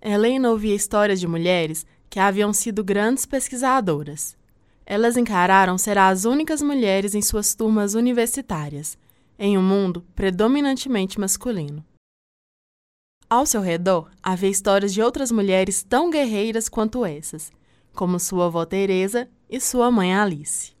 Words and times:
Helena 0.00 0.50
ouvia 0.50 0.74
histórias 0.74 1.18
de 1.18 1.26
mulheres 1.26 1.86
que 2.08 2.20
haviam 2.20 2.52
sido 2.52 2.84
grandes 2.84 3.26
pesquisadoras. 3.26 4.36
Elas 4.86 5.16
encararam 5.16 5.76
ser 5.76 5.98
as 5.98 6.24
únicas 6.24 6.62
mulheres 6.62 7.14
em 7.14 7.20
suas 7.20 7.54
turmas 7.54 7.94
universitárias, 7.94 8.96
em 9.38 9.58
um 9.58 9.62
mundo 9.62 10.04
predominantemente 10.14 11.20
masculino. 11.20 11.84
Ao 13.28 13.44
seu 13.44 13.60
redor 13.60 14.10
havia 14.22 14.48
histórias 14.48 14.94
de 14.94 15.02
outras 15.02 15.30
mulheres 15.30 15.82
tão 15.82 16.08
guerreiras 16.10 16.68
quanto 16.68 17.04
essas, 17.04 17.52
como 17.94 18.18
sua 18.18 18.46
avó 18.46 18.64
Teresa 18.64 19.28
e 19.50 19.60
sua 19.60 19.90
mãe 19.90 20.14
Alice. 20.14 20.72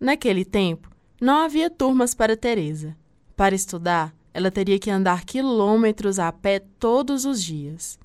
Naquele 0.00 0.44
tempo, 0.44 0.90
não 1.20 1.44
havia 1.44 1.70
turmas 1.70 2.14
para 2.14 2.36
Teresa. 2.36 2.96
Para 3.36 3.54
estudar, 3.54 4.14
ela 4.32 4.50
teria 4.50 4.78
que 4.78 4.90
andar 4.90 5.24
quilômetros 5.24 6.18
a 6.18 6.30
pé 6.32 6.60
todos 6.78 7.24
os 7.24 7.42
dias. 7.42 7.98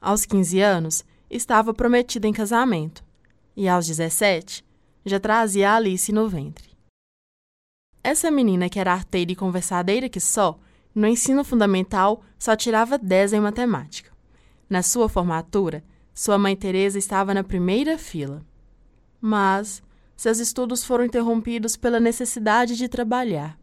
Aos 0.00 0.24
15 0.24 0.60
anos, 0.60 1.04
estava 1.30 1.72
prometida 1.72 2.26
em 2.26 2.32
casamento, 2.32 3.04
e 3.56 3.68
aos 3.68 3.86
17, 3.86 4.64
já 5.04 5.20
trazia 5.20 5.74
Alice 5.74 6.12
no 6.12 6.28
ventre. 6.28 6.72
Essa 8.02 8.30
menina 8.30 8.68
que 8.68 8.80
era 8.80 8.92
arteira 8.92 9.32
e 9.32 9.36
conversadeira 9.36 10.08
que 10.08 10.20
só, 10.20 10.58
no 10.94 11.06
ensino 11.06 11.44
fundamental, 11.44 12.22
só 12.38 12.56
tirava 12.56 12.98
10 12.98 13.34
em 13.34 13.40
matemática. 13.40 14.10
Na 14.68 14.82
sua 14.82 15.08
formatura, 15.08 15.84
sua 16.14 16.36
mãe 16.36 16.56
Teresa 16.56 16.98
estava 16.98 17.32
na 17.32 17.44
primeira 17.44 17.96
fila. 17.96 18.44
Mas 19.20 19.82
seus 20.16 20.38
estudos 20.38 20.84
foram 20.84 21.04
interrompidos 21.04 21.76
pela 21.76 22.00
necessidade 22.00 22.76
de 22.76 22.88
trabalhar. 22.88 23.58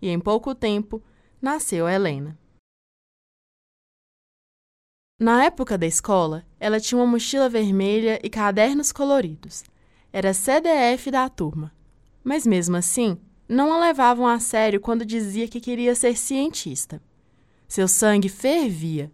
E 0.00 0.08
em 0.08 0.20
pouco 0.20 0.54
tempo, 0.54 1.02
nasceu 1.40 1.88
Helena. 1.88 2.38
Na 5.18 5.44
época 5.44 5.76
da 5.76 5.86
escola, 5.86 6.46
ela 6.58 6.80
tinha 6.80 6.98
uma 6.98 7.06
mochila 7.06 7.48
vermelha 7.48 8.18
e 8.22 8.30
cadernos 8.30 8.90
coloridos. 8.90 9.64
Era 10.12 10.32
CDF 10.32 11.10
da 11.10 11.28
turma. 11.28 11.72
Mas 12.24 12.46
mesmo 12.46 12.76
assim, 12.76 13.18
não 13.48 13.72
a 13.72 13.78
levavam 13.78 14.26
a 14.26 14.38
sério 14.38 14.80
quando 14.80 15.04
dizia 15.04 15.46
que 15.46 15.60
queria 15.60 15.94
ser 15.94 16.16
cientista. 16.16 17.02
Seu 17.68 17.86
sangue 17.86 18.28
fervia. 18.28 19.12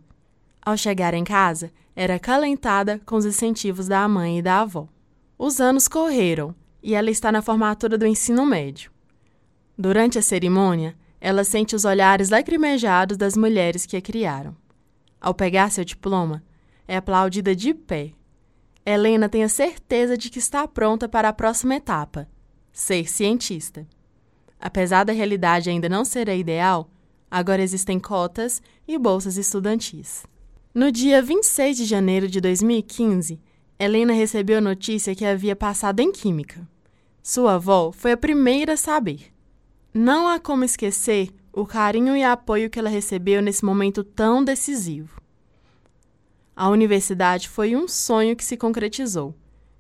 Ao 0.63 0.77
chegar 0.77 1.13
em 1.13 1.25
casa, 1.25 1.73
era 1.95 2.17
acalentada 2.17 3.01
com 3.05 3.17
os 3.17 3.25
incentivos 3.25 3.89
da 3.89 4.07
mãe 4.07 4.39
e 4.39 4.43
da 4.43 4.61
avó. 4.61 4.89
Os 5.39 5.61
anos 5.61 5.89
correram 5.89 6.55
e 6.83 6.95
ela 6.95 7.11
está 7.11 7.33
na 7.33 7.43
formatura 7.43 7.99
do 7.99 8.07
ensino 8.07 8.47
médio. 8.47 8.93
Durante 9.77 10.19
a 10.19 10.23
cerimônia, 10.23 10.97
ela 11.21 11.45
sente 11.45 11.75
os 11.75 11.85
olhares 11.85 12.31
lacrimejados 12.31 13.17
das 13.17 13.37
mulheres 13.37 13.87
que 13.87 13.97
a 13.97 14.03
criaram. 14.03 14.57
Ao 15.21 15.35
pegar 15.35 15.71
seu 15.71 15.85
diploma, 15.85 16.43
é 16.87 16.97
aplaudida 16.97 17.55
de 17.55 17.75
pé. 17.75 18.13
Helena 18.85 19.29
tem 19.29 19.43
a 19.43 19.49
certeza 19.49 20.17
de 20.17 20.31
que 20.31 20.39
está 20.39 20.67
pronta 20.69 21.09
para 21.09 21.29
a 21.29 21.33
próxima 21.33 21.77
etapa 21.77 22.29
ser 22.77 23.09
cientista. 23.09 23.87
Apesar 24.61 25.05
da 25.05 25.13
realidade 25.13 25.71
ainda 25.71 25.89
não 25.89 26.05
ser 26.05 26.29
a 26.29 26.35
ideal, 26.35 26.91
agora 27.31 27.63
existem 27.63 27.99
cotas 27.99 28.61
e 28.87 28.99
bolsas 28.99 29.39
estudantis. 29.39 30.25
No 30.75 30.93
dia 30.93 31.23
26 31.23 31.79
de 31.79 31.85
janeiro 31.87 32.29
de 32.29 32.39
2015, 32.39 33.41
Helena 33.79 34.13
recebeu 34.13 34.59
a 34.59 34.61
notícia 34.61 35.15
que 35.15 35.25
havia 35.25 35.57
passado 35.57 36.01
em 36.01 36.13
Química. 36.13 36.69
Sua 37.23 37.55
avó 37.55 37.93
foi 37.93 38.13
a 38.13 38.17
primeira 38.17 38.75
a 38.75 38.77
saber. 38.77 39.33
Não 39.99 40.29
há 40.29 40.39
como 40.39 40.63
esquecer 40.63 41.31
o 41.51 41.65
carinho 41.65 42.15
e 42.15 42.23
apoio 42.23 42.69
que 42.69 42.79
ela 42.79 42.91
recebeu 42.91 43.41
nesse 43.41 43.65
momento 43.65 44.05
tão 44.05 44.45
decisivo. 44.45 45.19
A 46.55 46.69
universidade 46.69 47.49
foi 47.49 47.75
um 47.75 47.89
sonho 47.89 48.37
que 48.37 48.45
se 48.45 48.59
concretizou, 48.59 49.35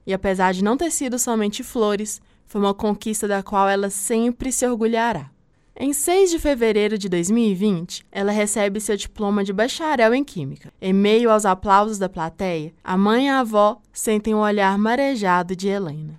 e 0.07 0.15
apesar 0.15 0.55
de 0.55 0.65
não 0.65 0.75
ter 0.75 0.91
sido 0.91 1.19
somente 1.19 1.63
flores, 1.63 2.19
foi 2.47 2.63
uma 2.63 2.73
conquista 2.73 3.29
da 3.29 3.43
qual 3.43 3.69
ela 3.69 3.91
sempre 3.91 4.51
se 4.51 4.67
orgulhará. 4.67 5.31
Em 5.79 5.93
6 5.93 6.31
de 6.31 6.39
fevereiro 6.39 6.97
de 6.97 7.11
2020, 7.11 8.07
ela 8.11 8.33
recebe 8.33 8.81
seu 8.81 8.97
diploma 8.97 9.45
de 9.45 9.53
bacharel 9.53 10.15
em 10.15 10.25
Química. 10.25 10.73
Em 10.81 10.95
meio 10.95 11.31
aos 11.31 11.45
aplausos 11.45 11.99
da 11.99 12.09
plateia, 12.09 12.73
a 12.83 12.97
mãe 12.97 13.27
e 13.27 13.29
a 13.29 13.41
avó 13.41 13.83
sentem 13.93 14.35
o 14.35 14.39
olhar 14.39 14.79
marejado 14.79 15.55
de 15.55 15.69
Helena. 15.69 16.19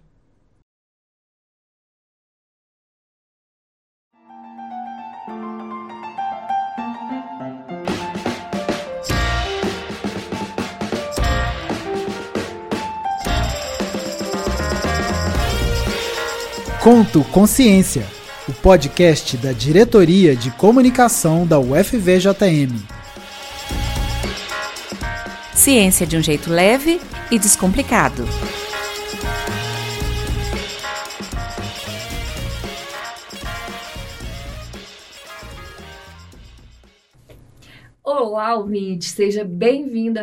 Conto 16.81 17.23
Consciência, 17.23 18.05
o 18.47 18.53
podcast 18.53 19.35
da 19.37 19.51
Diretoria 19.51 20.35
de 20.35 20.51
Comunicação 20.51 21.45
da 21.45 21.59
UFVJM. 21.59 22.71
Ciência 25.53 26.05
de 26.05 26.15
um 26.15 26.21
jeito 26.21 26.51
leve 26.51 27.01
e 27.31 27.39
descomplicado. 27.39 28.25
Olá, 38.37 38.53
ouvinte! 38.53 39.05
Seja 39.05 39.43
bem-vindo 39.43 40.19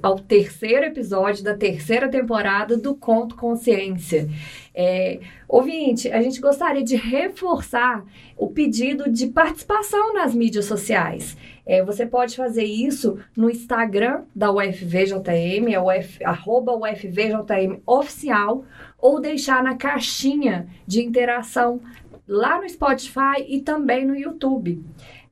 ao 0.00 0.20
terceiro 0.20 0.84
episódio 0.84 1.42
da 1.42 1.56
terceira 1.56 2.08
temporada 2.08 2.76
do 2.76 2.94
Conto 2.94 3.34
Consciência. 3.34 4.28
É, 4.72 5.18
ouvinte, 5.48 6.08
a 6.12 6.22
gente 6.22 6.40
gostaria 6.40 6.84
de 6.84 6.94
reforçar 6.94 8.04
o 8.36 8.50
pedido 8.50 9.10
de 9.10 9.26
participação 9.26 10.14
nas 10.14 10.32
mídias 10.32 10.66
sociais. 10.66 11.36
É, 11.66 11.82
você 11.82 12.06
pode 12.06 12.36
fazer 12.36 12.62
isso 12.62 13.18
no 13.36 13.50
Instagram 13.50 14.22
da 14.32 14.52
UFVJM, 14.52 15.72
é 15.72 15.80
uf, 15.80 16.24
arroba 16.24 16.72
UFVJM 16.72 17.80
oficial, 17.84 18.64
ou 18.96 19.20
deixar 19.20 19.64
na 19.64 19.74
caixinha 19.74 20.68
de 20.86 21.02
interação 21.02 21.80
lá 22.28 22.60
no 22.60 22.68
Spotify 22.68 23.44
e 23.48 23.60
também 23.60 24.06
no 24.06 24.14
YouTube. 24.14 24.84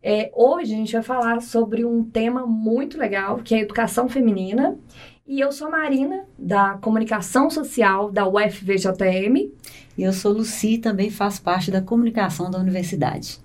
É, 0.07 0.31
hoje 0.35 0.75
a 0.75 0.77
gente 0.77 0.93
vai 0.93 1.03
falar 1.03 1.41
sobre 1.41 1.83
um 1.83 2.05
tema 2.05 2.47
muito 2.47 2.99
legal, 2.99 3.39
que 3.39 3.55
é 3.55 3.59
a 3.59 3.63
educação 3.63 4.07
feminina. 4.07 4.77
E 5.27 5.41
eu 5.41 5.51
sou 5.51 5.69
a 5.69 5.71
Marina, 5.71 6.27
da 6.39 6.77
Comunicação 6.77 7.49
Social 7.49 8.13
da 8.13 8.29
UFVJM. 8.29 9.51
E 9.97 10.03
eu 10.03 10.13
sou 10.13 10.35
Luci, 10.35 10.77
também 10.77 11.09
faço 11.09 11.41
parte 11.41 11.71
da 11.71 11.81
comunicação 11.81 12.51
da 12.51 12.59
universidade. 12.59 13.39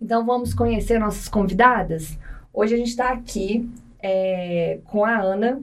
Então 0.00 0.24
vamos 0.24 0.54
conhecer 0.54 1.00
nossas 1.00 1.26
convidadas? 1.26 2.16
Hoje 2.52 2.74
a 2.74 2.78
gente 2.78 2.90
está 2.90 3.10
aqui 3.10 3.68
é, 4.00 4.78
com 4.84 5.04
a 5.04 5.20
Ana, 5.20 5.60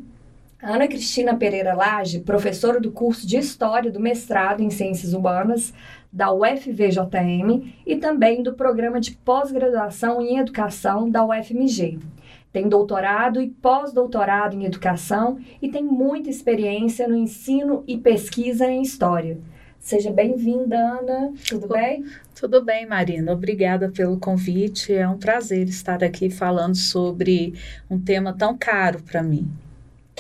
Ana 0.64 0.88
Cristina 0.88 1.36
Pereira 1.36 1.74
Lage, 1.74 2.20
professora 2.20 2.80
do 2.80 2.92
curso 2.92 3.26
de 3.26 3.36
História 3.36 3.92
do 3.92 4.00
mestrado 4.00 4.62
em 4.62 4.70
Ciências 4.70 5.12
Humanas 5.12 5.74
da 6.14 6.32
UFVJM 6.32 7.74
e 7.84 7.96
também 7.96 8.44
do 8.44 8.54
programa 8.54 9.00
de 9.00 9.14
pós-graduação 9.14 10.22
em 10.22 10.38
educação 10.38 11.10
da 11.10 11.26
UFMG. 11.26 11.98
Tem 12.54 12.70
doutorado 12.70 13.42
e 13.42 13.50
pós-doutorado 13.50 14.56
em 14.56 14.66
educação 14.66 15.40
e 15.60 15.68
tem 15.68 15.84
muita 15.84 16.30
experiência 16.30 17.08
no 17.08 17.16
ensino 17.16 17.84
e 17.88 17.98
pesquisa 17.98 18.68
em 18.68 18.84
história. 18.84 19.40
Seja 19.80 20.12
bem-vinda, 20.12 20.78
Ana. 20.78 21.34
Tudo 21.50 21.70
bem? 21.70 22.06
Tudo 22.40 22.64
bem, 22.64 22.86
Marina. 22.86 23.34
Obrigada 23.34 23.90
pelo 23.90 24.20
convite. 24.20 24.94
É 24.94 25.10
um 25.10 25.18
prazer 25.18 25.68
estar 25.68 26.04
aqui 26.04 26.30
falando 26.30 26.76
sobre 26.76 27.56
um 27.90 28.00
tema 28.00 28.32
tão 28.32 28.56
caro 28.56 29.02
para 29.02 29.24
mim. 29.24 29.50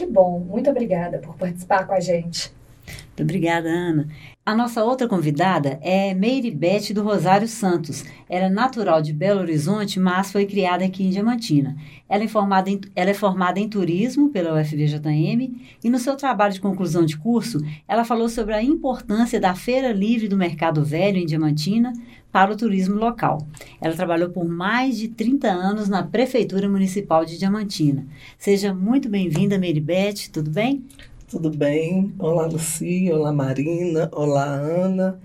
Que 0.02 0.08
bom. 0.08 0.40
Muito 0.40 0.68
obrigada 0.68 1.20
por 1.20 1.36
participar 1.36 1.86
com 1.86 1.94
a 1.94 2.00
gente. 2.00 2.52
Muito 2.88 3.22
obrigada, 3.22 3.70
Ana. 3.70 4.08
A 4.44 4.56
nossa 4.56 4.84
outra 4.84 5.08
convidada 5.08 5.78
é 5.80 6.12
Meire 6.16 6.50
Beth 6.50 6.92
do 6.92 7.04
Rosário 7.04 7.48
Santos. 7.48 8.04
Ela 8.28 8.46
é 8.46 8.50
natural 8.50 9.00
de 9.00 9.14
Belo 9.14 9.42
Horizonte, 9.42 10.00
mas 10.00 10.32
foi 10.32 10.48
criada 10.48 10.84
aqui 10.84 11.04
em 11.04 11.12
Diamantina. 11.12 11.78
Ela 12.10 12.24
é, 12.24 12.28
formada 12.28 12.68
em, 12.68 12.82
ela 12.96 13.12
é 13.12 13.14
formada 13.14 13.60
em 13.60 13.70
turismo 13.70 14.30
pela 14.30 14.60
UFVJM 14.60 15.54
e 15.84 15.90
no 15.92 16.00
seu 16.00 16.16
trabalho 16.16 16.54
de 16.54 16.60
conclusão 16.60 17.06
de 17.06 17.16
curso, 17.16 17.60
ela 17.88 18.04
falou 18.04 18.28
sobre 18.28 18.56
a 18.56 18.64
importância 18.64 19.40
da 19.40 19.54
Feira 19.54 19.92
Livre 19.92 20.28
do 20.28 20.36
Mercado 20.36 20.84
Velho 20.84 21.18
em 21.18 21.28
Diamantina 21.28 21.94
para 22.32 22.54
o 22.54 22.58
turismo 22.58 22.96
local. 22.96 23.46
Ela 23.80 23.96
trabalhou 23.96 24.30
por 24.30 24.48
mais 24.48 24.98
de 24.98 25.10
30 25.10 25.48
anos 25.48 25.90
na 25.90 26.04
Prefeitura 26.04 26.70
Municipal 26.70 27.26
de 27.26 27.38
Diamantina. 27.38 28.06
Seja 28.38 28.74
muito 28.74 29.10
bem-vinda, 29.10 29.58
Meire 29.58 29.82
Beth, 29.82 30.30
tudo 30.32 30.50
bem? 30.50 30.86
Tudo 31.30 31.50
bem? 31.50 32.14
Olá, 32.20 32.46
Lucia. 32.46 33.16
Olá, 33.16 33.32
Marina. 33.32 34.10
Olá, 34.12 34.46
Ana. 34.46 35.20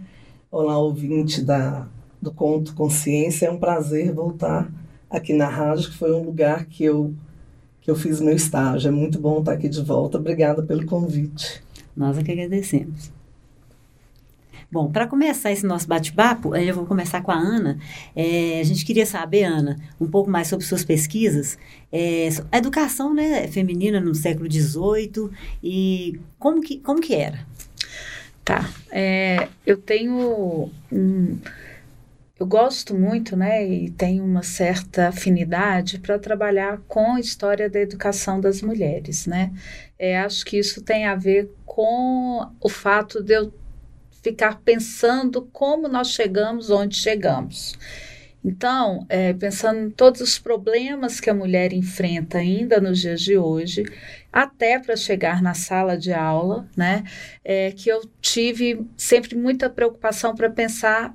Olá, 0.51 0.79
ouvinte 0.79 1.43
da, 1.43 1.89
do 2.21 2.33
Conto 2.33 2.75
Consciência. 2.75 3.47
É 3.47 3.51
um 3.51 3.59
prazer 3.59 4.13
voltar 4.13 4.71
aqui 5.11 5.33
na 5.33 5.49
rádio, 5.49 5.91
que 5.91 5.97
foi 5.97 6.13
um 6.13 6.23
lugar 6.23 6.67
que 6.67 6.85
eu, 6.85 7.13
que 7.81 7.91
eu 7.91 7.97
fiz 7.97 8.21
meu 8.21 8.35
estágio. 8.35 8.89
É 8.89 8.93
muito 8.93 9.19
bom 9.19 9.41
estar 9.41 9.53
aqui 9.53 9.69
de 9.69 9.83
volta. 9.83 10.19
Obrigada 10.19 10.63
pelo 10.63 10.87
convite. 10.87 11.63
Nós 11.97 12.19
é 12.19 12.23
que 12.23 12.33
agradecemos. 12.33 13.16
Bom, 14.71 14.91
para 14.91 15.07
começar 15.07 15.53
esse 15.53 15.65
nosso 15.65 15.87
bate-papo, 15.87 16.55
eu 16.57 16.75
vou 16.75 16.87
começar 16.87 17.23
com 17.23 17.31
a 17.31 17.37
Ana. 17.37 17.79
É, 18.15 18.61
a 18.61 18.65
gente 18.65 18.85
queria 18.85 19.07
saber, 19.07 19.45
Ana, 19.45 19.77
um 20.01 20.09
pouco 20.09 20.31
mais 20.31 20.49
sobre 20.49 20.65
suas 20.65 20.85
pesquisas. 20.85 21.59
É, 21.93 22.29
a 22.51 22.59
educação 22.59 23.15
né, 23.15 23.47
feminina 23.49 24.01
no 24.01 24.15
século 24.15 24.51
XVIII 24.51 25.31
e 25.63 26.21
como 26.39 26.61
que, 26.61 26.79
como 26.79 27.01
que 27.01 27.15
era? 27.15 27.47
Tá. 28.45 28.69
É, 28.91 29.49
eu 29.65 29.77
tenho 29.77 30.71
eu 32.39 32.47
gosto 32.47 32.95
muito, 32.95 33.35
né, 33.35 33.67
e 33.67 33.91
tenho 33.91 34.23
uma 34.23 34.43
certa 34.43 35.09
afinidade 35.09 35.99
para 35.99 36.19
trabalhar 36.19 36.79
com 36.87 37.15
a 37.15 37.21
história 37.21 37.69
da 37.69 37.81
educação 37.81 38.39
das 38.39 38.61
mulheres, 38.61 39.27
né? 39.27 39.53
É, 39.99 40.19
acho 40.19 40.45
que 40.45 40.59
isso 40.59 40.83
tem 40.83 41.07
a 41.07 41.15
ver 41.15 41.51
com 41.65 42.47
o 42.61 42.69
fato 42.69 43.23
de 43.23 43.33
eu 43.33 43.53
ficar 44.27 44.61
pensando 44.65 45.49
como 45.53 45.87
nós 45.87 46.09
chegamos 46.09 46.69
onde 46.69 46.97
chegamos. 46.97 47.79
Então, 48.45 49.07
é, 49.09 49.33
pensando 49.33 49.79
em 49.79 49.91
todos 49.91 50.21
os 50.21 50.37
problemas 50.37 51.21
que 51.21 51.31
a 51.31 51.35
mulher 51.35 51.73
enfrenta 51.73 52.39
ainda 52.39 52.81
nos 52.81 52.99
dias 52.99 53.21
de 53.21 53.39
hoje, 53.39 53.85
até 54.33 54.81
para 54.81 54.97
chegar 54.97 55.41
na 55.41 55.55
sala 55.55 55.97
de 55.97 56.13
aula, 56.13 56.69
né, 56.77 57.05
é, 57.45 57.71
que 57.71 57.89
eu 57.89 58.03
tive 58.21 58.85
sempre 58.97 59.37
muita 59.37 59.71
preocupação 59.71 60.35
para 60.35 60.51
pensar 60.51 61.15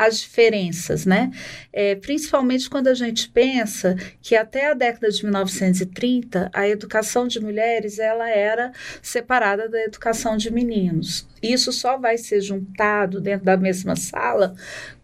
as 0.00 0.18
diferenças, 0.18 1.04
né? 1.04 1.30
É, 1.70 1.94
principalmente 1.94 2.70
quando 2.70 2.88
a 2.88 2.94
gente 2.94 3.28
pensa 3.28 3.94
que 4.22 4.34
até 4.34 4.70
a 4.70 4.74
década 4.74 5.10
de 5.10 5.22
1930 5.22 6.50
a 6.54 6.66
educação 6.66 7.28
de 7.28 7.38
mulheres 7.38 7.98
ela 7.98 8.26
era 8.30 8.72
separada 9.02 9.68
da 9.68 9.78
educação 9.82 10.38
de 10.38 10.50
meninos. 10.50 11.28
Isso 11.42 11.70
só 11.70 11.98
vai 11.98 12.16
ser 12.16 12.40
juntado 12.40 13.20
dentro 13.20 13.44
da 13.44 13.58
mesma 13.58 13.94
sala 13.94 14.54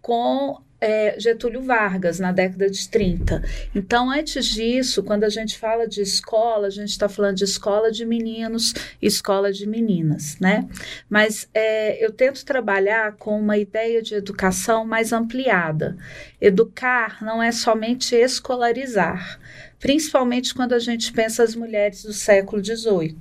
com 0.00 0.62
é, 0.80 1.16
Getúlio 1.18 1.62
Vargas, 1.62 2.18
na 2.18 2.32
década 2.32 2.68
de 2.70 2.88
30. 2.88 3.42
Então, 3.74 4.10
antes 4.10 4.46
disso, 4.46 5.02
quando 5.02 5.24
a 5.24 5.28
gente 5.28 5.58
fala 5.58 5.86
de 5.86 6.02
escola, 6.02 6.66
a 6.66 6.70
gente 6.70 6.90
está 6.90 7.08
falando 7.08 7.36
de 7.36 7.44
escola 7.44 7.90
de 7.90 8.04
meninos 8.04 8.74
escola 9.00 9.52
de 9.52 9.66
meninas, 9.66 10.38
né? 10.40 10.68
Mas 11.08 11.48
é, 11.54 12.04
eu 12.04 12.12
tento 12.12 12.44
trabalhar 12.44 13.12
com 13.16 13.38
uma 13.38 13.56
ideia 13.56 14.02
de 14.02 14.14
educação 14.14 14.84
mais 14.84 15.12
ampliada. 15.12 15.96
Educar 16.40 17.24
não 17.24 17.42
é 17.42 17.52
somente 17.52 18.14
escolarizar 18.14 19.38
principalmente 19.78 20.54
quando 20.54 20.74
a 20.74 20.78
gente 20.78 21.12
pensa 21.12 21.42
as 21.42 21.54
mulheres 21.54 22.02
do 22.02 22.12
século 22.12 22.64
XVIII. 22.64 23.16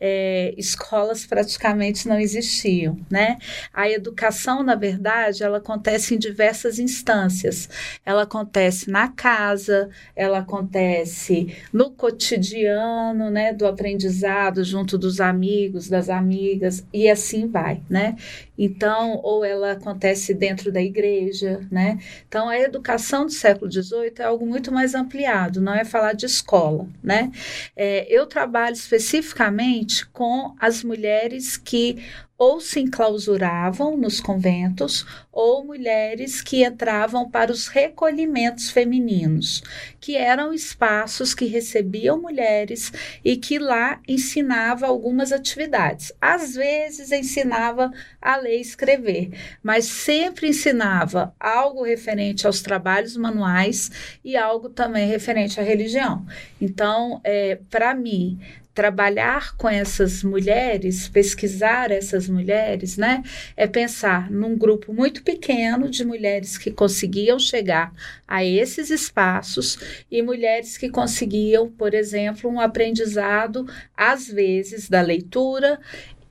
É, 0.00 0.54
escolas 0.58 1.24
praticamente 1.24 2.06
não 2.06 2.18
existiam, 2.18 2.98
né? 3.10 3.38
A 3.72 3.88
educação, 3.88 4.62
na 4.62 4.74
verdade, 4.74 5.42
ela 5.42 5.58
acontece 5.58 6.14
em 6.14 6.18
diversas 6.18 6.78
instâncias. 6.78 7.68
Ela 8.04 8.22
acontece 8.22 8.90
na 8.90 9.08
casa, 9.08 9.88
ela 10.14 10.38
acontece 10.38 11.56
no 11.72 11.90
cotidiano, 11.90 13.30
né, 13.30 13.52
do 13.52 13.66
aprendizado 13.66 14.62
junto 14.64 14.98
dos 14.98 15.20
amigos, 15.20 15.88
das 15.88 16.08
amigas 16.08 16.84
e 16.92 17.08
assim 17.08 17.48
vai, 17.48 17.80
né? 17.88 18.16
Então, 18.56 19.20
ou 19.22 19.44
ela 19.44 19.72
acontece 19.72 20.32
dentro 20.32 20.70
da 20.70 20.80
igreja, 20.80 21.60
né? 21.70 21.98
Então, 22.26 22.48
a 22.48 22.58
educação 22.58 23.26
do 23.26 23.32
século 23.32 23.70
XVIII 23.70 24.12
é 24.18 24.24
algo 24.24 24.46
muito 24.46 24.72
mais 24.72 24.94
ampliado, 24.94 25.60
não 25.60 25.74
é 25.74 25.84
falar 25.84 26.12
de 26.12 26.26
escola, 26.26 26.88
né? 27.02 27.30
É, 27.76 28.06
eu 28.08 28.26
trabalho 28.26 28.74
especificamente 28.74 30.06
com 30.06 30.54
as 30.58 30.84
mulheres 30.84 31.56
que 31.56 32.02
ou 32.44 32.60
se 32.60 32.78
enclausuravam 32.78 33.96
nos 33.96 34.20
conventos, 34.20 35.06
ou 35.32 35.64
mulheres 35.64 36.42
que 36.42 36.62
entravam 36.62 37.30
para 37.30 37.50
os 37.50 37.68
recolhimentos 37.68 38.68
femininos, 38.68 39.62
que 39.98 40.14
eram 40.14 40.52
espaços 40.52 41.32
que 41.32 41.46
recebiam 41.46 42.20
mulheres 42.20 42.92
e 43.24 43.38
que 43.38 43.58
lá 43.58 43.98
ensinava 44.06 44.86
algumas 44.86 45.32
atividades. 45.32 46.12
Às 46.20 46.54
vezes 46.54 47.10
ensinava 47.10 47.90
a 48.20 48.36
ler 48.36 48.58
e 48.58 48.60
escrever, 48.60 49.30
mas 49.62 49.86
sempre 49.86 50.48
ensinava 50.48 51.34
algo 51.40 51.82
referente 51.82 52.46
aos 52.46 52.60
trabalhos 52.60 53.16
manuais 53.16 53.90
e 54.22 54.36
algo 54.36 54.68
também 54.68 55.08
referente 55.08 55.58
à 55.58 55.62
religião. 55.62 56.26
Então, 56.60 57.22
é, 57.24 57.58
para 57.70 57.94
mim, 57.94 58.38
trabalhar 58.74 59.56
com 59.56 59.68
essas 59.68 60.24
mulheres, 60.24 61.08
pesquisar 61.08 61.90
essas 61.92 62.28
mulheres, 62.28 62.96
né, 62.96 63.22
é 63.56 63.66
pensar 63.66 64.30
num 64.30 64.58
grupo 64.58 64.92
muito 64.92 65.22
pequeno 65.22 65.88
de 65.88 66.04
mulheres 66.04 66.58
que 66.58 66.70
conseguiam 66.70 67.38
chegar 67.38 67.92
a 68.26 68.44
esses 68.44 68.90
espaços 68.90 69.78
e 70.10 70.20
mulheres 70.22 70.76
que 70.76 70.88
conseguiam, 70.88 71.70
por 71.70 71.94
exemplo, 71.94 72.50
um 72.50 72.60
aprendizado 72.60 73.66
às 73.96 74.26
vezes 74.26 74.88
da 74.88 75.00
leitura 75.00 75.78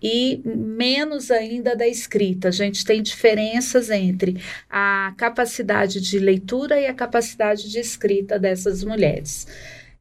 e 0.04 0.42
menos 0.44 1.32
ainda 1.32 1.78
da 1.78 1.88
escrita. 1.88 2.50
A 2.50 2.52
gente 2.52 2.84
tem 2.84 3.02
diferenças 3.02 3.90
entre 3.90 4.36
a 4.70 5.14
capacidade 5.18 6.02
de 6.02 6.20
leitura 6.20 6.78
e 6.78 6.88
a 6.88 6.94
capacidade 6.94 7.72
de 7.72 7.80
escrita 7.80 8.38
dessas 8.38 8.84
mulheres. 8.84 9.48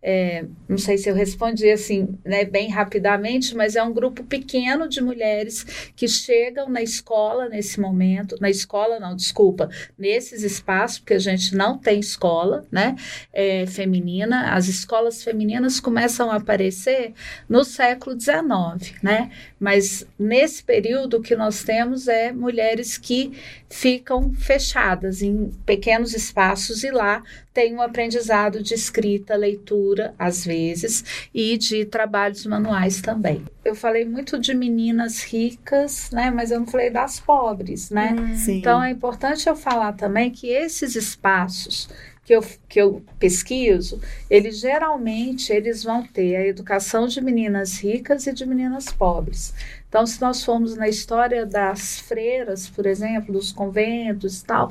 É, 0.03 0.45
não 0.69 0.77
sei 0.77 0.99
se 0.99 1.09
eu 1.09 1.15
respondi 1.15 1.71
assim, 1.71 2.19
né, 2.25 2.45
bem 2.45 2.69
rapidamente, 2.69 3.55
mas 3.55 3.77
é 3.77 3.83
um 3.83 3.93
grupo 3.93 4.25
pequeno 4.25 4.89
de 4.89 5.01
mulheres 5.01 5.65
que 5.95 6.09
chegam 6.09 6.69
na 6.69 6.83
escola 6.83 7.49
nesse 7.49 7.81
momento, 7.81 8.37
na 8.41 8.51
escola 8.51 8.99
não, 8.99 9.15
desculpa, 9.15 9.71
nesses 9.97 10.43
espaços, 10.43 10.99
porque 10.99 11.15
a 11.15 11.19
gente 11.21 11.55
não 11.55 11.79
tem 11.79 12.01
escola, 12.01 12.67
né, 12.71 12.97
é, 13.33 13.65
feminina, 13.67 14.55
as 14.55 14.67
escolas 14.67 15.23
femininas 15.23 15.79
começam 15.79 16.33
a 16.33 16.37
aparecer 16.37 17.13
no 17.49 17.63
século 17.63 18.19
XIX, 18.19 19.01
né, 19.03 19.31
mas 19.61 20.05
nesse 20.19 20.65
período 20.65 21.19
o 21.19 21.23
que 21.23 21.37
nós 21.37 21.63
temos 21.63 22.09
é 22.09 22.33
mulheres 22.33 22.99
que 22.99 23.33
ficam 23.73 24.35
fechadas 24.35 25.23
em 25.23 25.51
pequenos 25.65 26.13
espaços 26.13 26.85
e 26.85 26.91
lá 26.91 27.23
tem 27.55 27.75
um 27.75 27.81
aprendizado 27.81 28.63
de 28.63 28.75
escrita, 28.75 29.35
leitura, 29.35 30.15
às 30.19 30.45
vezes, 30.45 31.03
e 31.35 31.57
de 31.57 31.87
trabalhos 31.87 32.45
manuais 32.45 33.01
também. 33.01 33.43
Eu 33.65 33.75
falei 33.75 34.05
muito 34.05 34.39
de 34.39 34.53
meninas 34.53 35.23
ricas, 35.23 36.11
né, 36.11 36.31
mas 36.31 36.51
eu 36.51 36.61
não 36.61 36.67
falei 36.67 36.91
das 36.91 37.19
pobres, 37.19 37.89
né? 37.89 38.15
Hum, 38.19 38.37
então 38.49 38.83
é 38.83 38.91
importante 38.91 39.49
eu 39.49 39.57
falar 39.57 39.95
também 39.95 40.31
que 40.31 40.49
esses 40.49 40.95
espaços 40.95 41.89
que 42.25 42.35
eu, 42.35 42.45
que 42.69 42.81
eu 42.81 43.05
pesquiso, 43.19 44.01
eles 44.31 44.61
geralmente 44.61 45.53
eles 45.53 45.83
vão 45.83 46.07
ter 46.07 46.37
a 46.37 46.47
educação 46.47 47.09
de 47.09 47.21
meninas 47.21 47.79
ricas 47.79 48.27
e 48.27 48.33
de 48.33 48.47
meninas 48.47 48.87
pobres. 48.93 49.53
Então, 49.89 50.07
se 50.07 50.21
nós 50.21 50.43
formos 50.43 50.77
na 50.77 50.89
história 50.89 51.45
das 51.45 51.99
freiras, 52.01 52.69
por 52.69 52.87
exemplo, 52.87 53.33
dos 53.33 53.53
conventos 53.53 54.41
e 54.41 54.45
tal, 54.45 54.71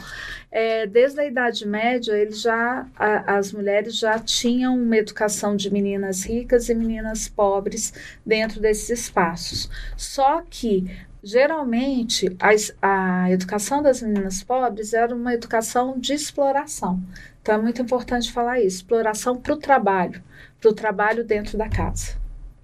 é, 0.50 0.88
desde 0.88 1.20
a 1.20 1.26
Idade 1.26 1.68
Média, 1.68 2.14
eles 2.14 2.42
já, 2.42 2.88
a, 2.96 3.38
as 3.38 3.52
mulheres 3.52 3.98
já 3.98 4.18
tinham 4.18 4.76
uma 4.76 4.98
educação 4.98 5.56
de 5.56 5.70
meninas 5.72 6.24
ricas 6.24 6.70
e 6.70 6.74
meninas 6.74 7.28
pobres 7.28 7.94
dentro 8.26 8.60
desses 8.60 8.90
espaços. 8.90 9.70
Só 9.96 10.42
que 10.50 10.90
geralmente 11.24 12.36
a, 12.40 13.24
a 13.24 13.32
educação 13.32 13.82
das 13.82 14.02
meninas 14.02 14.44
pobres 14.44 14.94
era 14.94 15.14
uma 15.14 15.34
educação 15.34 16.00
de 16.00 16.14
exploração. 16.14 17.00
Então 17.42 17.56
é 17.56 17.58
muito 17.58 17.82
importante 17.82 18.32
falar 18.32 18.60
isso: 18.60 18.78
exploração 18.78 19.36
para 19.36 19.54
o 19.54 19.58
trabalho, 19.58 20.22
para 20.60 20.70
o 20.70 20.74
trabalho 20.74 21.24
dentro 21.24 21.58
da 21.58 21.70
casa. 21.70 22.22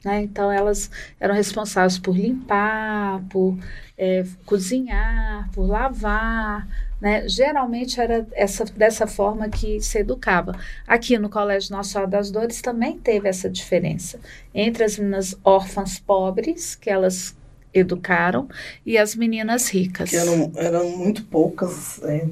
Né? 0.08 0.22
Então, 0.22 0.52
elas 0.52 0.90
eram 1.20 1.36
responsáveis 1.36 1.98
por 1.98 2.16
limpar, 2.16 3.22
por 3.30 3.58
é, 3.98 4.24
cozinhar, 4.46 5.50
por 5.52 5.68
lavar. 5.68 6.68
Né? 7.02 7.28
Geralmente 7.28 8.00
era 8.00 8.26
essa, 8.32 8.64
dessa 8.66 9.06
forma 9.06 9.50
que 9.50 9.82
se 9.82 10.00
educava. 10.00 10.54
Aqui 10.88 11.18
no 11.18 11.30
Colégio 11.30 11.76
Nossa 11.76 11.92
Senhora 11.92 12.10
das 12.10 12.32
Dores 12.32 12.62
também 12.62 12.98
teve 12.98 13.28
essa 13.28 13.50
diferença 13.50 14.20
entre 14.54 14.84
as 14.84 14.98
meninas 14.98 15.36
órfãs 15.44 16.00
pobres, 16.00 16.76
que 16.76 16.90
elas 16.90 17.36
educaram, 17.74 18.48
e 18.86 18.98
as 18.98 19.16
meninas 19.16 19.68
ricas. 19.70 20.10
Que 20.10 20.16
eram, 20.16 20.52
eram 20.56 20.98
muito 20.98 21.24
poucas, 21.26 22.02
é, 22.04 22.26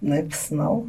né, 0.00 0.22
por 0.22 0.34
sinal 0.34 0.86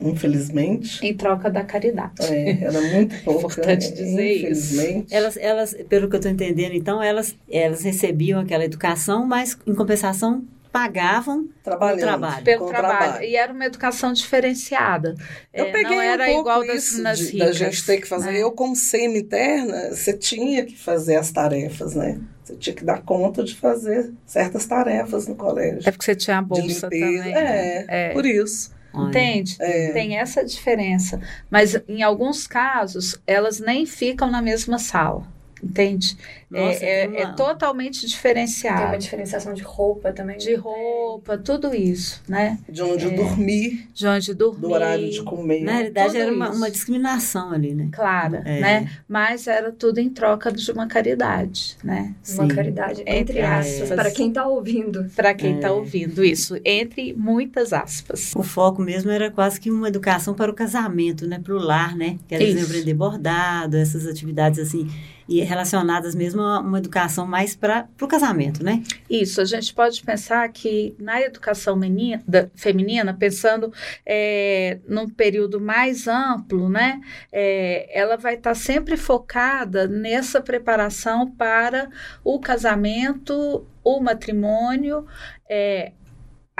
infelizmente. 0.00 1.04
Em 1.06 1.14
troca 1.14 1.50
da 1.50 1.62
caridade. 1.64 2.12
É, 2.22 2.62
era 2.64 2.80
muito 2.80 3.14
pouco. 3.24 3.40
Importante 3.46 3.92
dizer 3.92 4.36
infelizmente. 4.38 5.06
isso. 5.06 5.14
Elas, 5.14 5.36
elas, 5.36 5.76
pelo 5.88 6.08
que 6.08 6.16
eu 6.16 6.18
estou 6.18 6.32
entendendo, 6.32 6.72
então, 6.74 7.02
elas, 7.02 7.34
elas 7.50 7.82
recebiam 7.82 8.40
aquela 8.40 8.64
educação, 8.64 9.26
mas 9.26 9.56
em 9.66 9.74
compensação 9.74 10.44
pagavam 10.72 11.48
Trabalhando. 11.64 11.98
pelo 11.98 12.08
trabalho. 12.08 12.44
Pelo 12.44 12.66
trabalho. 12.68 12.98
trabalho. 12.98 13.24
E 13.24 13.34
era 13.34 13.52
uma 13.52 13.64
educação 13.66 14.12
diferenciada. 14.12 15.16
Eu 15.52 15.64
É, 15.64 15.72
peguei 15.72 15.96
não 15.96 16.00
era 16.00 16.22
um 16.22 16.26
pouco 16.26 16.40
igual 16.42 16.66
das 16.66 16.76
isso 16.84 16.92
meninas 16.98 17.18
de- 17.18 17.24
ricas. 17.32 17.46
da 17.48 17.52
gente 17.52 17.86
ter 17.86 18.00
que 18.00 18.06
fazer. 18.06 18.30
né? 18.30 18.40
Eu, 18.42 18.52
como 18.52 18.76
semi-interna, 18.76 19.90
você 19.90 20.12
tinha 20.12 20.64
que 20.64 20.76
fazer 20.78 21.16
as 21.16 21.32
tarefas, 21.32 21.94
né? 21.96 22.20
Você 22.44 22.54
tinha 22.56 22.74
que 22.76 22.84
dar 22.84 23.02
conta 23.02 23.42
de 23.42 23.54
fazer 23.56 24.12
certas 24.24 24.64
tarefas 24.64 25.26
no 25.26 25.34
colégio. 25.34 25.82
É 25.88 25.90
porque 25.90 26.04
você 26.04 26.14
tinha 26.14 26.38
a 26.38 26.42
de 26.42 26.46
bolsa 26.48 26.62
limpeza. 26.88 26.88
também. 26.88 27.34
É, 27.34 27.84
É. 27.88 28.08
por 28.12 28.24
isso. 28.24 28.70
Entende? 28.94 29.56
É. 29.60 29.92
Tem 29.92 30.16
essa 30.16 30.44
diferença. 30.44 31.20
Mas 31.50 31.80
em 31.88 32.02
alguns 32.02 32.46
casos, 32.46 33.20
elas 33.26 33.60
nem 33.60 33.86
ficam 33.86 34.30
na 34.30 34.42
mesma 34.42 34.78
sala. 34.78 35.26
Entende? 35.62 36.16
Nossa, 36.50 36.84
é, 36.84 37.06
tem 37.06 37.16
é- 37.20 37.22
uma- 37.24 37.32
é 37.32 37.34
totalmente 37.36 38.00
Tem 38.00 38.08
uma 38.08 38.08
diferenciado. 38.08 38.98
diferenciação 38.98 39.52
de 39.54 39.62
roupa 39.62 40.12
também. 40.12 40.36
De 40.38 40.54
roupa, 40.54 41.36
tudo 41.38 41.74
isso, 41.74 42.22
né? 42.28 42.58
De 42.68 42.82
onde 42.82 43.06
É. 43.06 43.10
dormir, 43.10 43.86
De 43.94 44.06
onde 44.06 44.34
dormir. 44.34 44.60
do 44.60 44.70
horário 44.72 45.10
de 45.10 45.22
comer. 45.22 45.62
Na 45.62 45.72
realidade, 45.74 46.08
tudo 46.08 46.18
era 46.22 46.32
uma, 46.32 46.50
uma 46.50 46.70
discriminação 46.70 47.52
ali, 47.52 47.74
né? 47.74 47.88
Clara, 47.92 48.42
É. 48.44 48.60
né? 48.60 48.90
Mas 49.08 49.46
era 49.46 49.70
tudo 49.70 49.98
em 49.98 50.08
troca 50.08 50.50
de 50.50 50.70
uma 50.72 50.86
caridade, 50.86 51.76
né? 51.84 52.14
Uma 52.30 52.48
Sim. 52.48 52.54
caridade, 52.54 53.02
entre 53.06 53.20
Entre 53.20 53.40
aspas, 53.42 53.88
para 53.90 54.10
quem 54.10 54.28
está 54.28 54.46
ouvindo. 54.46 55.04
Para 55.14 55.34
quem 55.34 55.56
está 55.56 55.68
É. 55.68 55.70
ouvindo 55.70 56.24
isso, 56.24 56.56
entre 56.64 57.12
muitas 57.12 57.72
aspas. 57.72 58.32
O 58.34 58.42
foco 58.42 58.82
mesmo 58.82 59.10
era 59.10 59.30
quase 59.30 59.60
que 59.60 59.70
uma 59.70 59.86
educação 59.88 60.34
para 60.34 60.50
o 60.50 60.54
casamento, 60.54 61.26
né? 61.28 61.38
Para 61.38 61.54
o 61.54 61.58
lar, 61.58 61.94
né? 61.96 62.18
Que 62.26 62.34
aprender 62.34 62.94
bordado, 62.94 63.76
essas 63.76 64.06
atividades 64.06 64.58
assim, 64.58 64.88
e 65.30 65.40
relacionadas 65.42 66.12
mesmo 66.12 66.42
a 66.42 66.58
uma 66.58 66.78
educação 66.78 67.24
mais 67.24 67.54
para 67.54 67.88
o 68.02 68.08
casamento, 68.08 68.64
né? 68.64 68.82
Isso, 69.08 69.40
a 69.40 69.44
gente 69.44 69.72
pode 69.72 70.02
pensar 70.02 70.48
que 70.48 70.92
na 70.98 71.20
educação 71.22 71.76
menina, 71.76 72.20
da- 72.26 72.48
feminina, 72.56 73.14
pensando 73.14 73.72
é, 74.04 74.80
num 74.88 75.08
período 75.08 75.60
mais 75.60 76.08
amplo, 76.08 76.68
né, 76.68 77.00
é, 77.30 77.88
ela 77.96 78.16
vai 78.16 78.34
estar 78.34 78.56
sempre 78.56 78.96
focada 78.96 79.86
nessa 79.86 80.40
preparação 80.40 81.30
para 81.30 81.88
o 82.24 82.40
casamento, 82.40 83.64
o 83.84 84.00
matrimônio, 84.00 85.06
é, 85.48 85.92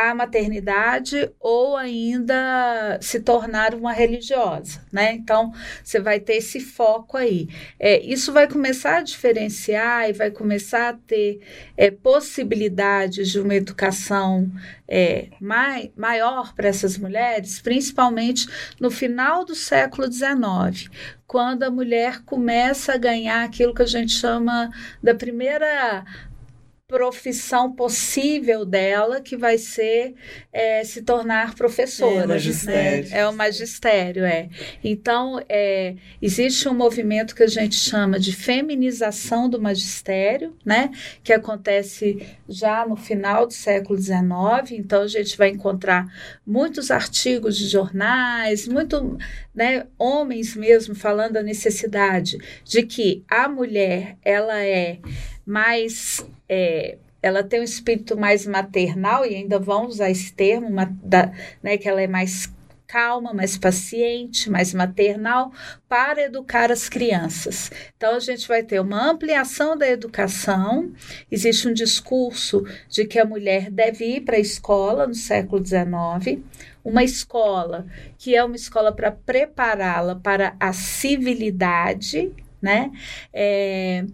a 0.09 0.15
maternidade 0.15 1.31
ou 1.39 1.77
ainda 1.77 2.99
se 3.01 3.21
tornar 3.21 3.75
uma 3.75 3.93
religiosa, 3.93 4.81
né? 4.91 5.13
Então, 5.13 5.53
você 5.83 6.01
vai 6.01 6.19
ter 6.19 6.37
esse 6.37 6.61
foco 6.61 7.17
aí. 7.17 7.49
É, 7.79 8.01
isso 8.01 8.33
vai 8.33 8.49
começar 8.49 8.99
a 8.99 9.03
diferenciar 9.03 10.09
e 10.09 10.13
vai 10.13 10.31
começar 10.31 10.89
a 10.89 10.93
ter 10.95 11.41
é, 11.77 11.91
possibilidades 11.91 13.31
de 13.31 13.41
uma 13.41 13.55
educação 13.55 14.51
é, 14.89 15.29
mai, 15.41 15.93
maior 15.97 16.55
para 16.55 16.69
essas 16.69 16.99
mulheres, 16.99 17.61
principalmente 17.61 18.47
no 18.81 18.91
final 18.91 19.45
do 19.45 19.55
século 19.55 20.11
XIX, 20.11 20.91
quando 21.27 21.63
a 21.63 21.71
mulher 21.71 22.23
começa 22.25 22.95
a 22.95 22.99
ganhar 22.99 23.45
aquilo 23.45 23.73
que 23.73 23.83
a 23.83 23.87
gente 23.87 24.13
chama 24.13 24.69
da 25.01 25.15
primeira 25.15 26.05
profissão 26.91 27.71
possível 27.71 28.65
dela, 28.65 29.21
que 29.21 29.37
vai 29.37 29.57
ser 29.57 30.13
é, 30.53 30.83
se 30.83 31.03
tornar 31.03 31.55
professora. 31.55 32.25
É, 32.25 32.27
magistério. 32.27 33.09
né? 33.09 33.19
É 33.19 33.29
o 33.29 33.33
magistério, 33.33 34.25
é. 34.25 34.49
Então, 34.83 35.41
é, 35.49 35.95
existe 36.21 36.69
um 36.69 36.75
movimento 36.75 37.37
que 37.37 37.45
a 37.45 37.47
gente 37.47 37.77
chama 37.77 38.19
de 38.19 38.35
feminização 38.35 39.49
do 39.49 39.63
magistério, 39.63 40.53
né? 40.65 40.91
Que 41.23 41.33
acontece 41.33 42.27
já 42.49 42.85
no 42.85 42.97
final 42.97 43.47
do 43.47 43.53
século 43.53 43.97
XIX. 43.97 44.73
Então, 44.73 45.03
a 45.03 45.07
gente 45.07 45.39
vai 45.39 45.51
encontrar 45.51 46.13
muitos 46.45 46.91
artigos 46.91 47.57
de 47.57 47.69
jornais, 47.69 48.67
muito, 48.67 49.17
né, 49.55 49.87
homens 49.97 50.57
mesmo 50.57 50.93
falando 50.97 51.35
da 51.35 51.43
necessidade 51.43 52.37
de 52.65 52.83
que 52.83 53.23
a 53.29 53.49
mulher, 53.49 54.17
ela 54.25 54.61
é 54.61 54.99
mais 55.47 56.27
é, 56.51 56.99
ela 57.23 57.45
tem 57.45 57.61
um 57.61 57.65
espírito 57.65 58.17
mais 58.19 58.45
maternal 58.47 59.25
e 59.25 59.37
ainda 59.37 59.59
vão 59.59 59.87
usar 59.87 60.11
esse 60.11 60.33
termo, 60.33 60.69
ma- 60.69 60.91
da- 61.03 61.33
né, 61.63 61.77
que 61.79 61.89
ela 61.89 62.03
é 62.03 62.09
mais 62.09 62.53
calma, 62.89 63.33
mais 63.33 63.57
paciente, 63.57 64.51
mais 64.51 64.75
maternal 64.75 65.53
para 65.89 66.23
educar 66.23 66.73
as 66.73 66.89
crianças. 66.89 67.71
Então 67.97 68.17
a 68.17 68.19
gente 68.19 68.49
vai 68.49 68.65
ter 68.65 68.81
uma 68.81 69.09
ampliação 69.13 69.77
da 69.79 69.89
educação. 69.89 70.91
Existe 71.31 71.69
um 71.69 71.73
discurso 71.73 72.65
de 72.89 73.05
que 73.05 73.21
a 73.21 73.25
mulher 73.25 73.71
deve 73.71 74.05
ir 74.17 74.23
para 74.23 74.35
a 74.35 74.41
escola 74.41 75.07
no 75.07 75.15
século 75.15 75.65
XIX, 75.65 76.43
uma 76.85 77.05
escola 77.05 77.87
que 78.19 78.35
é 78.35 78.43
uma 78.43 78.57
escola 78.57 78.91
para 78.91 79.13
prepará-la 79.13 80.17
para 80.17 80.57
a 80.59 80.73
civilidade, 80.73 82.33
né? 82.61 82.91
É, 83.33 84.05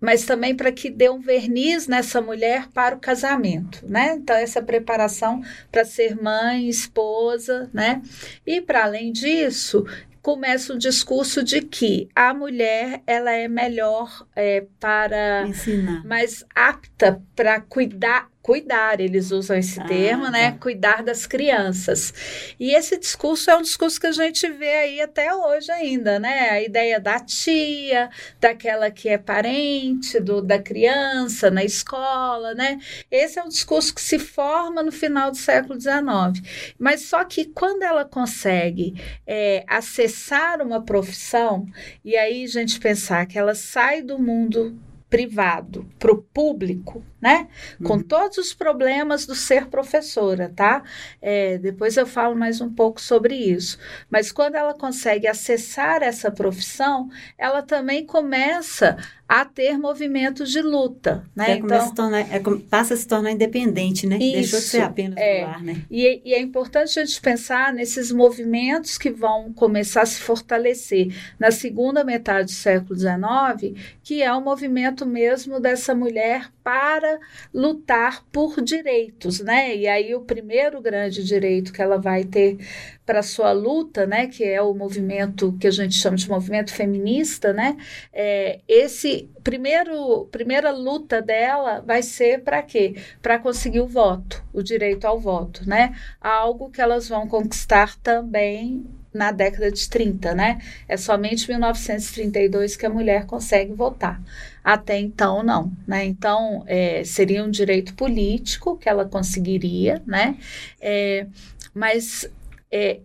mas 0.00 0.24
também 0.24 0.54
para 0.54 0.70
que 0.70 0.90
dê 0.90 1.08
um 1.08 1.20
verniz 1.20 1.86
nessa 1.86 2.20
mulher 2.20 2.68
para 2.68 2.96
o 2.96 3.00
casamento, 3.00 3.84
né? 3.88 4.14
Então 4.14 4.36
essa 4.36 4.62
preparação 4.62 5.42
para 5.70 5.84
ser 5.84 6.14
mãe, 6.20 6.68
esposa, 6.68 7.70
né? 7.72 8.02
E 8.46 8.60
para 8.60 8.84
além 8.84 9.10
disso, 9.10 9.84
começa 10.26 10.74
um 10.74 10.78
discurso 10.78 11.40
de 11.42 11.62
que 11.62 12.08
a 12.12 12.34
mulher 12.34 13.00
ela 13.06 13.30
é 13.30 13.46
melhor 13.46 14.26
é, 14.34 14.66
para 14.80 15.46
Ensinar. 15.46 16.04
mais 16.04 16.44
apta 16.52 17.22
para 17.36 17.60
cuidar 17.60 18.28
cuidar, 18.46 19.00
eles 19.00 19.32
usam 19.32 19.56
esse 19.56 19.80
Ah, 19.80 19.84
termo, 19.86 20.30
né? 20.30 20.52
tá. 20.52 20.58
Cuidar 20.58 21.02
das 21.02 21.26
crianças. 21.26 22.14
E 22.60 22.72
esse 22.72 22.96
discurso 22.96 23.50
é 23.50 23.56
um 23.56 23.60
discurso 23.62 24.00
que 24.00 24.06
a 24.06 24.12
gente 24.12 24.48
vê 24.48 24.72
aí 24.72 25.00
até 25.00 25.34
hoje 25.34 25.68
ainda, 25.72 26.20
né? 26.20 26.50
A 26.50 26.62
ideia 26.62 27.00
da 27.00 27.18
tia, 27.18 28.08
daquela 28.40 28.88
que 28.88 29.08
é 29.08 29.18
parente 29.18 30.20
do, 30.20 30.40
da 30.40 30.60
criança 30.60 31.50
na 31.50 31.64
escola, 31.64 32.54
né? 32.54 32.78
Esse 33.10 33.40
é 33.40 33.42
um 33.42 33.48
discurso 33.48 33.92
que 33.92 34.00
se 34.00 34.16
forma 34.16 34.80
no 34.80 34.92
final 34.92 35.32
do 35.32 35.36
século 35.36 35.80
XIX. 35.80 36.40
Mas 36.78 37.00
só 37.00 37.24
que 37.24 37.46
quando 37.46 37.82
ela 37.82 38.04
consegue 38.04 38.94
é, 39.26 39.64
acessar 39.66 40.62
uma 40.62 40.80
profissão, 40.80 41.66
e 42.04 42.14
aí 42.16 42.44
a 42.44 42.48
gente 42.48 42.78
pensar 42.78 43.26
que 43.26 43.36
ela 43.36 43.56
sai 43.56 44.02
do 44.02 44.20
mundo 44.20 44.78
privado 45.08 45.88
para 45.98 46.12
o 46.12 46.22
público, 46.22 47.04
né? 47.26 47.48
Com 47.84 47.94
Uhum. 47.94 48.02
todos 48.04 48.38
os 48.38 48.54
problemas 48.54 49.26
do 49.26 49.34
ser 49.34 49.66
professora, 49.66 50.52
tá? 50.54 50.84
É, 51.20 51.58
depois 51.58 51.96
eu 51.96 52.06
falo 52.06 52.36
mais 52.36 52.60
um 52.60 52.72
pouco 52.72 53.00
sobre 53.00 53.34
isso. 53.34 53.78
Mas 54.08 54.30
quando 54.30 54.54
ela 54.54 54.74
consegue 54.74 55.26
acessar 55.26 56.04
essa 56.04 56.30
profissão, 56.30 57.08
ela 57.36 57.62
também 57.62 58.06
começa 58.06 58.96
a 59.28 59.44
ter 59.44 59.76
movimentos 59.76 60.52
de 60.52 60.62
luta, 60.62 61.24
né? 61.34 61.56
Se 61.80 61.92
tornar- 61.96 62.32
é, 62.32 62.38
com- 62.38 62.60
passa 62.60 62.94
a 62.94 62.96
se 62.96 63.08
tornar 63.08 63.32
independente, 63.32 64.06
né? 64.06 64.18
Deixou 64.18 64.40
de 64.40 64.40
Isso, 64.44 64.60
ser 64.60 64.82
apenas 64.82 65.18
é. 65.18 65.42
lar, 65.44 65.60
né? 65.60 65.82
E, 65.90 66.22
e 66.24 66.32
é 66.32 66.40
importante 66.40 67.00
a 67.00 67.04
gente 67.04 67.20
pensar 67.20 67.72
nesses 67.74 68.12
movimentos 68.12 68.96
que 68.96 69.10
vão 69.10 69.52
começar 69.52 70.02
a 70.02 70.06
se 70.06 70.20
fortalecer 70.20 71.12
na 71.40 71.50
segunda 71.50 72.04
metade 72.04 72.46
do 72.52 72.56
século 72.56 72.96
XIX, 72.96 73.74
que 74.04 74.22
é 74.22 74.32
o 74.32 74.40
movimento 74.40 75.04
mesmo 75.04 75.58
dessa 75.58 75.92
mulher 75.92 76.48
para 76.62 77.15
lutar 77.52 78.24
por 78.32 78.60
direitos, 78.62 79.40
né? 79.40 79.74
E 79.76 79.86
aí 79.86 80.14
o 80.14 80.20
primeiro 80.20 80.80
grande 80.80 81.24
direito 81.24 81.72
que 81.72 81.82
ela 81.82 81.98
vai 81.98 82.24
ter 82.24 82.58
para 83.04 83.22
sua 83.22 83.52
luta, 83.52 84.04
né, 84.04 84.26
que 84.26 84.42
é 84.42 84.60
o 84.60 84.74
movimento 84.74 85.56
que 85.60 85.68
a 85.68 85.70
gente 85.70 85.94
chama 85.94 86.16
de 86.16 86.28
movimento 86.28 86.74
feminista, 86.74 87.52
né? 87.52 87.76
É, 88.12 88.60
esse 88.66 89.30
primeiro 89.44 90.26
primeira 90.32 90.72
luta 90.72 91.22
dela 91.22 91.80
vai 91.80 92.02
ser 92.02 92.42
para 92.42 92.62
quê? 92.62 92.96
Para 93.22 93.38
conseguir 93.38 93.80
o 93.80 93.86
voto, 93.86 94.42
o 94.52 94.62
direito 94.62 95.06
ao 95.06 95.20
voto, 95.20 95.68
né? 95.68 95.94
Algo 96.20 96.70
que 96.70 96.80
elas 96.80 97.08
vão 97.08 97.28
conquistar 97.28 97.96
também 97.98 98.84
na 99.16 99.32
década 99.32 99.70
de 99.70 99.88
30, 99.88 100.34
né? 100.34 100.58
É 100.88 100.96
somente 100.96 101.44
em 101.44 101.54
1932 101.54 102.76
que 102.76 102.86
a 102.86 102.90
mulher 102.90 103.26
consegue 103.26 103.72
votar. 103.72 104.22
Até 104.62 104.98
então, 104.98 105.42
não, 105.42 105.72
né? 105.86 106.04
Então, 106.04 106.64
é, 106.66 107.02
seria 107.04 107.42
um 107.44 107.50
direito 107.50 107.94
político 107.94 108.76
que 108.76 108.88
ela 108.88 109.04
conseguiria, 109.04 110.02
né? 110.06 110.36
É, 110.80 111.26
mas 111.74 112.28
é, 112.70 113.00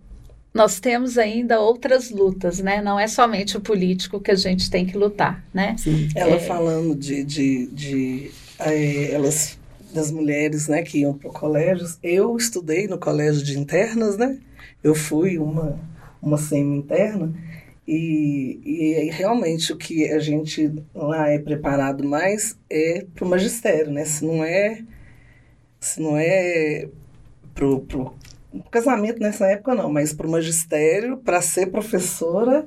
nós 0.53 0.79
temos 0.79 1.17
ainda 1.17 1.59
outras 1.59 2.09
lutas, 2.09 2.59
né? 2.59 2.81
Não 2.81 2.99
é 2.99 3.07
somente 3.07 3.55
o 3.57 3.61
político 3.61 4.19
que 4.19 4.31
a 4.31 4.35
gente 4.35 4.69
tem 4.69 4.85
que 4.85 4.97
lutar, 4.97 5.43
né? 5.53 5.75
Sim. 5.77 6.09
Ela 6.15 6.35
É. 6.35 6.39
falando 6.39 6.95
de, 6.95 7.23
de, 7.23 7.67
de 7.67 8.31
eh, 8.59 9.11
elas 9.13 9.57
das 9.93 10.09
mulheres 10.09 10.67
né, 10.67 10.81
que 10.81 10.99
iam 10.99 11.13
para 11.13 11.29
o 11.29 11.33
colégio. 11.33 11.87
Eu 12.01 12.35
estudei 12.37 12.87
no 12.87 12.97
colégio 12.97 13.43
de 13.43 13.57
internas, 13.59 14.17
né? 14.17 14.37
Eu 14.83 14.95
fui 14.95 15.37
uma, 15.37 15.79
uma 16.21 16.37
semi-interna. 16.37 17.33
E, 17.87 18.61
e 18.63 19.09
realmente 19.09 19.73
o 19.73 19.77
que 19.77 20.09
a 20.09 20.19
gente 20.19 20.71
lá 20.93 21.29
é 21.29 21.39
preparado 21.39 22.03
mais 22.03 22.57
é 22.69 23.05
para 23.13 23.25
o 23.25 23.27
magistério, 23.27 23.91
né? 23.91 24.05
Se 24.05 24.23
não 24.23 24.43
é 24.43 24.83
se 25.79 25.99
não 25.99 26.15
é 26.15 26.87
pro, 27.55 27.81
pro 27.81 28.13
casamento 28.69 29.19
nessa 29.19 29.47
época 29.47 29.73
não, 29.73 29.91
mas 29.91 30.13
para 30.13 30.27
o 30.27 30.31
magistério, 30.31 31.17
para 31.17 31.41
ser 31.41 31.67
professora, 31.67 32.65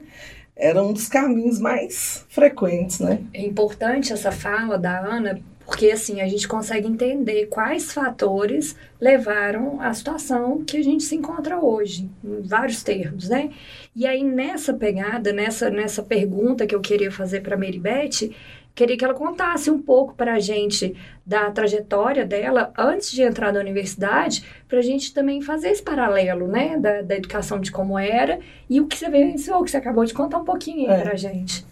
era 0.56 0.82
um 0.82 0.92
dos 0.92 1.08
caminhos 1.08 1.60
mais 1.60 2.24
frequentes, 2.28 3.00
né? 3.00 3.20
É 3.32 3.40
importante 3.40 4.12
essa 4.12 4.32
fala 4.32 4.78
da 4.78 4.98
Ana, 4.98 5.40
porque 5.66 5.90
assim 5.90 6.20
a 6.20 6.28
gente 6.28 6.46
consegue 6.46 6.86
entender 6.86 7.46
quais 7.46 7.92
fatores 7.92 8.76
levaram 9.00 9.80
à 9.80 9.92
situação 9.92 10.64
que 10.64 10.76
a 10.76 10.82
gente 10.82 11.02
se 11.04 11.16
encontra 11.16 11.58
hoje, 11.58 12.10
em 12.22 12.42
vários 12.42 12.82
termos, 12.82 13.28
né? 13.28 13.50
E 13.94 14.06
aí 14.06 14.22
nessa 14.22 14.74
pegada, 14.74 15.32
nessa 15.32 15.70
nessa 15.70 16.02
pergunta 16.02 16.66
que 16.66 16.74
eu 16.74 16.80
queria 16.80 17.10
fazer 17.10 17.40
para 17.40 17.56
Mary 17.56 17.78
Beth, 17.78 18.30
queria 18.74 18.96
que 18.96 19.04
ela 19.04 19.14
contasse 19.14 19.70
um 19.70 19.80
pouco 19.80 20.14
para 20.14 20.34
a 20.34 20.40
gente 20.40 20.96
da 21.24 21.50
trajetória 21.50 22.26
dela 22.26 22.72
antes 22.76 23.12
de 23.12 23.22
entrar 23.22 23.52
na 23.52 23.60
universidade, 23.60 24.44
para 24.68 24.80
a 24.80 24.82
gente 24.82 25.14
também 25.14 25.40
fazer 25.40 25.68
esse 25.68 25.82
paralelo, 25.82 26.48
né, 26.48 26.76
da, 26.76 27.02
da 27.02 27.16
educação 27.16 27.60
de 27.60 27.70
como 27.70 27.98
era 27.98 28.40
e 28.68 28.80
o 28.80 28.86
que 28.86 28.98
você 28.98 29.08
vivenciou, 29.08 29.62
que 29.62 29.70
você 29.70 29.76
acabou 29.76 30.04
de 30.04 30.12
contar 30.12 30.38
um 30.38 30.44
pouquinho 30.44 30.90
aí 30.90 30.98
é. 30.98 31.02
para 31.02 31.12
a 31.12 31.16
gente. 31.16 31.64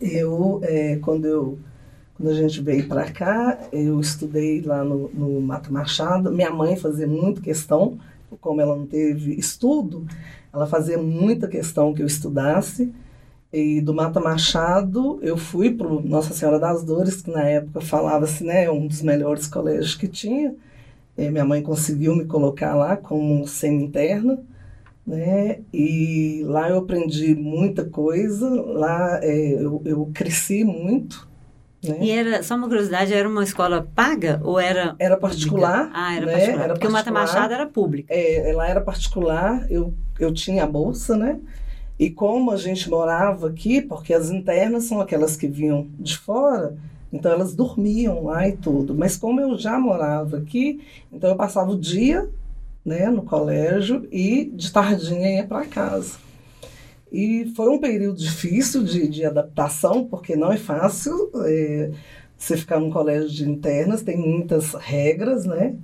Eu, 0.00 0.60
é, 0.62 0.98
quando 1.00 1.26
eu 1.26 1.58
quando 2.20 2.32
a 2.32 2.34
gente 2.34 2.60
veio 2.60 2.86
para 2.86 3.10
cá, 3.10 3.58
eu 3.72 3.98
estudei 3.98 4.60
lá 4.60 4.84
no, 4.84 5.08
no 5.08 5.40
Mato 5.40 5.72
Machado. 5.72 6.30
Minha 6.30 6.50
mãe 6.50 6.76
fazia 6.76 7.06
muita 7.06 7.40
questão, 7.40 7.98
como 8.42 8.60
ela 8.60 8.76
não 8.76 8.84
teve 8.84 9.32
estudo, 9.36 10.06
ela 10.52 10.66
fazia 10.66 10.98
muita 10.98 11.48
questão 11.48 11.94
que 11.94 12.02
eu 12.02 12.06
estudasse. 12.06 12.92
E 13.50 13.80
do 13.80 13.94
Mata 13.94 14.20
Machado, 14.20 15.18
eu 15.22 15.36
fui 15.36 15.70
para 15.70 15.88
Nossa 15.88 16.34
Senhora 16.34 16.60
das 16.60 16.84
Dores, 16.84 17.22
que 17.22 17.30
na 17.30 17.42
época 17.42 17.80
falava-se, 17.80 18.44
né, 18.44 18.70
um 18.70 18.86
dos 18.86 19.00
melhores 19.00 19.46
colégios 19.46 19.94
que 19.94 20.06
tinha. 20.06 20.54
E 21.16 21.30
minha 21.30 21.44
mãe 21.44 21.62
conseguiu 21.62 22.14
me 22.14 22.26
colocar 22.26 22.74
lá 22.74 22.98
como 22.98 23.48
semi-interna, 23.48 24.38
né? 25.06 25.60
E 25.72 26.42
lá 26.44 26.68
eu 26.68 26.78
aprendi 26.78 27.34
muita 27.34 27.82
coisa, 27.84 28.48
lá 28.48 29.18
é, 29.22 29.54
eu, 29.54 29.80
eu 29.86 30.10
cresci 30.12 30.64
muito. 30.64 31.29
Né? 31.82 31.98
E 32.00 32.10
era, 32.10 32.42
só 32.42 32.56
uma 32.56 32.68
curiosidade, 32.68 33.12
era 33.14 33.28
uma 33.28 33.42
escola 33.42 33.88
paga 33.94 34.40
ou 34.44 34.60
era. 34.60 34.94
Era 34.98 35.16
particular. 35.16 35.84
Pública? 35.84 35.98
Ah, 35.98 36.14
era 36.14 36.26
né? 36.26 36.32
particular. 36.32 36.64
Era 36.64 36.74
Porque 36.74 36.88
particular. 36.88 36.88
o 36.88 36.92
Mata 36.92 37.10
Machado 37.10 37.54
era 37.54 37.66
pública. 37.66 38.14
É, 38.14 38.52
lá 38.54 38.68
era 38.68 38.80
particular, 38.80 39.66
eu, 39.70 39.94
eu 40.18 40.32
tinha 40.32 40.64
a 40.64 40.66
bolsa, 40.66 41.16
né? 41.16 41.38
E 41.98 42.10
como 42.10 42.50
a 42.50 42.56
gente 42.56 42.88
morava 42.88 43.48
aqui, 43.48 43.80
porque 43.80 44.14
as 44.14 44.30
internas 44.30 44.84
são 44.84 45.00
aquelas 45.00 45.36
que 45.36 45.46
vinham 45.46 45.86
de 45.98 46.16
fora, 46.16 46.76
então 47.12 47.30
elas 47.30 47.54
dormiam 47.54 48.24
lá 48.24 48.48
e 48.48 48.56
tudo. 48.56 48.94
Mas 48.94 49.16
como 49.16 49.40
eu 49.40 49.56
já 49.58 49.78
morava 49.78 50.38
aqui, 50.38 50.80
então 51.12 51.28
eu 51.28 51.36
passava 51.36 51.70
o 51.70 51.78
dia 51.78 52.28
né, 52.84 53.10
no 53.10 53.22
colégio 53.22 54.08
e 54.10 54.50
de 54.54 54.72
tardinha 54.72 55.36
ia 55.36 55.44
para 55.44 55.66
casa. 55.66 56.16
E 57.12 57.52
foi 57.56 57.68
um 57.68 57.78
período 57.78 58.18
difícil 58.20 58.84
de, 58.84 59.08
de 59.08 59.24
adaptação, 59.24 60.04
porque 60.04 60.36
não 60.36 60.52
é 60.52 60.56
fácil 60.56 61.30
é, 61.44 61.90
você 62.36 62.56
ficar 62.56 62.80
num 62.80 62.90
colégio 62.90 63.28
de 63.28 63.48
internas, 63.48 64.02
tem 64.02 64.16
muitas 64.16 64.74
regras, 64.74 65.44
né? 65.44 65.76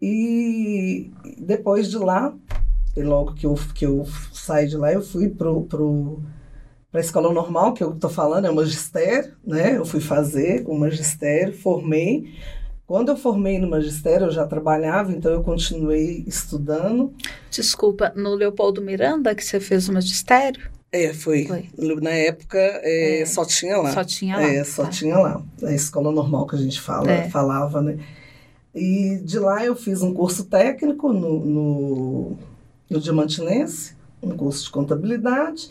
E 0.00 1.10
depois 1.38 1.88
de 1.88 1.96
lá, 1.96 2.34
logo 2.96 3.34
que 3.34 3.46
eu, 3.46 3.54
que 3.74 3.86
eu 3.86 4.04
saí 4.32 4.66
de 4.66 4.76
lá, 4.76 4.92
eu 4.92 5.00
fui 5.00 5.28
pro, 5.28 5.62
pro, 5.62 6.20
para 6.90 7.00
a 7.00 7.04
escola 7.04 7.32
normal, 7.32 7.72
que 7.72 7.82
eu 7.82 7.92
estou 7.92 8.10
falando, 8.10 8.46
é 8.46 8.50
o 8.50 8.54
magistério, 8.54 9.32
né? 9.46 9.76
Eu 9.76 9.84
fui 9.84 10.00
fazer 10.00 10.64
o 10.66 10.74
magistério, 10.74 11.56
formei. 11.56 12.34
Quando 12.92 13.08
eu 13.08 13.16
formei 13.16 13.58
no 13.58 13.70
magistério, 13.70 14.26
eu 14.26 14.30
já 14.30 14.46
trabalhava, 14.46 15.12
então 15.12 15.32
eu 15.32 15.42
continuei 15.42 16.22
estudando. 16.26 17.10
Desculpa, 17.50 18.12
no 18.14 18.34
Leopoldo 18.34 18.82
Miranda 18.82 19.34
que 19.34 19.42
você 19.42 19.58
fez 19.58 19.88
o 19.88 19.94
magistério? 19.94 20.70
É, 20.92 21.14
foi. 21.14 21.46
foi. 21.46 21.70
Na 22.02 22.10
época 22.10 22.58
é, 22.58 23.22
é, 23.22 23.24
só 23.24 23.46
tinha 23.46 23.78
lá. 23.78 23.94
Só 23.94 24.04
tinha 24.04 24.36
lá. 24.36 24.42
É, 24.42 24.62
só 24.62 24.84
tá. 24.84 24.90
tinha 24.90 25.16
lá. 25.16 25.42
A 25.62 25.72
escola 25.72 26.12
normal 26.12 26.46
que 26.46 26.54
a 26.54 26.58
gente 26.58 26.78
fala, 26.82 27.10
é. 27.10 27.30
falava, 27.30 27.80
né? 27.80 27.98
E 28.74 29.22
de 29.24 29.38
lá 29.38 29.64
eu 29.64 29.74
fiz 29.74 30.02
um 30.02 30.12
curso 30.12 30.44
técnico 30.44 31.14
no, 31.14 31.46
no 31.46 32.38
no 32.90 33.00
Diamantinense, 33.00 33.96
um 34.22 34.36
curso 34.36 34.64
de 34.66 34.70
contabilidade, 34.70 35.70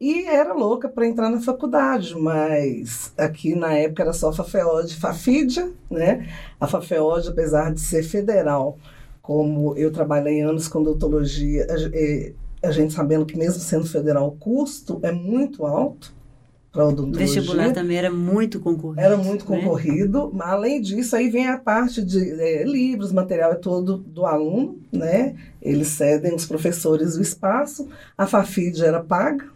e 0.00 0.24
era 0.24 0.52
louca 0.52 0.88
para 0.88 1.06
entrar 1.06 1.28
na 1.28 1.40
faculdade, 1.40 2.16
mas 2.16 3.12
aqui 3.18 3.54
na 3.54 3.72
época 3.74 4.02
era 4.02 4.12
só 4.12 4.32
Fafeod 4.32 4.92
e 4.92 4.96
Fafídia, 4.96 5.72
né? 5.90 6.28
A 6.60 6.68
Fafeod, 6.68 7.28
apesar 7.28 7.72
de 7.72 7.80
ser 7.80 8.04
federal, 8.04 8.78
como 9.20 9.76
eu 9.76 9.90
trabalhei 9.90 10.40
anos 10.40 10.68
com 10.68 10.80
odontologia, 10.80 11.66
a, 11.68 12.68
a 12.68 12.70
gente 12.70 12.94
sabendo 12.94 13.26
que 13.26 13.36
mesmo 13.36 13.60
sendo 13.60 13.86
federal 13.86 14.28
o 14.28 14.36
custo 14.36 15.00
é 15.02 15.10
muito 15.10 15.66
alto, 15.66 16.16
para 16.70 16.86
odontologia. 16.86 17.26
O 17.26 17.28
vestibular 17.28 17.72
também 17.72 17.96
era 17.96 18.10
muito 18.10 18.60
concorrido. 18.60 19.00
Era 19.00 19.16
muito 19.16 19.50
né? 19.50 19.56
concorrido, 19.56 20.30
mas 20.32 20.48
além 20.48 20.80
disso, 20.80 21.16
aí 21.16 21.28
vem 21.28 21.48
a 21.48 21.58
parte 21.58 22.02
de 22.02 22.40
é, 22.40 22.62
livros, 22.62 23.12
material 23.12 23.52
é 23.52 23.56
todo 23.56 23.98
do 23.98 24.24
aluno, 24.24 24.78
né? 24.92 25.34
Eles 25.60 25.88
cedem 25.88 26.34
os 26.34 26.46
professores 26.46 27.16
o 27.16 27.22
espaço, 27.22 27.88
a 28.16 28.26
FAFID 28.26 28.84
era 28.84 29.02
paga, 29.02 29.46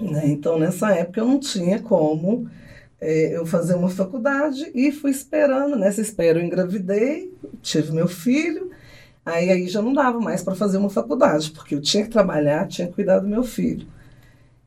né? 0.00 0.26
Então, 0.26 0.58
nessa 0.58 0.90
época, 0.92 1.20
eu 1.20 1.26
não 1.26 1.38
tinha 1.38 1.80
como 1.80 2.48
é, 3.00 3.36
eu 3.36 3.46
fazer 3.46 3.74
uma 3.74 3.88
faculdade 3.88 4.70
e 4.74 4.92
fui 4.92 5.10
esperando. 5.10 5.76
Nessa 5.76 6.00
espera, 6.00 6.38
eu 6.38 6.44
engravidei, 6.44 7.32
tive 7.62 7.92
meu 7.92 8.08
filho, 8.08 8.70
aí, 9.24 9.50
aí 9.50 9.68
já 9.68 9.82
não 9.82 9.92
dava 9.92 10.20
mais 10.20 10.42
para 10.42 10.54
fazer 10.54 10.78
uma 10.78 10.90
faculdade, 10.90 11.50
porque 11.50 11.74
eu 11.74 11.80
tinha 11.80 12.04
que 12.04 12.10
trabalhar, 12.10 12.68
tinha 12.68 12.88
que 12.88 12.94
cuidar 12.94 13.20
do 13.20 13.28
meu 13.28 13.42
filho. 13.42 13.86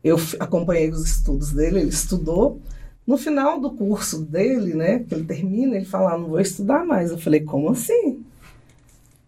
Eu 0.03 0.17
acompanhei 0.39 0.89
os 0.89 1.05
estudos 1.05 1.51
dele, 1.51 1.79
ele 1.81 1.89
estudou. 1.89 2.59
No 3.05 3.17
final 3.17 3.59
do 3.59 3.71
curso 3.71 4.23
dele, 4.23 4.73
né, 4.73 4.99
que 4.99 5.13
ele 5.13 5.25
termina, 5.25 5.75
ele 5.75 5.85
fala, 5.85 6.13
ah, 6.13 6.17
não 6.17 6.29
vou 6.29 6.39
estudar 6.39 6.85
mais. 6.85 7.11
Eu 7.11 7.17
falei, 7.17 7.41
como 7.41 7.69
assim? 7.69 8.23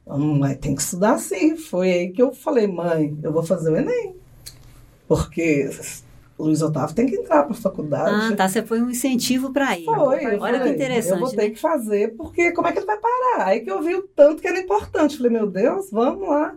Mãe, 0.07 0.55
tem 0.55 0.75
que 0.75 0.81
estudar 0.81 1.17
sim. 1.17 1.57
Foi 1.57 1.91
aí 1.91 2.09
que 2.11 2.21
eu 2.21 2.33
falei, 2.33 2.67
mãe, 2.67 3.17
eu 3.23 3.31
vou 3.31 3.43
fazer 3.43 3.71
o 3.71 3.77
Enem. 3.77 4.20
Porque 5.11 5.69
Luiz 6.39 6.61
Otávio 6.61 6.95
tem 6.95 7.05
que 7.05 7.17
entrar 7.17 7.43
para 7.43 7.51
a 7.51 7.59
faculdade. 7.59 8.31
Ah, 8.31 8.33
tá. 8.33 8.47
Você 8.47 8.63
foi 8.63 8.81
um 8.81 8.89
incentivo 8.89 9.51
para 9.51 9.77
ir. 9.77 9.83
Foi. 9.83 10.37
Olha 10.37 10.61
que 10.61 10.69
interessante. 10.69 11.19
Eu 11.19 11.19
vou 11.19 11.29
ter 11.29 11.35
né? 11.35 11.49
que 11.49 11.59
fazer, 11.59 12.15
porque 12.15 12.53
como 12.53 12.69
é 12.69 12.71
que 12.71 12.79
ele 12.79 12.85
vai 12.85 12.95
parar? 12.97 13.47
Aí 13.47 13.59
que 13.59 13.69
eu 13.69 13.81
vi 13.83 13.93
o 13.93 14.03
tanto 14.03 14.41
que 14.41 14.47
era 14.47 14.57
importante. 14.57 15.17
Falei, 15.17 15.33
meu 15.33 15.47
Deus, 15.47 15.91
vamos 15.91 16.29
lá. 16.29 16.55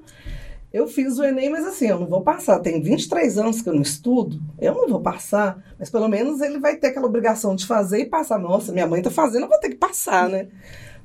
Eu 0.72 0.86
fiz 0.86 1.18
o 1.18 1.24
Enem, 1.24 1.50
mas 1.50 1.66
assim, 1.66 1.88
eu 1.88 1.98
não 1.98 2.06
vou 2.06 2.20
passar. 2.20 2.60
Tem 2.60 2.80
23 2.80 3.38
anos 3.38 3.60
que 3.60 3.68
eu 3.68 3.74
não 3.74 3.82
estudo, 3.82 4.40
eu 4.60 4.72
não 4.72 4.88
vou 4.88 5.00
passar. 5.00 5.60
Mas 5.76 5.90
pelo 5.90 6.06
menos 6.06 6.40
ele 6.40 6.60
vai 6.60 6.76
ter 6.76 6.88
aquela 6.88 7.06
obrigação 7.06 7.56
de 7.56 7.66
fazer 7.66 8.02
e 8.02 8.06
passar. 8.06 8.38
Nossa, 8.38 8.70
minha 8.70 8.86
mãe 8.86 9.02
tá 9.02 9.10
fazendo, 9.10 9.42
eu 9.42 9.48
vou 9.48 9.58
ter 9.58 9.70
que 9.70 9.76
passar, 9.78 10.28
né? 10.28 10.46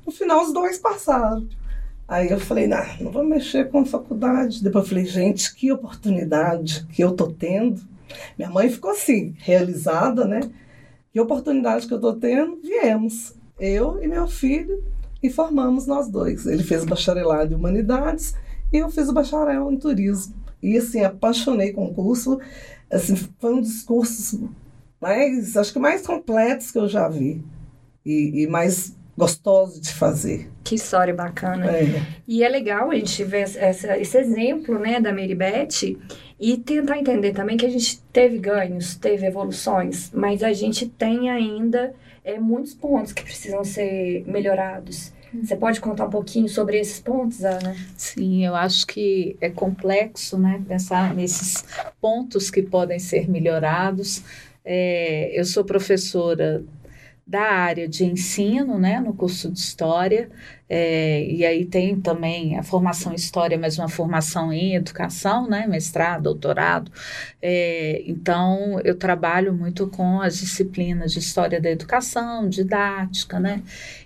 No 0.06 0.12
final, 0.12 0.40
os 0.44 0.52
dois 0.52 0.78
passaram. 0.78 1.48
Aí 2.10 2.28
eu 2.28 2.40
falei, 2.40 2.66
não, 2.66 2.84
não 3.00 3.12
vou 3.12 3.24
mexer 3.24 3.70
com 3.70 3.86
faculdade. 3.86 4.64
Depois 4.64 4.84
eu 4.84 4.88
falei, 4.88 5.04
gente, 5.04 5.54
que 5.54 5.70
oportunidade 5.70 6.84
que 6.92 7.04
eu 7.04 7.12
tô 7.12 7.28
tendo. 7.28 7.80
Minha 8.36 8.50
mãe 8.50 8.68
ficou 8.68 8.90
assim, 8.90 9.36
realizada, 9.38 10.24
né? 10.24 10.40
Que 11.12 11.20
oportunidade 11.20 11.86
que 11.86 11.94
eu 11.94 12.00
tô 12.00 12.12
tendo. 12.12 12.58
Viemos, 12.64 13.32
eu 13.60 14.02
e 14.02 14.08
meu 14.08 14.26
filho, 14.26 14.82
e 15.22 15.30
formamos 15.30 15.86
nós 15.86 16.08
dois. 16.08 16.46
Ele 16.46 16.64
fez 16.64 16.84
bacharelado 16.84 17.52
em 17.52 17.56
humanidades 17.56 18.34
e 18.72 18.78
eu 18.78 18.90
fiz 18.90 19.08
o 19.08 19.12
bacharel 19.12 19.70
em 19.70 19.76
turismo. 19.76 20.34
E 20.60 20.76
assim, 20.76 21.04
apaixonei 21.04 21.72
com 21.72 21.84
o 21.84 21.94
curso. 21.94 22.40
Assim, 22.90 23.14
foi 23.14 23.54
um 23.54 23.60
dos 23.60 23.84
cursos 23.84 24.40
mais, 25.00 25.56
acho 25.56 25.72
que 25.72 25.78
mais 25.78 26.04
completos 26.04 26.72
que 26.72 26.78
eu 26.78 26.88
já 26.88 27.08
vi. 27.08 27.40
E, 28.04 28.42
e 28.42 28.46
mais 28.48 28.96
gostoso 29.16 29.80
de 29.80 29.92
fazer. 29.92 30.50
Que 30.64 30.74
história 30.74 31.14
bacana. 31.14 31.66
É. 31.70 32.02
E 32.26 32.42
é 32.42 32.48
legal 32.48 32.90
a 32.90 32.94
gente 32.94 33.22
ver 33.24 33.42
essa, 33.56 33.98
esse 33.98 34.18
exemplo 34.18 34.78
né, 34.78 35.00
da 35.00 35.12
Meribete 35.12 35.98
e 36.38 36.56
tentar 36.56 36.98
entender 36.98 37.32
também 37.32 37.56
que 37.56 37.66
a 37.66 37.70
gente 37.70 38.00
teve 38.12 38.38
ganhos, 38.38 38.94
teve 38.94 39.26
evoluções, 39.26 40.10
mas 40.12 40.42
a 40.42 40.52
gente 40.52 40.86
tem 40.86 41.28
ainda 41.28 41.92
é, 42.24 42.38
muitos 42.38 42.74
pontos 42.74 43.12
que 43.12 43.22
precisam 43.22 43.62
ser 43.64 44.24
melhorados. 44.26 45.12
Você 45.32 45.54
pode 45.54 45.80
contar 45.80 46.06
um 46.06 46.10
pouquinho 46.10 46.48
sobre 46.48 46.78
esses 46.78 46.98
pontos, 46.98 47.44
Ana? 47.44 47.76
Sim, 47.96 48.44
eu 48.44 48.54
acho 48.54 48.84
que 48.86 49.36
é 49.40 49.48
complexo, 49.48 50.36
né, 50.36 50.60
pensar 50.66 51.14
nesses 51.14 51.64
pontos 52.00 52.50
que 52.50 52.62
podem 52.62 52.98
ser 52.98 53.30
melhorados. 53.30 54.22
É, 54.64 55.30
eu 55.32 55.44
sou 55.44 55.64
professora 55.64 56.64
da 57.30 57.42
área 57.42 57.86
de 57.86 58.04
ensino, 58.04 58.76
né, 58.76 58.98
no 58.98 59.14
curso 59.14 59.52
de 59.52 59.58
História, 59.60 60.28
é, 60.68 61.24
e 61.30 61.46
aí 61.46 61.64
tem 61.64 62.00
também 62.00 62.58
a 62.58 62.62
formação 62.64 63.12
em 63.12 63.14
História, 63.14 63.56
mas 63.56 63.78
uma 63.78 63.88
formação 63.88 64.52
em 64.52 64.74
Educação, 64.74 65.48
né, 65.48 65.64
mestrado, 65.64 66.24
doutorado. 66.24 66.90
É, 67.40 68.02
então, 68.04 68.80
eu 68.82 68.96
trabalho 68.96 69.54
muito 69.54 69.86
com 69.86 70.20
as 70.20 70.40
disciplinas 70.40 71.12
de 71.12 71.20
História 71.20 71.60
da 71.60 71.70
Educação, 71.70 72.48
didática, 72.48 73.38
né, 73.38 73.62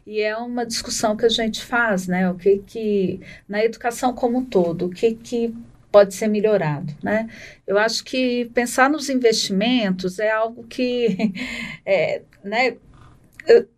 e 0.07 0.21
é 0.21 0.37
uma 0.37 0.67
discussão 0.67 1.17
que 1.17 1.25
a 1.25 1.31
gente 1.31 1.65
faz, 1.65 2.07
né, 2.07 2.31
o 2.31 2.35
que 2.35 2.59
que, 2.59 3.21
na 3.49 3.65
educação 3.65 4.13
como 4.13 4.37
um 4.37 4.45
todo, 4.45 4.85
o 4.85 4.91
que 4.91 5.15
que 5.15 5.55
pode 5.91 6.13
ser 6.13 6.27
melhorado, 6.27 6.93
né? 7.01 7.29
Eu 7.65 7.79
acho 7.79 8.03
que 8.03 8.47
pensar 8.53 8.91
nos 8.91 9.09
investimentos 9.09 10.19
é 10.19 10.29
algo 10.29 10.65
que, 10.65 11.33
é, 11.87 12.23
né? 12.43 12.77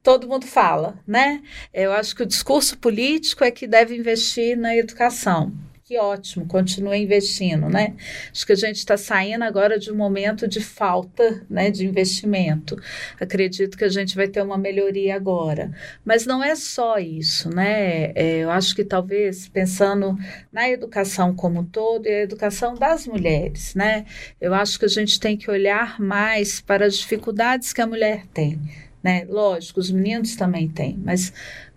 Todo 0.02 0.28
mundo 0.28 0.46
fala, 0.46 0.98
né? 1.06 1.42
Eu 1.72 1.92
acho 1.92 2.14
que 2.14 2.22
o 2.22 2.26
discurso 2.26 2.78
político 2.78 3.44
é 3.44 3.50
que 3.50 3.66
deve 3.66 3.96
investir 3.96 4.56
na 4.56 4.76
educação. 4.76 5.52
Que 5.86 5.98
ótimo, 5.98 6.46
continue 6.46 6.98
investindo, 6.98 7.68
né? 7.68 7.94
Acho 8.32 8.44
que 8.44 8.52
a 8.52 8.56
gente 8.56 8.78
está 8.78 8.96
saindo 8.96 9.44
agora 9.44 9.78
de 9.78 9.92
um 9.92 9.94
momento 9.94 10.48
de 10.48 10.60
falta 10.60 11.46
né, 11.48 11.70
de 11.70 11.86
investimento. 11.86 12.76
Acredito 13.20 13.78
que 13.78 13.84
a 13.84 13.88
gente 13.88 14.16
vai 14.16 14.26
ter 14.26 14.42
uma 14.42 14.58
melhoria 14.58 15.14
agora. 15.14 15.70
Mas 16.04 16.26
não 16.26 16.42
é 16.42 16.56
só 16.56 16.98
isso, 16.98 17.48
né? 17.54 18.10
É, 18.16 18.38
eu 18.38 18.50
acho 18.50 18.74
que 18.74 18.84
talvez 18.84 19.46
pensando 19.46 20.18
na 20.52 20.68
educação 20.68 21.32
como 21.32 21.60
um 21.60 21.64
todo 21.64 22.04
e 22.06 22.10
a 22.10 22.22
educação 22.22 22.74
das 22.74 23.06
mulheres, 23.06 23.72
né? 23.76 24.06
Eu 24.40 24.54
acho 24.54 24.80
que 24.80 24.86
a 24.86 24.88
gente 24.88 25.20
tem 25.20 25.36
que 25.36 25.48
olhar 25.48 26.00
mais 26.00 26.60
para 26.60 26.84
as 26.84 26.96
dificuldades 26.96 27.72
que 27.72 27.80
a 27.80 27.86
mulher 27.86 28.26
tem 28.34 28.58
né? 29.06 29.24
Lógico, 29.28 29.78
os 29.78 29.88
meninos 29.88 30.34
também 30.34 30.68
têm, 30.68 30.98
mas 30.98 31.32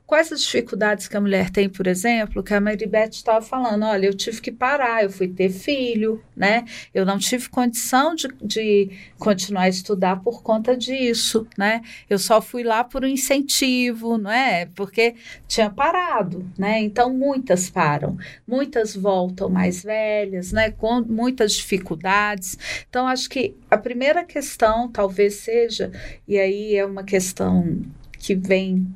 quais 0.09 0.31
as 0.31 0.41
dificuldades 0.41 1.07
que 1.07 1.15
a 1.15 1.21
mulher 1.21 1.51
tem, 1.51 1.69
por 1.69 1.85
exemplo, 1.85 2.41
que 2.41 2.51
a 2.51 2.59
Maribeth 2.59 3.11
estava 3.11 3.45
falando, 3.45 3.85
olha, 3.85 4.07
eu 4.07 4.13
tive 4.15 4.41
que 4.41 4.51
parar, 4.51 5.03
eu 5.03 5.09
fui 5.11 5.27
ter 5.27 5.51
filho, 5.51 6.19
né? 6.35 6.65
Eu 6.91 7.05
não 7.05 7.19
tive 7.19 7.47
condição 7.47 8.15
de, 8.15 8.27
de 8.41 8.89
continuar 9.19 9.65
a 9.65 9.69
estudar 9.69 10.15
por 10.23 10.41
conta 10.41 10.75
disso, 10.75 11.45
né? 11.55 11.83
Eu 12.09 12.17
só 12.17 12.41
fui 12.41 12.63
lá 12.63 12.83
por 12.83 13.03
um 13.03 13.07
incentivo, 13.07 14.17
não 14.17 14.31
é? 14.31 14.65
Porque 14.73 15.13
tinha 15.47 15.69
parado, 15.69 16.43
né? 16.57 16.79
Então 16.79 17.13
muitas 17.13 17.69
param, 17.69 18.17
muitas 18.47 18.95
voltam 18.95 19.47
mais 19.47 19.83
velhas, 19.83 20.51
né? 20.51 20.71
Com 20.71 21.01
muitas 21.01 21.53
dificuldades. 21.53 22.57
Então 22.89 23.05
acho 23.05 23.29
que 23.29 23.55
a 23.69 23.77
primeira 23.77 24.23
questão 24.23 24.89
talvez 24.91 25.35
seja, 25.35 25.91
e 26.27 26.39
aí 26.39 26.75
é 26.75 26.83
uma 26.83 27.03
questão 27.03 27.79
que 28.17 28.33
vem 28.33 28.87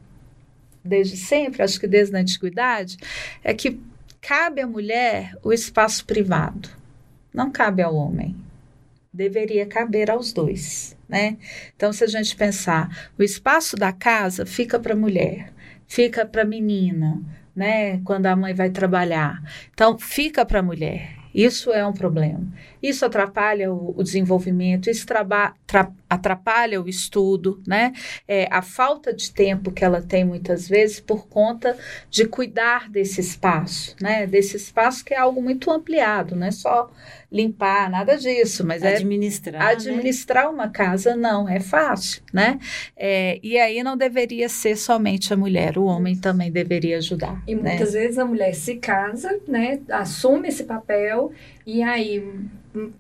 desde 0.84 1.18
sempre, 1.18 1.64
acho 1.64 1.80
que 1.80 1.88
desde 1.88 2.16
a 2.16 2.20
antiguidade, 2.20 2.98
é 3.44 3.54
que 3.54 3.80
cabe 4.22 4.62
à 4.62 4.68
mulher 4.68 5.36
o 5.44 5.52
espaço 5.54 6.06
privado, 6.06 6.70
não 7.34 7.52
cabe 7.52 7.82
ao 7.82 7.96
homem. 7.96 8.36
Deveria 9.12 9.66
caber 9.68 10.10
aos 10.10 10.34
dois, 10.34 10.98
né? 11.08 11.38
Então, 11.76 11.94
se 11.94 12.04
a 12.04 12.08
gente 12.08 12.36
pensar, 12.36 13.12
o 13.18 13.22
espaço 13.22 13.76
da 13.76 13.92
casa 13.92 14.44
fica 14.44 14.80
para 14.80 14.94
a 14.94 14.98
mulher, 14.98 15.54
fica 15.88 16.26
para 16.26 16.42
a 16.42 16.46
menina, 16.46 17.22
né? 17.56 18.00
Quando 18.04 18.26
a 18.26 18.36
mãe 18.36 18.56
vai 18.56 18.72
trabalhar. 18.72 19.44
Então, 19.72 20.00
fica 20.00 20.44
para 20.44 20.62
a 20.62 20.64
mulher. 20.64 21.23
Isso 21.34 21.72
é 21.72 21.86
um 21.86 21.94
problema. 21.94 22.46
Isso 22.82 23.06
atrapalha 23.06 23.72
o, 23.72 23.94
o 23.98 24.04
desenvolvimento, 24.04 24.90
isso 24.90 25.06
atrapalha 26.10 26.82
o 26.82 26.88
estudo, 26.88 27.62
né? 27.66 27.94
É, 28.28 28.48
a 28.52 28.62
falta 28.62 29.14
de 29.14 29.32
tempo 29.32 29.72
que 29.72 29.84
ela 29.84 30.02
tem 30.02 30.24
muitas 30.24 30.68
vezes 30.68 31.00
por 31.00 31.28
conta 31.28 31.78
de 32.10 32.26
cuidar 32.26 32.90
desse 32.90 33.22
espaço, 33.22 33.96
né? 34.02 34.28
Desse 34.28 34.58
espaço 34.58 35.04
que 35.04 35.14
é 35.14 35.18
algo 35.18 35.42
muito 35.42 35.72
ampliado, 35.72 36.36
não 36.36 36.48
é 36.48 36.52
só 36.52 36.92
limpar, 37.34 37.90
nada 37.90 38.16
disso, 38.16 38.64
mas 38.64 38.84
administrar, 38.84 39.70
é 39.70 39.72
administrar 39.72 40.44
né? 40.44 40.50
uma 40.52 40.70
casa 40.70 41.16
não 41.16 41.50
é 41.50 41.60
fácil, 41.60 42.22
né? 42.32 42.60
É, 42.96 43.40
e 43.42 43.58
aí 43.58 43.82
não 43.82 43.98
deveria 43.98 44.48
ser 44.48 44.78
somente 44.78 45.34
a 45.34 45.38
mulher, 45.38 45.80
o 45.80 45.86
homem 45.86 46.16
também 46.16 46.52
deveria 46.52 47.00
ajudar. 47.00 47.42
E 47.48 47.56
né? 47.56 47.72
muitas 47.72 47.94
vezes 47.94 48.20
a 48.20 48.26
mulher 48.26 48.54
se 48.54 48.76
casa, 48.76 49.40
né? 49.48 49.80
Assume 49.90 50.50
esse 50.50 50.64
papel 50.64 51.32
e 51.66 51.82
aí 51.82 52.24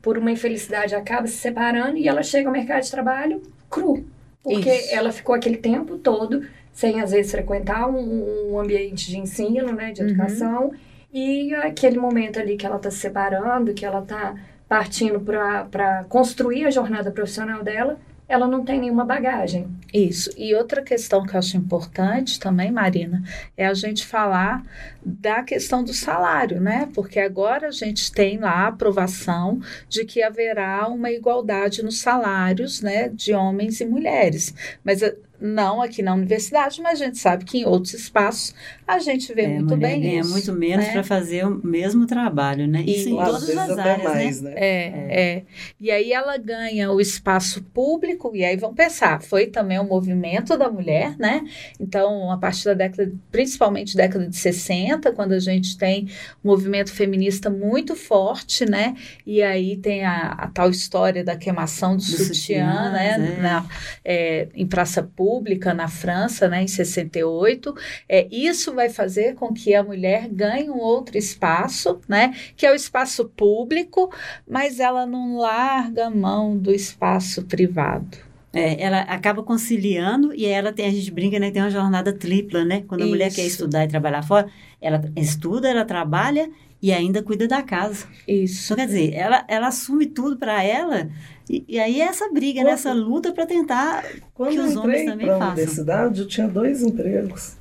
por 0.01 0.17
uma 0.17 0.31
infelicidade 0.31 0.95
acaba 0.95 1.27
se 1.27 1.37
separando 1.37 1.97
e 1.97 2.07
ela 2.07 2.23
chega 2.23 2.49
ao 2.49 2.53
mercado 2.53 2.81
de 2.81 2.89
trabalho 2.89 3.41
cru, 3.69 4.03
porque 4.43 4.73
Isso. 4.73 4.95
ela 4.95 5.11
ficou 5.11 5.35
aquele 5.35 5.57
tempo 5.57 5.99
todo 5.99 6.43
sem 6.71 7.01
às 7.01 7.11
vezes 7.11 7.31
frequentar 7.31 7.87
um, 7.87 8.53
um 8.53 8.59
ambiente 8.59 9.11
de 9.11 9.19
ensino, 9.19 9.71
né, 9.73 9.91
de 9.91 10.01
uhum. 10.01 10.07
educação. 10.09 10.63
Uhum 10.69 10.92
e 11.13 11.53
aquele 11.55 11.99
momento 11.99 12.39
ali 12.39 12.57
que 12.57 12.65
ela 12.65 12.77
está 12.77 12.89
se 12.89 12.97
separando, 12.97 13.73
que 13.73 13.85
ela 13.85 13.99
está 13.99 14.35
partindo 14.67 15.19
para 15.19 16.03
construir 16.09 16.65
a 16.65 16.71
jornada 16.71 17.11
profissional 17.11 17.63
dela, 17.63 17.99
ela 18.27 18.47
não 18.47 18.63
tem 18.63 18.79
nenhuma 18.79 19.05
bagagem. 19.05 19.67
Isso. 19.93 20.31
E 20.35 20.55
outra 20.55 20.81
questão 20.81 21.23
que 21.23 21.35
eu 21.35 21.39
acho 21.39 21.55
importante 21.55 22.39
também, 22.39 22.71
Marina, 22.71 23.21
é 23.55 23.67
a 23.67 23.73
gente 23.75 24.05
falar 24.05 24.63
da 25.05 25.43
questão 25.43 25.83
do 25.83 25.93
salário, 25.93 26.59
né? 26.59 26.89
Porque 26.95 27.19
agora 27.19 27.67
a 27.67 27.71
gente 27.71 28.11
tem 28.11 28.39
lá 28.39 28.51
a 28.51 28.67
aprovação 28.67 29.61
de 29.87 30.05
que 30.05 30.23
haverá 30.23 30.87
uma 30.87 31.11
igualdade 31.11 31.83
nos 31.83 31.99
salários, 31.99 32.81
né, 32.81 33.09
de 33.09 33.33
homens 33.33 33.79
e 33.81 33.85
mulheres. 33.85 34.55
Mas 34.83 35.01
não 35.43 35.81
aqui 35.81 36.01
na 36.01 36.13
universidade, 36.13 36.81
mas 36.81 37.01
a 37.01 37.05
gente 37.05 37.17
sabe 37.17 37.43
que 37.43 37.57
em 37.57 37.65
outros 37.65 37.93
espaços 37.93 38.55
a 38.87 38.97
gente 38.97 39.33
vê 39.33 39.41
é, 39.41 39.47
muito 39.49 39.75
bem 39.75 39.99
ganha 39.99 40.21
isso. 40.21 40.31
muito 40.31 40.53
menos 40.53 40.85
né? 40.85 40.93
para 40.93 41.03
fazer 41.03 41.45
o 41.45 41.59
mesmo 41.61 42.07
trabalho, 42.07 42.65
né? 42.65 42.81
Isso 42.81 43.09
e, 43.09 43.11
em 43.11 43.15
todas 43.17 43.49
as 43.49 43.77
áreas, 43.77 44.03
mais, 44.03 44.41
né? 44.41 44.51
né? 44.51 44.55
É, 44.57 44.65
é, 44.65 45.35
é. 45.35 45.43
E 45.81 45.91
aí 45.91 46.13
ela 46.13 46.37
ganha 46.37 46.89
o 46.91 47.01
espaço 47.01 47.61
público, 47.61 48.31
e 48.33 48.45
aí 48.45 48.55
vão 48.55 48.73
pensar, 48.73 49.21
foi 49.21 49.47
também 49.47 49.77
o 49.79 49.83
movimento 49.83 50.57
da 50.57 50.69
mulher, 50.69 51.17
né? 51.17 51.43
Então, 51.77 52.31
a 52.31 52.37
partir 52.37 52.63
da 52.63 52.73
década, 52.73 53.11
principalmente 53.29 53.97
década 53.97 54.25
de 54.25 54.37
60, 54.37 55.11
quando 55.11 55.33
a 55.33 55.39
gente 55.39 55.77
tem 55.77 56.07
um 56.43 56.47
movimento 56.47 56.93
feminista 56.93 57.49
muito 57.49 57.97
forte, 57.97 58.65
né? 58.65 58.95
E 59.27 59.43
aí 59.43 59.75
tem 59.75 60.05
a, 60.05 60.27
a 60.31 60.47
tal 60.47 60.69
história 60.69 61.21
da 61.21 61.35
queimação 61.35 61.97
do, 61.97 62.01
do 62.01 62.03
sutiã, 62.03 62.33
sutiã, 62.33 62.91
né? 62.91 63.35
É. 63.37 63.41
Na, 63.41 63.65
é, 64.05 64.47
em 64.55 64.65
praça 64.65 65.03
pública 65.03 65.32
Pública 65.33 65.73
na 65.73 65.87
França, 65.87 66.47
né, 66.47 66.61
em 66.61 66.67
68. 66.67 67.73
É, 68.07 68.27
isso 68.31 68.71
vai 68.71 68.87
fazer 68.87 69.33
com 69.33 69.51
que 69.51 69.73
a 69.73 69.83
mulher 69.83 70.29
ganhe 70.29 70.69
um 70.69 70.77
outro 70.77 71.17
espaço, 71.17 71.99
né, 72.07 72.35
que 72.55 72.67
é 72.67 72.71
o 72.71 72.75
espaço 72.75 73.25
público, 73.29 74.13
mas 74.47 74.79
ela 74.79 75.07
não 75.07 75.37
larga 75.37 76.05
a 76.05 76.09
mão 76.11 76.55
do 76.55 76.71
espaço 76.71 77.43
privado. 77.45 78.15
É, 78.53 78.79
ela 78.79 78.99
acaba 79.01 79.41
conciliando 79.41 80.31
e 80.35 80.45
ela 80.45 80.71
tem, 80.71 80.85
a 80.85 80.91
gente 80.91 81.09
brinca, 81.09 81.39
né, 81.39 81.49
tem 81.49 81.63
uma 81.63 81.71
jornada 81.71 82.13
tripla, 82.13 82.63
né? 82.63 82.83
Quando 82.87 83.01
a 83.01 83.05
Isso. 83.05 83.11
mulher 83.11 83.33
quer 83.33 83.47
estudar 83.47 83.83
e 83.83 83.87
trabalhar 83.87 84.21
fora, 84.21 84.47
ela 84.79 85.01
estuda, 85.15 85.67
ela 85.67 85.83
trabalha 85.83 86.47
e 86.83 86.91
ainda 86.91 87.23
cuida 87.23 87.47
da 87.47 87.63
casa. 87.63 88.05
Isso. 88.27 88.65
Então, 88.65 88.75
quer 88.75 88.87
dizer, 88.87 89.13
ela, 89.13 89.45
ela 89.47 89.67
assume 89.67 90.05
tudo 90.05 90.35
para 90.35 90.61
ela 90.61 91.09
e, 91.49 91.63
e, 91.67 91.79
aí 91.79 92.01
é 92.01 92.05
essa 92.05 92.29
briga, 92.29 92.61
quando, 92.61 92.67
nessa 92.67 92.93
luta 92.93 93.31
para 93.31 93.45
tentar 93.45 94.03
que 94.03 94.59
os 94.59 94.75
homens 94.75 95.05
também 95.05 95.05
façam. 95.05 95.05
Quando 95.05 95.07
eu 95.07 95.13
entrei 95.13 95.25
para 95.25 95.45
a 95.45 95.47
universidade, 95.47 96.19
eu 96.21 96.27
tinha 96.27 96.47
dois 96.47 96.81
empregos. 96.81 97.55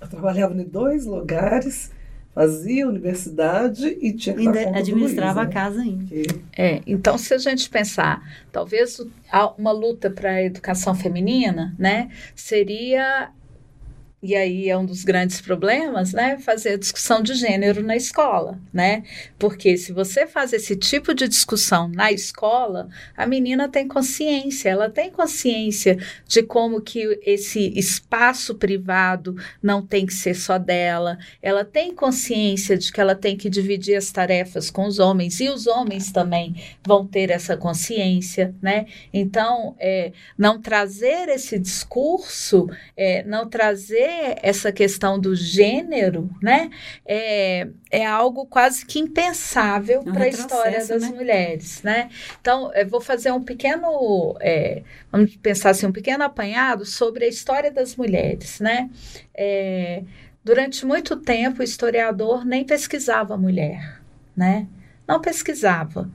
Eu 0.00 0.08
trabalhava 0.08 0.54
em 0.54 0.64
dois 0.64 1.04
lugares, 1.04 1.90
fazia 2.34 2.88
universidade 2.88 3.98
e 4.00 4.14
tinha 4.14 4.34
que 4.34 4.46
ainda 4.46 4.78
administrava 4.78 5.42
Luiz, 5.42 5.44
a 5.44 5.44
né? 5.44 5.52
casa 5.52 5.80
ainda. 5.82 6.14
É, 6.56 6.80
então 6.86 7.18
se 7.18 7.34
a 7.34 7.38
gente 7.38 7.68
pensar, 7.68 8.22
talvez 8.50 9.02
uma 9.58 9.72
luta 9.72 10.10
para 10.10 10.30
a 10.30 10.42
educação 10.42 10.94
feminina, 10.94 11.74
né, 11.78 12.08
seria 12.34 13.30
e 14.22 14.36
aí 14.36 14.68
é 14.68 14.76
um 14.76 14.84
dos 14.84 15.02
grandes 15.02 15.40
problemas, 15.40 16.12
né? 16.12 16.36
Fazer 16.38 16.70
a 16.74 16.76
discussão 16.76 17.22
de 17.22 17.32
gênero 17.32 17.82
na 17.82 17.96
escola, 17.96 18.58
né? 18.70 19.02
Porque 19.38 19.78
se 19.78 19.92
você 19.92 20.26
faz 20.26 20.52
esse 20.52 20.76
tipo 20.76 21.14
de 21.14 21.26
discussão 21.26 21.88
na 21.88 22.12
escola, 22.12 22.90
a 23.16 23.26
menina 23.26 23.66
tem 23.66 23.88
consciência, 23.88 24.68
ela 24.68 24.90
tem 24.90 25.10
consciência 25.10 25.96
de 26.28 26.42
como 26.42 26.82
que 26.82 27.18
esse 27.24 27.72
espaço 27.78 28.54
privado 28.56 29.36
não 29.62 29.80
tem 29.80 30.04
que 30.04 30.12
ser 30.12 30.34
só 30.34 30.58
dela, 30.58 31.18
ela 31.40 31.64
tem 31.64 31.94
consciência 31.94 32.76
de 32.76 32.92
que 32.92 33.00
ela 33.00 33.14
tem 33.14 33.38
que 33.38 33.48
dividir 33.48 33.96
as 33.96 34.12
tarefas 34.12 34.70
com 34.70 34.86
os 34.86 34.98
homens 34.98 35.40
e 35.40 35.48
os 35.48 35.66
homens 35.66 36.12
também 36.12 36.54
vão 36.86 37.06
ter 37.06 37.30
essa 37.30 37.56
consciência, 37.56 38.54
né? 38.60 38.84
Então, 39.14 39.74
é, 39.78 40.12
não 40.36 40.60
trazer 40.60 41.30
esse 41.30 41.58
discurso, 41.58 42.68
é, 42.94 43.22
não 43.22 43.48
trazer 43.48 44.09
trazer 44.10 44.38
essa 44.42 44.72
questão 44.72 45.18
do 45.18 45.34
gênero, 45.34 46.30
né, 46.42 46.70
é, 47.06 47.68
é 47.90 48.04
algo 48.06 48.46
quase 48.46 48.84
que 48.84 48.98
impensável 48.98 50.02
É 50.04 50.10
um 50.10 50.12
para 50.12 50.24
a 50.24 50.28
história 50.28 50.86
das 50.86 51.02
né? 51.02 51.08
mulheres, 51.08 51.82
né? 51.82 52.10
Então, 52.40 52.72
eu 52.74 52.86
vou 52.88 53.00
fazer 53.00 53.30
um 53.32 53.42
pequeno, 53.42 54.36
é, 54.40 54.82
vamos 55.10 55.36
pensar 55.36 55.70
assim, 55.70 55.86
um 55.86 55.92
pequeno 55.92 56.24
apanhado 56.24 56.84
sobre 56.84 57.24
a 57.24 57.28
história 57.28 57.70
das 57.70 57.96
mulheres, 57.96 58.60
né? 58.60 58.90
É, 59.34 60.02
durante 60.44 60.84
muito 60.84 61.16
tempo, 61.16 61.60
o 61.60 61.64
historiador 61.64 62.44
nem 62.44 62.64
pesquisava 62.64 63.34
a 63.34 63.38
mulher, 63.38 64.00
né? 64.36 64.66
Não 65.06 65.20
pesquisava. 65.20 66.10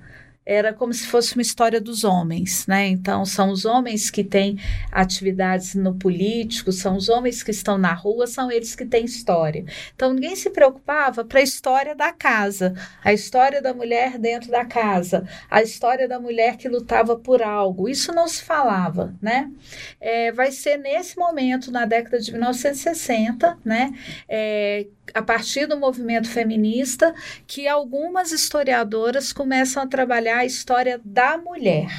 Era 0.46 0.74
como 0.74 0.94
se 0.94 1.08
fosse 1.08 1.34
uma 1.36 1.42
história 1.42 1.82
dos 1.82 2.04
homens, 2.04 2.68
né? 2.68 2.88
Então, 2.88 3.26
são 3.26 3.50
os 3.50 3.66
homens 3.66 4.12
que 4.12 4.24
têm 4.24 4.60
atividades 4.92 5.74
no 5.74 5.96
político, 5.96 6.72
são 6.72 6.96
os 6.96 7.10
homens 7.10 7.42
que 7.42 7.52
estão 7.52 7.78
na 7.78 7.94
rua, 7.94 8.28
são 8.28 8.52
eles 8.52 8.76
que 8.76 8.86
têm 8.86 9.06
história. 9.06 9.66
Então, 9.96 10.14
ninguém 10.14 10.36
se 10.36 10.52
preocupava 10.52 11.26
para 11.26 11.40
a 11.40 11.44
história 11.44 11.96
da 11.96 12.14
casa, 12.14 12.76
a 13.04 13.12
história 13.12 13.62
da 13.62 13.74
mulher 13.74 14.20
dentro 14.20 14.52
da 14.52 14.64
casa, 14.64 15.28
a 15.50 15.64
história 15.64 16.08
da 16.08 16.20
mulher 16.20 16.58
que 16.58 16.70
lutava 16.70 17.16
por 17.16 17.42
algo. 17.42 17.90
Isso 17.90 18.14
não 18.14 18.28
se 18.28 18.44
falava, 18.44 19.16
né? 19.22 19.52
É, 20.00 20.32
vai 20.32 20.52
ser 20.52 20.78
nesse 20.78 21.18
momento, 21.18 21.72
na 21.72 21.86
década 21.86 22.20
de 22.20 22.32
1960, 22.32 23.58
né? 23.66 23.92
É, 24.30 24.86
a 25.14 25.22
partir 25.22 25.68
do 25.68 25.78
movimento 25.78 26.30
feminista, 26.30 27.14
que 27.48 27.68
algumas 27.68 28.32
historiadoras 28.32 29.32
começam 29.32 29.84
a 29.84 29.88
trabalhar 29.88 30.40
a 30.40 30.46
história 30.46 31.00
da 31.04 31.38
mulher. 31.38 31.90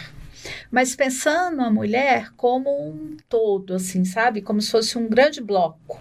Mas 0.71 0.95
pensando 0.95 1.62
a 1.62 1.71
mulher 1.71 2.31
como 2.37 2.71
um 2.71 3.16
todo, 3.29 3.75
assim, 3.75 4.05
sabe? 4.05 4.40
Como 4.42 4.61
se 4.61 4.71
fosse 4.71 4.99
um 4.99 5.09
grande 5.09 5.40
bloco. 5.40 6.01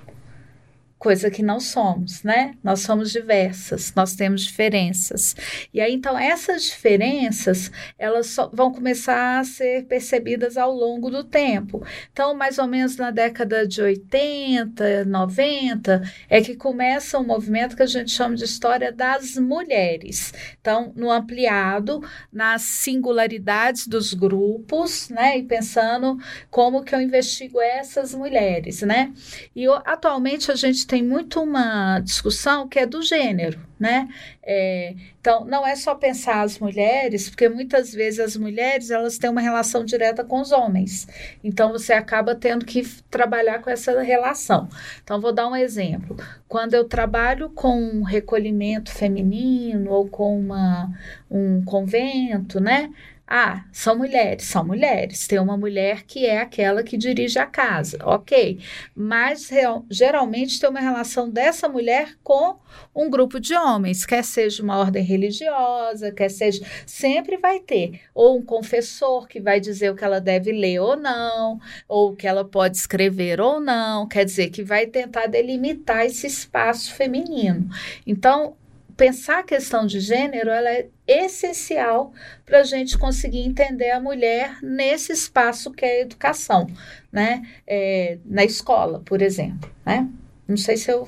Coisa 0.97 1.29
que 1.29 1.43
não 1.43 1.60
somos, 1.60 2.23
né? 2.23 2.55
Nós 2.63 2.79
somos 2.79 3.12
diversas, 3.12 3.93
nós 3.95 4.15
temos 4.15 4.41
diferenças. 4.41 5.36
E 5.73 5.81
aí, 5.81 5.93
então, 5.93 6.17
essas 6.17 6.63
diferenças, 6.63 7.69
elas 7.99 8.36
vão 8.53 8.71
começar 8.71 9.39
a 9.39 9.43
ser 9.43 9.86
percebidas 9.86 10.58
ao 10.58 10.73
longo 10.73 11.12
do 11.12 11.23
tempo. 11.23 11.86
Então, 12.12 12.34
mais 12.34 12.58
ou 12.58 12.65
menos 12.65 12.95
na 12.95 13.12
década 13.12 13.67
de 13.67 13.81
80, 13.81 15.05
90, 15.05 16.01
é 16.29 16.41
que 16.41 16.55
começa 16.55 17.19
um 17.19 17.25
movimento 17.25 17.75
que 17.75 17.84
a 17.84 17.88
gente 17.88 18.12
chama 18.12 18.36
de 18.36 18.45
história 18.45 18.91
das 18.91 19.36
mulheres. 19.36 20.34
Então, 20.60 20.93
no 20.95 21.12
ampliado, 21.12 22.01
nas 22.31 22.62
singularidades 22.62 23.86
dos 23.86 24.13
grupos, 24.13 25.10
né? 25.10 25.38
E 25.38 25.43
pensando 25.43 26.17
como 26.49 26.84
que 26.84 26.95
eu 26.95 27.01
investigo 27.01 27.62
essas 27.62 28.13
mulheres, 28.13 28.81
né? 28.81 29.13
E 29.55 29.65
atualmente 29.86 30.51
a 30.51 30.55
gente 30.55 30.85
tem 30.86 31.04
muito 31.04 31.41
uma 31.41 32.00
discussão 32.00 32.67
que 32.67 32.80
é 32.80 32.86
do 32.86 33.02
gênero, 33.02 33.60
né? 33.80 34.08
É, 34.41 34.93
então, 35.19 35.43
não 35.45 35.65
é 35.65 35.76
só 35.76 35.95
pensar 35.95 36.41
as 36.41 36.60
mulheres, 36.60 37.30
porque 37.30 37.50
muitas 37.50 37.91
vezes 37.93 38.19
as 38.19 38.38
mulheres 38.38 38.91
elas 38.91 39.17
têm 39.17 39.30
uma 39.30 39.41
relação 39.41 39.84
direta 39.84 40.24
com 40.24 40.39
os 40.39 40.52
homens. 40.52 41.08
Então, 41.43 41.71
você 41.71 41.93
acaba 41.93 42.36
tendo 42.36 42.65
que 42.65 42.84
trabalhar 43.10 43.60
com 43.60 43.69
essa 43.69 44.02
relação. 44.02 44.69
Então, 45.04 45.19
vou 45.19 45.34
dar 45.34 45.48
um 45.48 45.56
exemplo. 45.56 46.15
Quando 46.48 46.74
eu 46.74 46.86
trabalho 46.86 47.50
com 47.50 47.76
um 47.78 48.04
recolhimento 48.04 48.91
feminino 48.91 49.91
ou 49.91 50.08
com 50.08 50.39
uma, 50.39 50.91
um 51.30 51.63
convento, 51.63 52.60
né? 52.60 52.91
Ah, 53.28 53.66
são 53.72 53.98
mulheres, 53.98 54.46
são 54.46 54.64
mulheres. 54.64 55.26
Tem 55.28 55.40
uma 55.40 55.58
mulher 55.58 56.04
que 56.04 56.28
é 56.28 56.40
aquela 56.42 56.84
que 56.84 56.96
dirige 56.96 57.40
a 57.40 57.46
casa, 57.46 57.98
ok. 58.04 58.60
Mas 58.96 59.50
real- 59.50 59.84
geralmente 59.90 60.60
tem 60.60 60.70
uma 60.70 60.80
relação 60.80 61.28
dessa 61.30 61.68
mulher 61.68 62.16
com 62.24 62.58
um 62.96 63.10
grupo 63.10 63.40
de 63.40 63.56
homens, 63.56 64.06
quer 64.06 64.24
seja 64.24 64.62
uma 64.62 64.78
ordem 64.78 65.04
religiosa, 65.04 66.12
quer 66.12 66.30
seja. 66.30 66.64
Sempre 66.86 67.38
vai 67.38 67.60
ter. 67.60 68.00
Ou 68.14 68.38
um 68.38 68.44
confessor 68.44 69.28
que 69.28 69.40
vai 69.40 69.60
dizer 69.60 69.90
o 69.92 69.96
que 69.96 70.04
ela 70.04 70.22
deve 70.22 70.52
ler 70.52 70.80
ou 70.80 70.96
não, 70.96 71.60
ou 71.88 72.12
o 72.12 72.16
que 72.16 72.28
ela 72.28 72.46
pode 72.46 72.78
escrever 72.78 73.42
ou 73.42 73.60
não. 73.60 74.08
Quer 74.08 74.26
dizer, 74.26 74.50
que 74.52 74.64
vai 74.64 74.86
tentar 74.86 75.26
delimitar 75.28 76.06
esse 76.06 76.28
espaço 76.28 76.94
feminino. 76.94 77.68
Então, 78.06 78.56
pensar 78.95 79.39
a 79.39 79.43
questão 79.43 79.86
de 79.86 79.99
gênero 79.99 80.49
ela 80.49 80.69
é 80.69 80.88
essencial 81.08 82.13
para 82.45 82.60
a 82.60 82.63
gente 82.63 82.97
conseguir 82.97 83.39
entender 83.39 83.91
a 83.91 83.99
mulher 83.99 84.58
nesse 84.62 85.12
espaço 85.12 85.71
que 85.71 85.86
é 85.86 85.99
a 85.99 86.01
educação, 86.01 86.67
né? 87.12 87.43
É, 87.67 88.17
na 88.25 88.43
escola, 88.43 89.01
por 89.05 89.21
exemplo, 89.21 89.69
né? 89.86 90.08
Não 90.47 90.58
sei 90.58 90.77
se 90.77 90.91
eu 90.91 91.08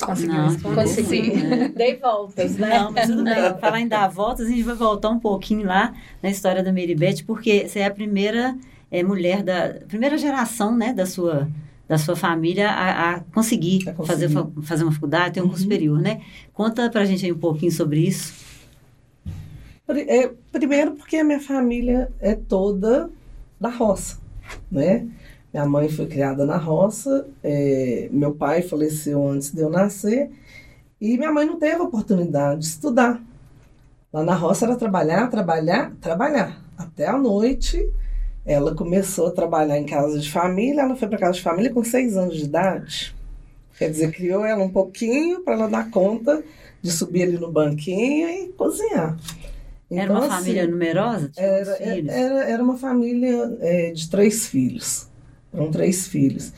Conseguiu 0.00 0.34
Não, 0.34 0.74
consegui. 0.74 1.32
É. 1.44 1.68
Dei 1.76 1.96
voltas, 1.96 2.56
né? 2.56 2.78
Não, 2.78 2.90
mas 2.90 3.06
tudo 3.06 3.22
bem. 3.24 3.34
Falar 3.60 3.80
em 3.80 3.86
dar 3.86 4.08
voltas, 4.08 4.46
a 4.46 4.50
gente 4.50 4.62
vai 4.62 4.74
voltar 4.74 5.10
um 5.10 5.20
pouquinho 5.20 5.66
lá 5.66 5.94
na 6.22 6.30
história 6.30 6.62
da 6.62 6.72
Mary 6.72 6.94
Beth, 6.94 7.22
porque 7.26 7.68
você 7.68 7.80
é 7.80 7.86
a 7.86 7.90
primeira 7.90 8.56
é, 8.90 9.02
mulher 9.02 9.42
da 9.42 9.74
primeira 9.86 10.16
geração, 10.18 10.76
né, 10.76 10.92
da 10.92 11.06
sua 11.06 11.48
da 11.92 11.98
sua 11.98 12.16
família 12.16 12.70
a, 12.70 13.10
a 13.16 13.20
conseguir. 13.20 13.84
Fazer, 14.06 14.30
fa- 14.30 14.48
fazer 14.62 14.82
uma 14.82 14.92
faculdade, 14.92 15.34
ter 15.34 15.40
um 15.42 15.48
curso 15.48 15.58
Uhum. 15.64 15.70
superior, 15.70 16.00
né? 16.00 16.22
Conta 16.54 16.88
pra 16.88 17.04
gente 17.04 17.26
aí 17.26 17.30
um 17.32 17.38
pouquinho 17.38 17.70
sobre 17.70 18.00
isso. 18.00 18.32
É, 19.88 20.30
primeiro 20.50 20.92
porque 20.92 21.16
a 21.16 21.24
minha 21.24 21.40
família 21.40 22.10
é 22.18 22.34
toda 22.34 23.10
da 23.60 23.68
roça, 23.68 24.18
né? 24.70 25.06
Minha 25.52 25.66
mãe 25.66 25.88
foi 25.90 26.06
criada 26.06 26.46
na 26.46 26.56
roça, 26.56 27.26
é, 27.44 28.08
meu 28.10 28.32
pai 28.34 28.62
faleceu 28.62 29.28
antes 29.28 29.50
de 29.52 29.60
eu 29.60 29.68
nascer 29.68 30.30
e 30.98 31.18
minha 31.18 31.30
mãe 31.30 31.44
não 31.44 31.58
teve 31.58 31.76
a 31.76 31.82
oportunidade 31.82 32.60
de 32.60 32.66
estudar. 32.66 33.20
Lá 34.10 34.22
na 34.24 34.34
roça 34.34 34.64
era 34.64 34.76
trabalhar, 34.76 35.28
trabalhar, 35.28 35.92
trabalhar. 36.00 36.58
Até 36.78 37.06
a 37.06 37.18
noite 37.18 37.86
ela 38.44 38.74
começou 38.74 39.28
a 39.28 39.30
trabalhar 39.32 39.78
em 39.78 39.86
casa 39.86 40.18
de 40.18 40.30
família, 40.30 40.82
ela 40.82 40.96
foi 40.96 41.08
para 41.08 41.18
casa 41.18 41.34
de 41.34 41.42
família 41.42 41.72
com 41.72 41.84
seis 41.84 42.16
anos 42.16 42.36
de 42.36 42.44
idade. 42.44 43.14
Quer 43.78 43.90
dizer, 43.90 44.12
criou 44.12 44.44
ela 44.44 44.62
um 44.64 44.70
pouquinho 44.70 45.40
para 45.42 45.54
ela 45.54 45.68
dar 45.68 45.90
conta 45.90 46.42
de 46.80 46.90
subir 46.90 47.22
ali 47.24 47.38
no 47.38 47.50
banquinho 47.50 48.28
e 48.28 48.48
cozinhar. 48.52 49.16
Era 49.90 50.04
Então, 50.04 50.16
uma 50.16 50.26
assim, 50.26 50.28
família 50.36 50.66
numerosa? 50.66 51.28
Tinha 51.28 51.46
era, 51.46 51.76
era, 52.12 52.50
era 52.50 52.62
uma 52.62 52.76
família 52.76 53.56
é, 53.60 53.90
de 53.92 54.08
três 54.10 54.46
filhos. 54.46 55.08
Eram 55.52 55.70
três 55.70 56.06
filhos. 56.06 56.52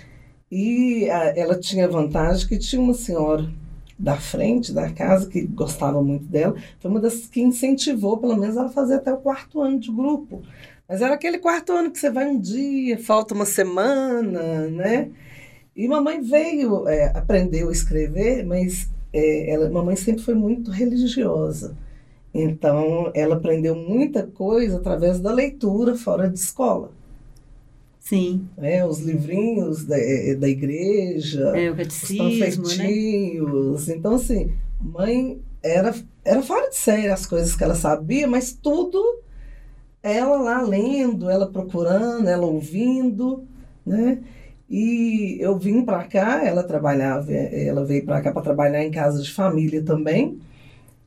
E 0.50 1.08
a- 1.10 1.36
ela 1.36 1.58
tinha 1.58 1.86
a 1.86 1.88
vantagem 1.88 2.46
que 2.46 2.58
tinha 2.58 2.80
uma 2.80 2.94
senhora 2.94 3.48
da 3.98 4.16
frente 4.16 4.72
da 4.72 4.90
casa 4.90 5.28
que 5.28 5.42
gostava 5.46 6.02
muito 6.02 6.24
dela. 6.26 6.54
Foi 6.80 6.90
uma 6.90 7.00
das 7.00 7.26
que 7.26 7.40
incentivou, 7.40 8.18
pelo 8.18 8.36
menos, 8.36 8.56
ela 8.56 8.66
a 8.66 8.70
fazer 8.70 8.94
até 8.94 9.12
o 9.12 9.18
quarto 9.18 9.60
ano 9.60 9.78
de 9.80 9.90
grupo. 9.90 10.42
Mas 10.94 11.02
era 11.02 11.14
aquele 11.14 11.38
quarto 11.38 11.72
ano 11.72 11.90
que 11.90 11.98
você 11.98 12.08
vai 12.08 12.24
um 12.28 12.38
dia, 12.38 12.96
falta 12.96 13.34
uma 13.34 13.44
semana, 13.44 14.68
né? 14.68 15.10
E 15.74 15.88
mamãe 15.88 16.20
veio, 16.20 16.86
é, 16.86 17.06
aprendeu 17.06 17.68
a 17.68 17.72
escrever, 17.72 18.46
mas 18.46 18.88
é, 19.12 19.50
ela, 19.50 19.68
mamãe 19.68 19.96
sempre 19.96 20.22
foi 20.22 20.34
muito 20.34 20.70
religiosa. 20.70 21.76
Então, 22.32 23.10
ela 23.12 23.34
aprendeu 23.34 23.74
muita 23.74 24.22
coisa 24.22 24.76
através 24.76 25.18
da 25.18 25.32
leitura 25.32 25.96
fora 25.96 26.30
de 26.30 26.38
escola. 26.38 26.92
Sim, 27.98 28.46
Né? 28.56 28.86
Os 28.86 29.00
livrinhos 29.00 29.84
da, 29.84 29.98
eh, 29.98 30.36
da 30.36 30.48
igreja, 30.48 31.56
é 31.56 31.70
o 31.70 31.72
os 31.72 31.76
catecismo, 31.76 32.22
né? 32.22 32.30
panfletinhos. 32.30 33.88
Então, 33.88 34.14
assim, 34.14 34.52
mãe 34.80 35.40
era, 35.60 35.92
era 36.24 36.40
fora 36.40 36.70
de 36.70 36.76
série 36.76 37.08
as 37.08 37.26
coisas 37.26 37.56
que 37.56 37.64
ela 37.64 37.74
sabia, 37.74 38.28
mas 38.28 38.52
tudo 38.52 39.23
ela 40.04 40.36
lá 40.36 40.60
lendo, 40.60 41.30
ela 41.30 41.50
procurando, 41.50 42.28
ela 42.28 42.46
ouvindo, 42.46 43.44
né? 43.86 44.18
E 44.68 45.38
eu 45.40 45.58
vim 45.58 45.84
para 45.84 46.04
cá, 46.04 46.44
ela 46.44 46.62
trabalhava, 46.62 47.32
ela 47.32 47.84
veio 47.84 48.04
para 48.04 48.20
cá 48.20 48.30
para 48.32 48.42
trabalhar 48.42 48.84
em 48.84 48.90
casa 48.90 49.22
de 49.22 49.32
família 49.32 49.82
também. 49.82 50.38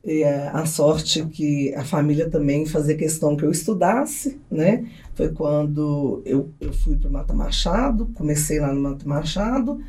E 0.04 0.24
é, 0.24 0.48
a 0.50 0.66
sorte 0.66 1.26
que 1.28 1.74
a 1.76 1.84
família 1.84 2.30
também 2.30 2.66
fazia 2.66 2.98
questão 2.98 3.36
que 3.38 3.46
eu 3.46 3.52
estudasse, 3.52 4.40
né? 4.50 4.86
Foi 5.16 5.30
quando 5.30 6.22
eu, 6.26 6.50
eu 6.60 6.74
fui 6.74 6.96
para 6.96 7.10
o 7.10 7.12
Mata 7.14 7.34
Machado, 7.34 8.08
comecei 8.16 8.60
lá 8.60 8.74
no 8.74 8.82
Mata 8.82 9.08
Machado, 9.08 9.80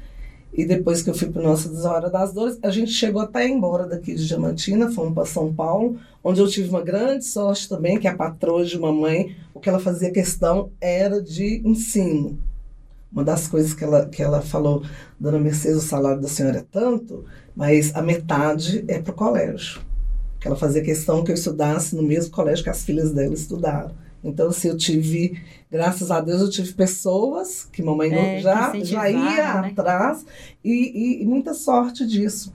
e 0.52 0.64
depois 0.64 1.02
que 1.02 1.10
eu 1.10 1.14
fui 1.14 1.28
para 1.28 1.42
Nossa 1.42 1.72
Senhora 1.72 2.10
das 2.10 2.32
Dores, 2.32 2.58
a 2.62 2.70
gente 2.70 2.90
chegou 2.90 3.22
até 3.22 3.46
embora 3.46 3.86
daqui 3.86 4.14
de 4.14 4.26
Diamantina, 4.26 4.90
fomos 4.90 5.14
para 5.14 5.24
São 5.24 5.52
Paulo, 5.52 5.96
onde 6.24 6.40
eu 6.40 6.48
tive 6.48 6.68
uma 6.68 6.82
grande 6.82 7.24
sorte 7.24 7.68
também, 7.68 7.98
que 7.98 8.08
a 8.08 8.16
patroa 8.16 8.64
de 8.64 8.78
mamãe, 8.78 9.36
o 9.54 9.60
que 9.60 9.68
ela 9.68 9.78
fazia 9.78 10.10
questão 10.10 10.70
era 10.80 11.22
de 11.22 11.62
ensino. 11.64 12.38
Uma 13.12 13.24
das 13.24 13.48
coisas 13.48 13.72
que 13.72 13.84
ela, 13.84 14.06
que 14.06 14.22
ela 14.22 14.42
falou, 14.42 14.82
Dona 15.18 15.38
Mercedes, 15.38 15.78
o 15.78 15.86
salário 15.86 16.20
da 16.20 16.28
senhora 16.28 16.58
é 16.58 16.64
tanto, 16.70 17.24
mas 17.54 17.94
a 17.94 18.02
metade 18.02 18.84
é 18.88 19.00
para 19.00 19.12
o 19.12 19.16
colégio. 19.16 19.80
Que 20.40 20.46
ela 20.46 20.56
fazia 20.56 20.82
questão 20.82 21.24
que 21.24 21.30
eu 21.30 21.34
estudasse 21.34 21.96
no 21.96 22.02
mesmo 22.02 22.30
colégio 22.30 22.64
que 22.64 22.70
as 22.70 22.84
filhas 22.84 23.12
dela 23.12 23.34
estudaram. 23.34 23.92
Então, 24.28 24.48
assim, 24.48 24.68
eu 24.68 24.76
tive, 24.76 25.40
graças 25.70 26.10
a 26.10 26.20
Deus, 26.20 26.40
eu 26.40 26.50
tive 26.50 26.72
pessoas 26.72 27.64
que 27.72 27.82
mamãe 27.82 28.12
É, 28.12 28.40
já, 28.40 28.70
que 28.70 28.84
já 28.84 29.10
ia 29.10 29.60
né? 29.62 29.68
atrás 29.70 30.24
e, 30.64 30.72
e- 31.18 31.22
e 31.22 31.26
muita 31.26 31.54
sorte 31.54 32.06
disso. 32.06 32.52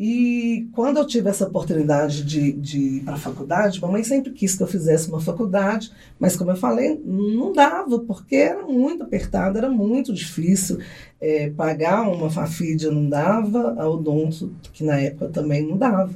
E 0.00 0.68
quando 0.74 0.98
eu 0.98 1.04
tive 1.04 1.28
essa 1.28 1.44
oportunidade 1.44 2.22
de, 2.22 2.52
de 2.52 2.78
ir 2.78 3.00
para 3.02 3.14
a 3.14 3.18
faculdade, 3.18 3.80
mamãe 3.80 4.04
sempre 4.04 4.30
quis 4.32 4.54
que 4.54 4.62
eu 4.62 4.66
fizesse 4.68 5.08
uma 5.08 5.20
faculdade, 5.20 5.90
mas 6.20 6.36
como 6.36 6.52
eu 6.52 6.56
falei, 6.56 7.00
não 7.04 7.52
dava, 7.52 7.98
porque 7.98 8.36
era 8.36 8.64
muito 8.64 9.02
apertado, 9.02 9.58
era 9.58 9.68
muito 9.68 10.14
difícil. 10.14 10.78
É, 11.20 11.50
pagar 11.50 12.08
uma 12.08 12.30
fafídia 12.30 12.92
não 12.92 13.08
dava, 13.08 13.74
a 13.76 13.88
odonto, 13.88 14.52
que 14.72 14.84
na 14.84 15.00
época 15.00 15.30
também 15.30 15.66
não 15.66 15.76
dava. 15.76 16.14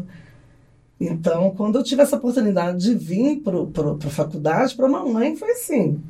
Então, 1.09 1.51
quando 1.57 1.79
eu 1.79 1.83
tive 1.83 2.03
essa 2.03 2.17
oportunidade 2.17 2.79
de 2.79 2.95
vir 2.95 3.41
para 3.41 3.57
a 3.59 4.11
faculdade, 4.11 4.75
para 4.75 4.87
a 4.87 4.91
mamãe, 4.91 5.37
foi 5.37 5.51
assim. 5.53 6.01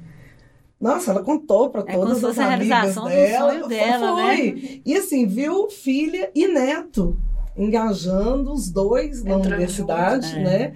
Nossa, 0.80 1.12
ela 1.12 1.22
contou 1.22 1.70
para 1.70 1.84
É 1.86 1.94
todas 1.94 2.22
as 2.24 2.38
amigas 2.38 2.94
dela. 2.96 3.68
dela, 3.68 4.16
né? 4.16 4.36
foi. 4.36 4.82
E 4.84 4.96
assim, 4.96 5.26
viu 5.26 5.68
filha 5.70 6.30
e 6.34 6.48
neto 6.48 7.16
engajando 7.56 8.52
os 8.52 8.68
dois 8.70 9.22
na 9.22 9.30
Entrando 9.34 9.46
universidade, 9.46 10.26
juntos, 10.26 10.38
é. 10.40 10.42
né? 10.42 10.72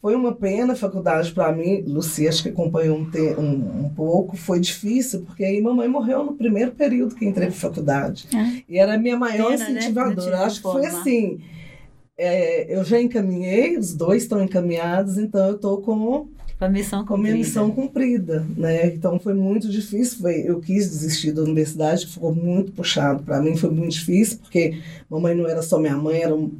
Foi 0.00 0.16
uma 0.16 0.32
pena 0.32 0.72
a 0.72 0.76
faculdade 0.76 1.30
para 1.32 1.52
mim. 1.52 1.82
Lucia, 1.86 2.28
acho 2.28 2.42
que 2.42 2.48
acompanhou 2.48 2.96
um, 2.96 3.08
te- 3.08 3.36
um, 3.38 3.84
um 3.84 3.88
pouco. 3.94 4.36
Foi 4.36 4.58
difícil, 4.58 5.20
porque 5.20 5.44
aí 5.44 5.60
mamãe 5.60 5.86
morreu 5.86 6.24
no 6.24 6.32
primeiro 6.32 6.72
período 6.72 7.14
que 7.14 7.24
entrei 7.24 7.46
para 7.48 7.56
faculdade. 7.56 8.26
E 8.68 8.78
era 8.78 8.94
a 8.94 8.98
minha 8.98 9.16
maior 9.16 9.52
Pena, 9.52 9.68
né? 9.68 9.78
Incentivadora. 9.78 10.20
tive 10.22 10.34
acho 10.42 10.56
que 10.56 10.62
foi 10.62 10.86
assim. 10.86 11.40
É, 12.16 12.74
eu 12.74 12.84
já 12.84 13.00
encaminhei, 13.00 13.76
os 13.78 13.94
dois 13.94 14.22
estão 14.22 14.42
encaminhados, 14.42 15.18
então 15.18 15.48
eu 15.48 15.56
estou 15.56 15.80
com 15.80 16.28
a 16.60 16.68
missão 16.68 17.04
com 17.04 17.16
minha 17.16 17.32
cumprida. 17.32 17.38
missão 17.38 17.70
cumprida, 17.72 18.46
né? 18.56 18.86
Então 18.86 19.18
foi 19.18 19.34
muito 19.34 19.68
difícil, 19.68 20.20
foi, 20.20 20.48
eu 20.48 20.60
quis 20.60 20.88
desistir 20.88 21.32
da 21.32 21.42
universidade, 21.42 22.06
ficou 22.06 22.32
muito 22.32 22.70
puxado 22.70 23.22
para 23.24 23.42
mim, 23.42 23.56
foi 23.56 23.70
muito 23.70 23.92
difícil, 23.92 24.38
porque 24.38 24.78
mamãe 25.10 25.34
não 25.34 25.48
era 25.48 25.60
só 25.60 25.78
minha 25.78 25.96
mãe, 25.96 26.22
era 26.22 26.34
uma 26.34 26.50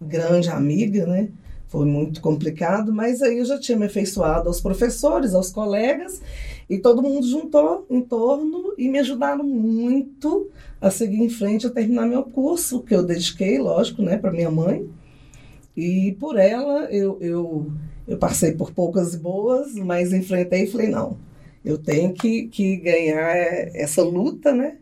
grande 0.00 0.48
amiga, 0.48 1.06
né? 1.06 1.28
Foi 1.66 1.84
muito 1.84 2.20
complicado, 2.20 2.92
mas 2.94 3.20
aí 3.20 3.38
eu 3.38 3.44
já 3.44 3.58
tinha 3.58 3.76
me 3.76 3.86
afeiçoado 3.86 4.48
aos 4.48 4.60
professores, 4.60 5.34
aos 5.34 5.50
colegas, 5.50 6.22
e 6.70 6.78
todo 6.78 7.02
mundo 7.02 7.26
juntou 7.26 7.84
em 7.90 8.00
torno 8.00 8.74
e 8.78 8.88
me 8.88 8.98
ajudaram 9.00 9.42
muito 9.42 10.48
a 10.80 10.90
seguir 10.90 11.20
em 11.20 11.28
frente, 11.28 11.66
a 11.66 11.70
terminar 11.70 12.06
meu 12.06 12.22
curso, 12.22 12.80
que 12.80 12.94
eu 12.94 13.02
dediquei, 13.02 13.58
lógico, 13.58 14.02
né, 14.02 14.16
para 14.16 14.30
minha 14.30 14.50
mãe. 14.50 14.88
E 15.78 16.12
por 16.18 16.36
ela 16.38 16.84
eu, 16.90 17.16
eu 17.20 17.72
eu 18.06 18.16
passei 18.18 18.52
por 18.52 18.72
poucas 18.72 19.14
boas, 19.14 19.74
mas 19.74 20.12
enfrentei 20.14 20.64
e 20.64 20.66
falei, 20.66 20.88
não, 20.88 21.18
eu 21.62 21.76
tenho 21.76 22.12
que, 22.14 22.48
que 22.48 22.76
ganhar 22.78 23.36
essa 23.76 24.02
luta, 24.02 24.52
né? 24.54 24.76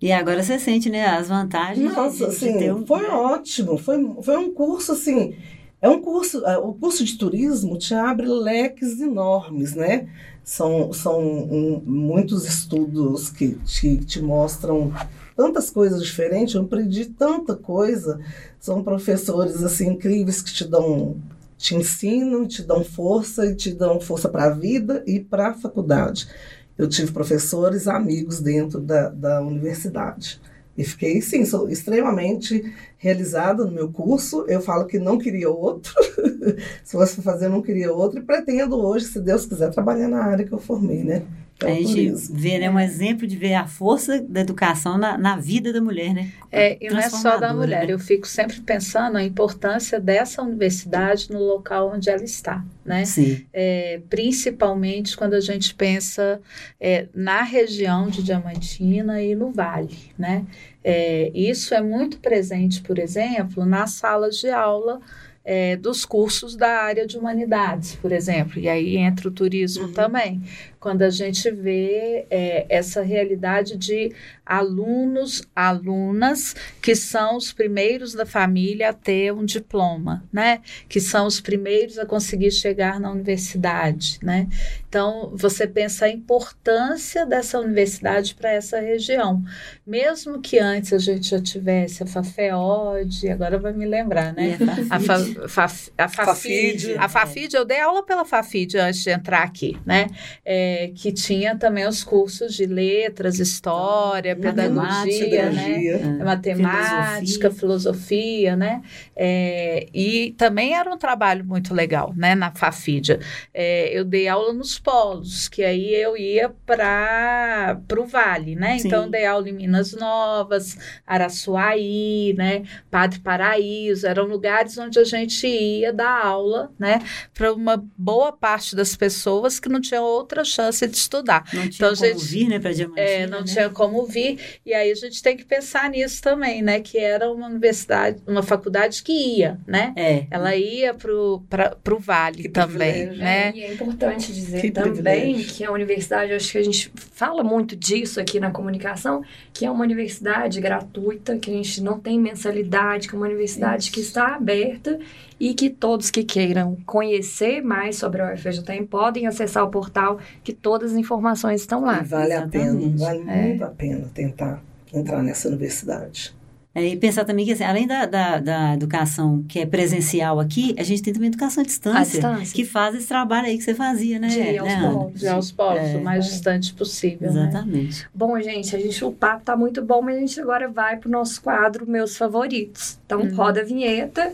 E 0.00 0.12
agora 0.12 0.40
você 0.42 0.56
sente, 0.58 0.88
né, 0.88 1.04
as 1.04 1.28
vantagens 1.28 1.88
de- 1.90 1.96
Nossa, 1.96 2.16
de, 2.16 2.24
assim, 2.24 2.56
ter 2.58 2.72
um... 2.72 2.86
foi 2.86 3.04
ótimo, 3.06 3.76
foi, 3.76 3.98
foi 4.22 4.36
um 4.36 4.52
curso, 4.54 4.92
assim, 4.92 5.34
é 5.82 5.88
um 5.88 6.00
curso, 6.00 6.44
é, 6.46 6.56
o 6.56 6.72
curso 6.72 7.04
de 7.04 7.18
turismo 7.18 7.76
te 7.76 7.92
abre 7.94 8.26
leques 8.28 9.00
enormes, 9.00 9.74
né? 9.74 10.08
São, 10.44 10.92
são 10.92 11.20
um, 11.20 11.82
muitos 11.84 12.46
estudos 12.46 13.28
que 13.30 13.54
te, 13.66 13.96
te 13.98 14.22
mostram 14.22 14.92
tantas 15.38 15.70
coisas 15.70 16.02
diferentes, 16.02 16.56
eu 16.56 16.62
aprendi 16.62 17.04
tanta 17.04 17.54
coisa, 17.54 18.18
são 18.58 18.82
professores, 18.82 19.62
assim, 19.62 19.90
incríveis 19.90 20.42
que 20.42 20.52
te 20.52 20.64
dão 20.64 21.16
te 21.56 21.76
ensinam, 21.76 22.46
te 22.46 22.62
dão 22.62 22.84
força 22.84 23.46
e 23.46 23.54
te 23.54 23.72
dão 23.72 24.00
força 24.00 24.28
para 24.28 24.46
a 24.46 24.50
vida 24.50 25.02
e 25.06 25.20
para 25.20 25.48
a 25.48 25.54
faculdade. 25.54 26.28
Eu 26.76 26.88
tive 26.88 27.12
professores 27.12 27.86
amigos 27.86 28.40
dentro 28.40 28.80
da, 28.80 29.08
da 29.08 29.40
universidade. 29.40 30.40
E 30.76 30.84
fiquei, 30.84 31.20
sim, 31.20 31.44
sou 31.44 31.68
extremamente 31.68 32.72
realizada 32.98 33.64
no 33.64 33.70
meu 33.70 33.90
curso. 33.90 34.44
Eu 34.48 34.60
falo 34.60 34.86
que 34.86 34.98
não 34.98 35.16
queria 35.16 35.48
outro. 35.48 35.94
se 36.84 36.92
fosse 36.92 37.22
fazer, 37.22 37.46
eu 37.46 37.50
não 37.50 37.62
queria 37.62 37.92
outro. 37.92 38.18
E 38.18 38.22
pretendo 38.22 38.76
hoje, 38.76 39.06
se 39.06 39.20
Deus 39.20 39.46
quiser, 39.46 39.70
trabalhar 39.70 40.08
na 40.08 40.22
área 40.22 40.44
que 40.44 40.52
eu 40.52 40.58
formei, 40.58 41.02
né? 41.02 41.22
É 41.60 41.72
A 41.72 41.74
gente 41.74 42.12
vê, 42.32 42.58
né, 42.58 42.70
um 42.70 42.78
exemplo 42.78 43.26
de 43.26 43.36
ver 43.36 43.54
a 43.54 43.66
força 43.66 44.20
da 44.22 44.40
educação 44.40 44.96
na, 44.96 45.18
na 45.18 45.36
vida 45.36 45.72
da 45.72 45.80
mulher, 45.80 46.14
né? 46.14 46.30
É, 46.52 46.78
e 46.80 46.88
não 46.88 46.98
é 46.98 47.10
só 47.10 47.36
da 47.36 47.52
mulher, 47.52 47.88
né? 47.88 47.92
eu 47.92 47.98
fico 47.98 48.28
sempre 48.28 48.60
pensando 48.60 49.18
a 49.18 49.24
importância 49.24 49.98
dessa 49.98 50.40
universidade 50.40 51.32
no 51.32 51.40
local 51.40 51.92
onde 51.92 52.08
ela 52.08 52.22
está, 52.22 52.64
né? 52.84 53.04
Sim. 53.04 53.44
É, 53.52 54.00
principalmente 54.08 55.16
quando 55.16 55.34
a 55.34 55.40
gente 55.40 55.74
pensa 55.74 56.40
é, 56.80 57.08
na 57.12 57.42
região 57.42 58.08
de 58.08 58.22
Diamantina 58.22 59.20
e 59.20 59.34
no 59.34 59.50
Vale, 59.50 59.98
né? 60.16 60.46
É, 60.82 61.30
isso 61.34 61.74
é 61.74 61.80
muito 61.80 62.18
presente, 62.20 62.80
por 62.82 62.98
exemplo, 62.98 63.64
nas 63.66 63.92
salas 63.92 64.36
de 64.36 64.48
aula 64.48 65.00
é, 65.44 65.76
dos 65.76 66.04
cursos 66.04 66.54
da 66.54 66.82
área 66.82 67.06
de 67.06 67.16
humanidades, 67.16 67.96
por 67.96 68.12
exemplo, 68.12 68.58
e 68.60 68.68
aí 68.68 68.98
entra 68.98 69.28
o 69.28 69.30
turismo 69.30 69.88
também, 69.92 70.42
quando 70.80 71.02
a 71.02 71.10
gente 71.10 71.50
vê 71.50 72.26
é, 72.30 72.66
essa 72.68 73.02
realidade 73.02 73.76
de 73.76 74.12
alunos, 74.44 75.42
alunas 75.54 76.54
que 76.80 76.94
são 76.94 77.36
os 77.36 77.52
primeiros 77.52 78.14
da 78.14 78.24
família 78.24 78.90
a 78.90 78.92
ter 78.92 79.32
um 79.32 79.44
diploma, 79.44 80.24
né? 80.32 80.60
Que 80.88 81.00
são 81.00 81.26
os 81.26 81.40
primeiros 81.40 81.98
a 81.98 82.06
conseguir 82.06 82.50
chegar 82.50 83.00
na 83.00 83.10
universidade, 83.10 84.18
né? 84.22 84.48
Então, 84.88 85.32
você 85.34 85.66
pensa 85.66 86.06
a 86.06 86.10
importância 86.10 87.26
dessa 87.26 87.58
universidade 87.58 88.34
para 88.34 88.50
essa 88.50 88.80
região. 88.80 89.42
Mesmo 89.86 90.40
que 90.40 90.58
antes 90.58 90.92
a 90.92 90.98
gente 90.98 91.28
já 91.28 91.40
tivesse 91.40 92.02
a 92.02 92.06
FAFEOD, 92.06 93.30
agora 93.30 93.58
vai 93.58 93.72
me 93.72 93.86
lembrar, 93.86 94.32
né? 94.32 94.56
A 94.90 94.98
A, 94.98 95.00
Fafid. 95.00 95.34
fa, 95.48 95.68
fa, 95.68 95.90
a 95.98 96.08
Fafid. 96.08 96.82
Fafid. 96.82 96.98
A 96.98 97.08
Fafid, 97.08 97.54
eu 97.54 97.64
dei 97.64 97.80
aula 97.80 98.04
pela 98.04 98.24
Fafid 98.24 98.76
antes 98.76 99.02
de 99.02 99.10
entrar 99.10 99.42
aqui, 99.42 99.78
né? 99.84 100.06
É, 100.44 100.67
que 100.94 101.12
tinha 101.12 101.56
também 101.56 101.86
os 101.86 102.02
cursos 102.04 102.54
de 102.54 102.66
letras, 102.66 103.38
história, 103.38 104.34
Matemática, 104.34 105.24
pedagogia, 105.24 105.50
né? 105.50 105.64
pedagogia. 105.64 106.16
É 106.20 106.24
matemática, 106.24 107.50
filosofia, 107.50 108.56
né? 108.56 108.82
É, 109.14 109.86
e 109.92 110.34
também 110.38 110.74
era 110.74 110.92
um 110.92 110.98
trabalho 110.98 111.44
muito 111.44 111.74
legal, 111.74 112.12
né? 112.16 112.34
Na 112.34 112.50
Fafídia. 112.50 113.20
É, 113.52 113.96
eu 113.96 114.04
dei 114.04 114.28
aula 114.28 114.52
nos 114.52 114.78
polos, 114.78 115.48
que 115.48 115.62
aí 115.62 115.94
eu 115.94 116.16
ia 116.16 116.48
para 116.66 117.78
o 117.98 118.06
Vale, 118.06 118.54
né? 118.54 118.78
Sim. 118.78 118.88
Então, 118.88 119.04
eu 119.04 119.10
dei 119.10 119.26
aula 119.26 119.48
em 119.48 119.52
Minas 119.52 119.92
Novas, 119.92 120.76
Araçuaí, 121.06 122.34
né? 122.36 122.62
Padre 122.90 123.20
Paraíso, 123.20 124.06
eram 124.06 124.24
lugares 124.24 124.76
onde 124.78 124.98
a 124.98 125.04
gente 125.04 125.46
ia 125.46 125.92
dar 125.92 126.24
aula, 126.24 126.70
né? 126.78 127.00
Para 127.34 127.52
uma 127.52 127.84
boa 127.96 128.32
parte 128.32 128.74
das 128.74 128.96
pessoas 128.96 129.58
que 129.60 129.68
não 129.68 129.80
tinham 129.80 130.04
outra 130.04 130.44
chance 130.58 130.86
de 130.86 130.96
estudar. 130.96 131.44
Não 131.52 131.68
tinha 131.68 131.88
Então, 131.88 131.94
como 131.94 132.06
gente, 132.20 132.24
vir, 132.26 132.48
né, 132.48 132.58
para 132.58 132.72
Diamantina, 132.72 133.06
É, 133.06 133.26
não 133.26 133.40
né? 133.40 133.44
tinha 133.46 133.70
como 133.70 134.04
vir, 134.06 134.38
e 134.66 134.74
aí 134.74 134.90
a 134.90 134.94
gente 134.94 135.22
tem 135.22 135.36
que 135.36 135.44
pensar 135.44 135.88
nisso 135.90 136.20
também, 136.22 136.62
né? 136.62 136.80
Que 136.80 136.98
era 136.98 137.30
uma 137.30 137.46
universidade, 137.46 138.20
uma 138.26 138.42
faculdade 138.42 139.02
que 139.02 139.12
ia, 139.12 139.58
né? 139.66 139.92
É. 139.96 140.26
Ela 140.30 140.56
ia 140.56 140.94
pro, 140.94 141.42
pra, 141.48 141.76
pro 141.82 141.98
Vale 141.98 142.42
Que 142.44 142.48
também, 142.48 143.06
né? 143.16 143.52
E 143.54 143.62
é 143.62 143.72
importante 143.72 144.32
dizer 144.32 144.60
Que 144.60 144.70
também 144.70 144.92
privilégio. 145.34 145.54
que 145.54 145.64
a 145.64 145.70
universidade, 145.70 146.32
acho 146.32 146.50
que 146.52 146.58
a 146.58 146.62
gente 146.64 146.90
fala 147.12 147.42
muito 147.44 147.76
disso 147.76 148.20
aqui 148.20 148.40
na 148.40 148.50
comunicação, 148.50 149.22
que 149.52 149.64
é 149.64 149.70
uma 149.70 149.84
universidade 149.84 150.60
gratuita, 150.60 151.36
que 151.38 151.50
a 151.50 151.54
gente 151.54 151.80
não 151.82 151.98
tem 152.00 152.18
mensalidade, 152.18 153.08
que 153.08 153.14
é 153.14 153.18
uma 153.18 153.26
universidade 153.26 153.90
que 153.90 154.00
está 154.00 154.34
aberta 154.34 154.98
e 155.40 155.54
que 155.54 155.70
todos 155.70 156.10
que 156.10 156.24
queiram 156.24 156.76
conhecer 156.86 157.62
mais 157.62 157.96
sobre 157.96 158.20
a 158.22 158.32
UFJM 158.34 158.84
podem 158.88 159.26
acessar 159.26 159.64
o 159.64 159.70
portal, 159.70 160.18
que 160.42 160.52
todas 160.52 160.92
as 160.92 160.98
informações 160.98 161.60
estão 161.60 161.82
lá. 161.84 162.00
E 162.02 162.04
vale 162.04 162.32
a 162.32 162.46
pena, 162.46 162.64
Exatamente. 162.80 162.98
vale 162.98 163.24
É. 163.30 163.42
muito 163.46 163.64
a 163.64 163.68
pena 163.68 164.04
tentar 164.14 164.62
entrar 164.92 165.22
nessa 165.22 165.48
universidade. 165.48 166.36
É, 166.74 166.84
e 166.86 166.96
pensar 166.96 167.24
também 167.24 167.44
que, 167.44 167.52
assim, 167.52 167.64
além 167.64 167.86
da, 167.88 168.06
da, 168.06 168.38
da 168.38 168.74
educação 168.74 169.42
que 169.48 169.58
é 169.58 169.66
presencial 169.66 170.38
aqui, 170.38 170.76
a 170.78 170.82
gente 170.84 171.02
tem 171.02 171.12
também 171.12 171.28
educação 171.28 171.62
à 171.62 171.66
distância, 171.66 171.98
À 171.98 172.02
distância. 172.04 172.54
que 172.54 172.64
faz 172.64 172.94
esse 172.94 173.08
trabalho 173.08 173.46
aí 173.48 173.56
que 173.58 173.64
você 173.64 173.74
fazia, 173.74 174.18
né? 174.18 174.28
De 174.28 174.38
ir 174.38 174.58
aos 174.58 174.68
né, 174.68 174.74
Ana? 174.76 174.90
polos. 174.92 175.20
De 175.20 175.26
aos 175.28 175.50
polos, 175.50 175.80
É. 175.80 175.96
o 175.96 176.04
mais 176.04 176.26
distante 176.26 176.72
possível, 176.74 177.32
né? 177.32 177.48
Exatamente. 177.48 178.06
Bom, 178.14 178.38
gente, 178.40 178.76
a 178.76 178.78
gente, 178.78 179.04
o 179.04 179.10
papo 179.10 179.42
tá 179.44 179.56
muito 179.56 179.82
bom, 179.82 180.02
mas 180.02 180.16
a 180.16 180.20
gente 180.20 180.40
agora 180.40 180.68
vai 180.68 180.96
pro 180.98 181.10
nosso 181.10 181.42
quadro 181.42 181.88
Meus 181.88 182.16
Favoritos. 182.16 182.98
Então, 183.04 183.28
roda 183.34 183.62
a 183.62 183.64
vinheta. 183.64 184.32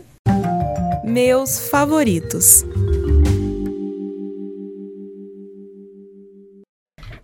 Meus 1.07 1.59
favoritos. 1.69 2.65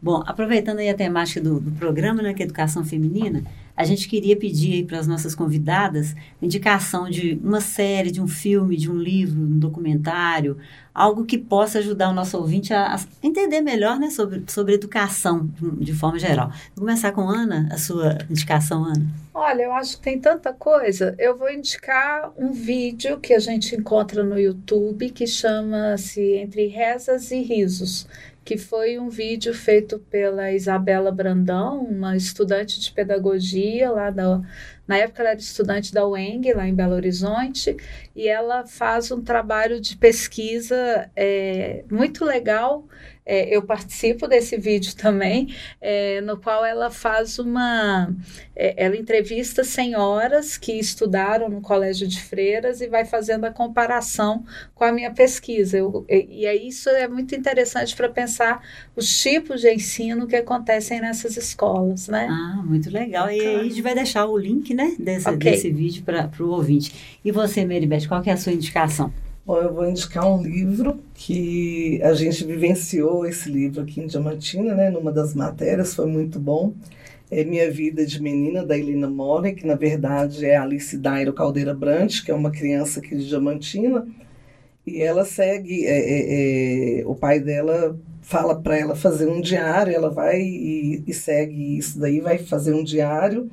Bom, 0.01 0.23
aproveitando 0.25 0.79
aí 0.79 0.89
a 0.89 0.95
temática 0.95 1.39
do, 1.39 1.59
do 1.59 1.71
programa, 1.73 2.23
né, 2.23 2.33
que 2.33 2.41
é 2.41 2.45
educação 2.45 2.83
feminina, 2.83 3.43
a 3.77 3.83
gente 3.83 4.07
queria 4.07 4.35
pedir 4.35 4.85
para 4.85 4.99
as 4.99 5.07
nossas 5.07 5.35
convidadas 5.35 6.15
indicação 6.41 7.09
de 7.09 7.39
uma 7.43 7.61
série, 7.61 8.11
de 8.11 8.21
um 8.21 8.27
filme, 8.27 8.75
de 8.75 8.89
um 8.89 8.95
livro, 8.95 9.39
um 9.39 9.59
documentário, 9.59 10.57
algo 10.93 11.23
que 11.23 11.37
possa 11.37 11.79
ajudar 11.79 12.09
o 12.09 12.13
nosso 12.13 12.37
ouvinte 12.37 12.73
a, 12.73 12.95
a 12.95 12.99
entender 13.23 13.61
melhor 13.61 13.99
né, 13.99 14.09
sobre, 14.09 14.43
sobre 14.47 14.73
educação 14.73 15.47
de, 15.59 15.85
de, 15.85 15.93
forma 15.93 16.19
geral. 16.19 16.49
Vou 16.75 16.85
começar 16.85 17.11
com 17.11 17.29
Ana, 17.29 17.69
a 17.71 17.77
sua 17.77 18.17
indicação, 18.29 18.83
Ana. 18.83 19.05
Olha, 19.33 19.63
eu 19.63 19.73
acho 19.73 19.97
que 19.97 20.03
tem 20.03 20.19
tanta 20.19 20.51
coisa. 20.51 21.15
Eu 21.17 21.37
vou 21.37 21.49
indicar 21.49 22.31
um 22.37 22.51
vídeo 22.51 23.19
que 23.19 23.33
a 23.33 23.39
gente 23.39 23.75
encontra 23.75 24.23
no 24.23 24.37
YouTube 24.37 25.09
que 25.11 25.25
chama-se 25.25 26.21
Entre 26.33 26.67
Rezas 26.67 27.31
e 27.31 27.41
Risos 27.41 28.07
que 28.43 28.57
foi 28.57 28.97
um 28.97 29.09
vídeo 29.09 29.53
feito 29.53 29.99
pela 29.99 30.51
Isabela 30.51 31.11
Brandão, 31.11 31.83
uma 31.83 32.15
estudante 32.17 32.79
de 32.79 32.91
pedagogia 32.91 33.91
lá 33.91 34.09
da. 34.09 34.41
Na 34.87 34.97
época 34.97 35.21
ela 35.21 35.31
era 35.31 35.39
estudante 35.39 35.93
da 35.93 36.07
UENG, 36.07 36.53
lá 36.53 36.67
em 36.67 36.75
Belo 36.75 36.95
Horizonte, 36.95 37.75
e 38.15 38.27
ela 38.27 38.65
faz 38.65 39.11
um 39.11 39.21
trabalho 39.21 39.79
de 39.79 39.95
pesquisa 39.97 41.09
é, 41.15 41.83
muito 41.89 42.25
legal 42.25 42.85
é, 43.25 43.55
eu 43.55 43.61
participo 43.61 44.27
desse 44.27 44.57
vídeo 44.57 44.95
também, 44.95 45.55
é, 45.79 46.21
no 46.21 46.37
qual 46.37 46.65
ela 46.65 46.89
faz 46.89 47.37
uma. 47.37 48.13
É, 48.55 48.83
ela 48.83 48.97
entrevista 48.97 49.63
senhoras 49.63 50.57
que 50.57 50.73
estudaram 50.73 51.47
no 51.47 51.61
Colégio 51.61 52.07
de 52.07 52.21
Freiras 52.21 52.81
e 52.81 52.87
vai 52.87 53.05
fazendo 53.05 53.45
a 53.45 53.51
comparação 53.51 54.43
com 54.73 54.83
a 54.83 54.91
minha 54.91 55.11
pesquisa. 55.11 55.77
Eu, 55.77 56.05
e, 56.09 56.41
e 56.41 56.47
aí 56.47 56.67
isso 56.67 56.89
é 56.89 57.07
muito 57.07 57.35
interessante 57.35 57.95
para 57.95 58.09
pensar 58.09 58.61
os 58.95 59.07
tipos 59.21 59.61
de 59.61 59.71
ensino 59.71 60.27
que 60.27 60.35
acontecem 60.35 60.99
nessas 60.99 61.37
escolas, 61.37 62.07
né? 62.07 62.27
Ah, 62.29 62.61
muito 62.63 62.89
legal. 62.89 63.29
E 63.29 63.39
aí 63.39 63.55
a 63.55 63.63
gente 63.63 63.81
vai 63.81 63.93
deixar 63.93 64.25
o 64.25 64.37
link 64.37 64.70
né, 64.73 64.95
desse, 64.97 65.29
okay. 65.29 65.51
desse 65.51 65.69
vídeo 65.69 66.03
para 66.03 66.29
o 66.39 66.49
ouvinte. 66.49 67.19
E 67.23 67.31
você, 67.31 67.65
Meribeth, 67.65 68.07
qual 68.07 68.21
que 68.21 68.29
é 68.29 68.33
a 68.33 68.37
sua 68.37 68.53
indicação? 68.53 69.11
Bom, 69.45 69.57
eu 69.57 69.73
vou 69.73 69.89
indicar 69.89 70.31
um 70.31 70.41
livro 70.41 70.99
que 71.15 71.99
a 72.03 72.13
gente 72.13 72.43
vivenciou 72.45 73.25
esse 73.25 73.49
livro 73.49 73.81
aqui 73.81 73.99
em 73.99 74.05
Diamantina, 74.05 74.75
né, 74.75 74.91
numa 74.91 75.11
das 75.11 75.33
matérias, 75.33 75.95
foi 75.95 76.05
muito 76.05 76.39
bom. 76.39 76.73
É 77.29 77.43
Minha 77.43 77.71
Vida 77.71 78.05
de 78.05 78.21
Menina, 78.21 78.63
da 78.63 78.77
Helena 78.77 79.09
More, 79.09 79.55
que 79.55 79.65
na 79.65 79.75
verdade 79.75 80.45
é 80.45 80.57
Alice 80.57 80.95
Dairo 80.97 81.33
Caldeira 81.33 81.73
Brant, 81.73 82.23
que 82.23 82.29
é 82.29 82.35
uma 82.35 82.51
criança 82.51 82.99
aqui 82.99 83.15
de 83.15 83.27
Diamantina. 83.27 84.05
E 84.85 85.01
ela 85.01 85.25
segue, 85.25 85.85
é, 85.85 85.99
é, 85.99 86.99
é, 86.99 87.05
o 87.07 87.15
pai 87.15 87.39
dela 87.39 87.97
fala 88.21 88.59
para 88.59 88.77
ela 88.77 88.95
fazer 88.95 89.27
um 89.27 89.41
diário, 89.41 89.93
ela 89.93 90.09
vai 90.09 90.39
e, 90.41 91.03
e 91.07 91.13
segue 91.13 91.77
isso 91.77 91.99
daí, 91.99 92.19
vai 92.19 92.37
fazer 92.37 92.73
um 92.73 92.83
diário 92.83 93.49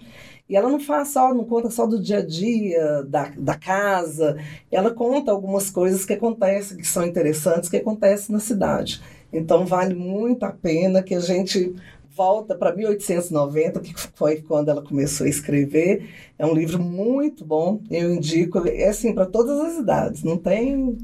e 0.49 0.57
ela 0.57 0.69
não 0.69 0.81
faz 0.81 1.09
só, 1.09 1.35
não 1.35 1.45
conta 1.45 1.71
só 1.71 1.87
do 1.87 2.01
dia 2.01 2.19
a 2.19 2.27
dia, 2.27 3.03
da, 3.05 3.31
da 3.37 3.55
casa, 3.55 4.39
ela 4.71 4.91
conta 4.91 5.31
algumas 5.31 5.71
coisas 5.71 6.05
que 6.05 6.15
acontecem, 6.15 6.79
que 6.79 6.87
são 6.87 7.05
interessantes, 7.05 7.69
que 7.69 7.77
acontecem 7.77 8.33
na 8.33 8.41
cidade. 8.41 9.03
Então 9.33 9.67
vale 9.67 9.95
muito 9.95 10.45
a 10.45 10.51
pena 10.51 11.03
que 11.03 11.15
a 11.15 11.21
gente 11.21 11.75
volta 12.09 12.55
para 12.55 12.75
1890, 12.75 13.81
que 13.81 13.95
foi 14.15 14.43
quando 14.43 14.71
ela 14.71 14.83
começou 14.83 15.27
a 15.27 15.31
escrever. 15.31 16.09
É 16.39 16.47
um 16.47 16.55
livro 16.55 16.83
muito 16.83 17.45
bom, 17.45 17.81
eu 17.91 18.15
indico, 18.15 18.67
é 18.67 18.89
assim, 18.89 19.15
para 19.15 19.27
todas 19.27 19.59
as 19.61 19.79
idades, 19.79 20.25
não 20.25 20.37
tem 20.37 20.99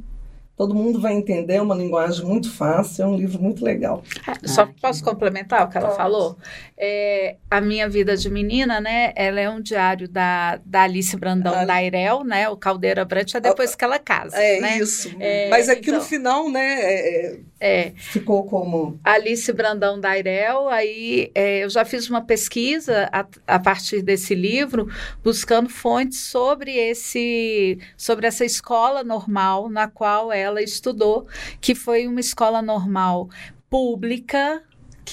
Todo 0.57 0.73
mundo 0.73 1.01
vai 1.01 1.15
entender, 1.15 1.55
é 1.55 1.63
uma 1.63 1.75
linguagem 1.75 2.25
muito 2.25 2.53
fácil, 2.53 3.03
é 3.03 3.07
um 3.07 3.17
livro 3.17 3.43
muito 3.43 3.65
legal. 3.65 4.05
É, 4.27 4.47
só 4.47 4.63
ah, 4.63 4.69
posso 4.81 5.03
complementar 5.03 5.67
o 5.67 5.69
que 5.69 5.77
ela 5.77 5.89
pode. 5.89 5.99
falou? 5.99 6.39
É, 6.79 7.37
a 7.51 7.61
Minha 7.61 7.89
Vida 7.89 8.17
de 8.17 8.31
Menina, 8.31 8.81
né? 8.81 9.13
Ela 9.17 9.41
é 9.41 9.51
um 9.51 9.61
diário 9.61 10.09
da, 10.09 10.61
da 10.65 10.83
Alice 10.83 11.17
Brandão 11.17 11.55
ah, 11.55 11.65
Dairel, 11.65 12.23
né? 12.23 12.49
O 12.49 12.57
Caldeira 12.57 13.05
Brandt, 13.05 13.37
é 13.37 13.41
depois 13.41 13.75
ah, 13.75 13.77
que 13.77 13.85
ela 13.85 13.99
casa. 13.99 14.37
É 14.37 14.61
né? 14.61 14.79
isso. 14.79 15.13
É, 15.19 15.49
Mas 15.49 15.69
aqui 15.69 15.89
então, 15.89 15.95
no 15.95 16.01
final, 16.01 16.49
né? 16.49 16.81
É, 16.83 17.41
é, 17.65 17.93
ficou 17.97 18.45
como. 18.45 18.99
Alice 19.05 19.53
Brandão 19.53 20.01
Dairel, 20.01 20.69
aí 20.69 21.31
eu 21.35 21.69
já 21.69 21.85
fiz 21.85 22.09
uma 22.09 22.23
pesquisa 22.23 23.09
a, 23.12 23.27
a 23.47 23.59
partir 23.59 24.03
desse 24.03 24.35
livro, 24.35 24.89
buscando 25.23 25.69
fontes 25.69 26.21
sobre 26.21 26.77
esse 26.77 27.79
sobre 27.97 28.27
essa 28.27 28.45
escola 28.45 29.03
normal 29.03 29.69
na 29.69 29.89
qual 29.89 30.33
ela 30.33 30.55
ela 30.55 30.62
estudou, 30.62 31.27
que 31.61 31.75
foi 31.75 32.07
uma 32.07 32.21
escola 32.21 32.62
normal 32.62 33.29
pública, 33.69 34.62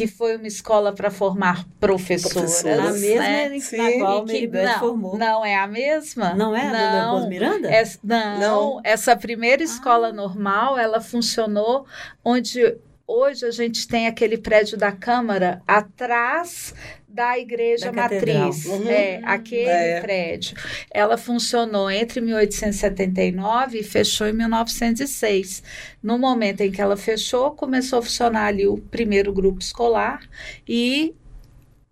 que 0.02 0.08
foi 0.08 0.36
uma 0.36 0.47
escola 0.47 0.91
para 0.91 1.12
formar 1.12 1.64
professoras. 1.80 2.66
A 2.66 2.91
mesma 2.91 3.22
né? 3.22 3.60
Sim. 3.60 3.78
na 3.78 3.91
qual 3.99 4.26
que, 4.26 4.47
não, 4.47 4.80
formou. 4.80 5.18
Não 5.18 5.45
é 5.45 5.56
a 5.56 5.68
mesma? 5.68 6.34
Não 6.34 6.56
é 6.56 6.68
a 6.68 6.72
não, 6.72 6.93
Leopoldo 6.93 7.30
Miranda? 7.30 7.72
É, 7.72 7.84
não, 8.04 8.39
não, 8.39 8.82
essa 8.84 9.16
primeira 9.16 9.62
escola 9.62 10.08
ah. 10.08 10.14
normal, 10.14 10.76
ela 10.80 10.99
funcionou 10.99 11.86
onde 12.26 12.78
hoje 13.06 13.45
a 13.45 13.52
gente 13.52 13.88
tem 13.88 14.08
aquele 14.08 14.39
prédio 14.39 14.76
da 14.76 14.91
Câmara 14.91 15.62
atrás 15.68 16.74
da 17.14 17.38
igreja 17.38 17.91
da 17.91 18.01
matriz, 18.01 18.66
uhum. 18.66 18.89
é, 18.89 19.22
aquele 19.24 19.70
é. 19.70 20.01
prédio. 20.01 20.55
Ela 20.89 21.18
funcionou 21.18 21.89
entre 21.89 22.22
1879 22.22 23.80
e 23.80 23.84
fechou 23.84 24.28
em 24.28 24.34
1906. 24.34 25.64
No 26.01 26.18
momento 26.18 26.62
em 26.62 26.72
que 26.72 26.82
ela 26.82 26.97
fechou, 26.97 27.51
começou 27.51 27.99
a 27.99 28.01
funcionar 28.01 28.45
ali 28.45 28.68
o 28.68 28.78
primeiro 28.78 29.34
grupo 29.34 29.59
escolar 29.59 30.22
e 30.68 31.14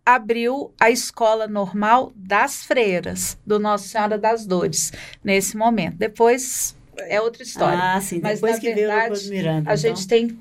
abriu 0.06 0.74
a 0.80 0.90
escola 0.90 1.48
normal 1.48 2.12
das 2.16 2.64
freiras, 2.64 3.38
do 3.46 3.60
Nossa 3.60 3.88
Senhora 3.88 4.18
das 4.18 4.46
Dores, 4.46 4.92
nesse 5.24 5.56
momento. 5.56 5.98
Depois 5.98 6.76
é 6.98 7.22
outra 7.22 7.44
história. 7.44 7.80
Ah, 7.80 8.02
sim. 8.02 8.20
Mas, 8.22 8.42
Depois 8.42 8.60
que 8.60 8.74
verdade, 8.74 9.20
veio 9.20 9.28
o 9.28 9.34
Miranda. 9.34 9.72
A 9.72 9.76
então... 9.76 9.78
gente 9.78 10.08
tem 10.08 10.38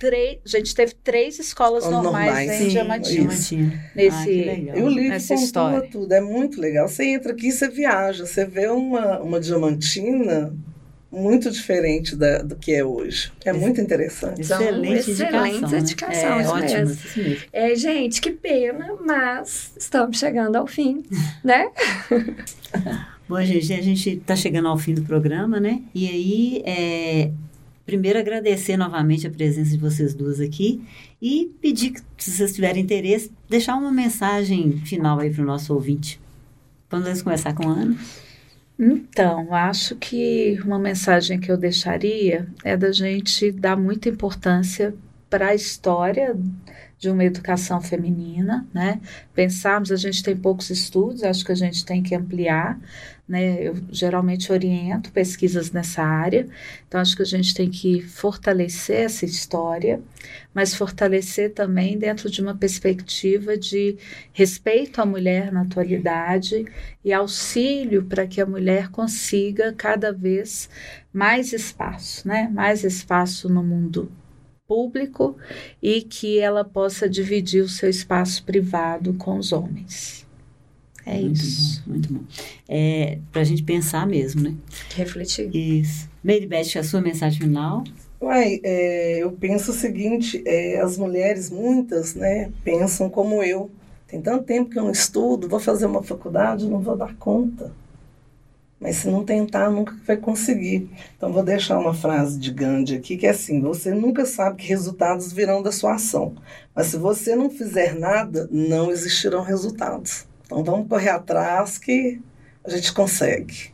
três. 0.00 0.38
A 0.46 0.58
gente 0.58 0.74
teve 0.74 0.94
três 0.94 1.38
escolas 1.38 1.84
normais, 1.84 2.26
normais 2.26 2.60
em 2.62 2.68
Diamantina. 2.68 3.28
Nesse, 3.94 4.48
ah, 4.48 4.78
e 4.78 4.82
o 4.82 4.88
livro 4.88 5.10
nessa 5.10 5.34
história. 5.34 5.88
tudo, 5.92 6.10
é 6.12 6.20
muito 6.20 6.58
legal. 6.60 6.88
Você 6.88 7.04
entra 7.04 7.32
aqui, 7.32 7.52
você 7.52 7.68
viaja, 7.68 8.26
você 8.26 8.46
vê 8.46 8.66
uma, 8.66 9.20
uma 9.20 9.38
Diamantina 9.38 10.52
muito 11.12 11.50
diferente 11.50 12.16
da, 12.16 12.38
do 12.38 12.56
que 12.56 12.72
é 12.72 12.84
hoje. 12.84 13.30
É 13.44 13.52
muito 13.52 13.80
interessante. 13.80 14.40
Excelente, 14.40 15.10
excelente 15.10 15.74
indicação, 15.74 16.36
né? 16.36 16.44
é, 16.44 16.48
ótimo, 16.48 16.86
mesmo. 16.86 17.36
É, 17.52 17.74
gente, 17.74 18.20
que 18.20 18.30
pena, 18.30 18.94
mas 19.04 19.72
estamos 19.76 20.18
chegando 20.18 20.56
ao 20.56 20.66
fim, 20.66 21.02
né? 21.44 21.68
Bom, 23.28 23.42
gente, 23.42 23.72
a 23.72 23.82
gente 23.82 24.10
está 24.10 24.34
chegando 24.34 24.68
ao 24.68 24.78
fim 24.78 24.94
do 24.94 25.02
programa, 25.02 25.60
né? 25.60 25.82
E 25.94 26.08
aí, 26.08 26.62
é, 26.64 27.30
primeiro 27.90 28.20
agradecer 28.20 28.76
novamente 28.76 29.26
a 29.26 29.30
presença 29.30 29.72
de 29.72 29.76
vocês 29.76 30.14
duas 30.14 30.38
aqui 30.38 30.80
e 31.20 31.52
pedir 31.60 31.90
que, 31.90 32.00
se 32.18 32.30
vocês 32.30 32.54
tiverem 32.54 32.84
interesse, 32.84 33.32
deixar 33.48 33.74
uma 33.74 33.90
mensagem 33.90 34.78
final 34.86 35.18
aí 35.18 35.28
para 35.28 35.42
o 35.42 35.46
nosso 35.46 35.74
ouvinte. 35.74 36.20
Vamos 36.88 37.20
começar 37.20 37.52
com 37.52 37.68
a 37.68 37.72
Ana? 37.72 37.96
Então, 38.78 39.52
acho 39.52 39.96
que 39.96 40.56
uma 40.64 40.78
mensagem 40.78 41.40
que 41.40 41.50
eu 41.50 41.56
deixaria 41.56 42.46
é 42.62 42.76
da 42.76 42.92
gente 42.92 43.50
dar 43.50 43.76
muita 43.76 44.08
importância 44.08 44.94
para 45.28 45.48
a 45.48 45.54
história 45.54 46.36
de 46.96 47.10
uma 47.10 47.24
educação 47.24 47.80
feminina, 47.80 48.68
né? 48.72 49.00
Pensarmos, 49.34 49.90
a 49.90 49.96
gente 49.96 50.22
tem 50.22 50.36
poucos 50.36 50.70
estudos, 50.70 51.24
acho 51.24 51.44
que 51.44 51.50
a 51.50 51.56
gente 51.56 51.84
tem 51.84 52.04
que 52.04 52.14
ampliar, 52.14 52.78
né? 53.30 53.68
Eu 53.68 53.76
geralmente 53.92 54.50
oriento 54.50 55.12
pesquisas 55.12 55.70
nessa 55.70 56.02
área, 56.02 56.48
então 56.88 57.00
acho 57.00 57.14
que 57.14 57.22
a 57.22 57.26
gente 57.26 57.54
tem 57.54 57.70
que 57.70 58.02
fortalecer 58.02 59.02
essa 59.02 59.24
história, 59.24 60.02
mas 60.52 60.74
fortalecer 60.74 61.54
também 61.54 61.96
dentro 61.96 62.28
de 62.28 62.42
uma 62.42 62.56
perspectiva 62.56 63.56
de 63.56 63.96
respeito 64.32 65.00
à 65.00 65.06
mulher 65.06 65.52
na 65.52 65.62
atualidade 65.62 66.64
e 67.04 67.12
auxílio 67.12 68.04
para 68.04 68.26
que 68.26 68.40
a 68.40 68.46
mulher 68.46 68.88
consiga 68.88 69.72
cada 69.72 70.12
vez 70.12 70.68
mais 71.12 71.52
espaço, 71.52 72.26
né? 72.26 72.50
Mais 72.52 72.82
espaço 72.82 73.48
no 73.48 73.62
mundo 73.62 74.10
público 74.66 75.36
e 75.80 76.02
que 76.02 76.40
ela 76.40 76.64
possa 76.64 77.08
dividir 77.08 77.62
o 77.62 77.68
seu 77.68 77.88
espaço 77.88 78.42
privado 78.42 79.14
com 79.14 79.38
os 79.38 79.52
homens. 79.52 80.28
É 81.10 81.20
muito 81.20 81.40
isso. 81.40 81.82
Bom, 81.84 81.92
muito 81.92 82.12
bom. 82.12 82.20
É, 82.68 83.18
para 83.32 83.40
a 83.40 83.44
gente 83.44 83.62
pensar 83.62 84.06
mesmo, 84.06 84.42
né? 84.42 84.54
Refletir. 84.94 85.54
Isso. 85.54 86.08
Beth, 86.22 86.78
a 86.78 86.82
sua 86.84 87.00
mensagem 87.00 87.40
final? 87.40 87.82
Uai, 88.20 88.60
é, 88.62 89.18
eu 89.22 89.32
penso 89.32 89.70
o 89.70 89.74
seguinte, 89.74 90.42
é, 90.46 90.78
as 90.80 90.98
mulheres, 90.98 91.48
muitas, 91.48 92.14
né, 92.14 92.50
pensam 92.62 93.08
como 93.08 93.42
eu. 93.42 93.70
Tem 94.06 94.20
tanto 94.20 94.44
tempo 94.44 94.68
que 94.68 94.78
eu 94.78 94.84
não 94.84 94.90
estudo, 94.90 95.48
vou 95.48 95.58
fazer 95.58 95.86
uma 95.86 96.02
faculdade, 96.02 96.68
não 96.68 96.80
vou 96.80 96.96
dar 96.96 97.14
conta. 97.16 97.72
Mas 98.78 98.96
se 98.96 99.08
não 99.08 99.24
tentar, 99.24 99.70
nunca 99.70 99.94
vai 100.06 100.16
conseguir. 100.16 100.88
Então, 101.16 101.32
vou 101.32 101.42
deixar 101.42 101.78
uma 101.78 101.94
frase 101.94 102.38
de 102.38 102.50
Gandhi 102.50 102.96
aqui, 102.96 103.16
que 103.16 103.26
é 103.26 103.30
assim, 103.30 103.60
você 103.60 103.92
nunca 103.94 104.24
sabe 104.24 104.56
que 104.56 104.68
resultados 104.68 105.32
virão 105.32 105.62
da 105.62 105.70
sua 105.70 105.94
ação. 105.94 106.34
Mas 106.74 106.88
se 106.88 106.96
você 106.96 107.36
não 107.36 107.50
fizer 107.50 107.94
nada, 107.94 108.48
não 108.50 108.90
existirão 108.90 109.42
resultados. 109.42 110.26
Então 110.50 110.64
vamos 110.64 110.88
correr 110.88 111.10
atrás 111.10 111.78
que 111.78 112.20
a 112.64 112.70
gente 112.70 112.92
consegue. 112.92 113.70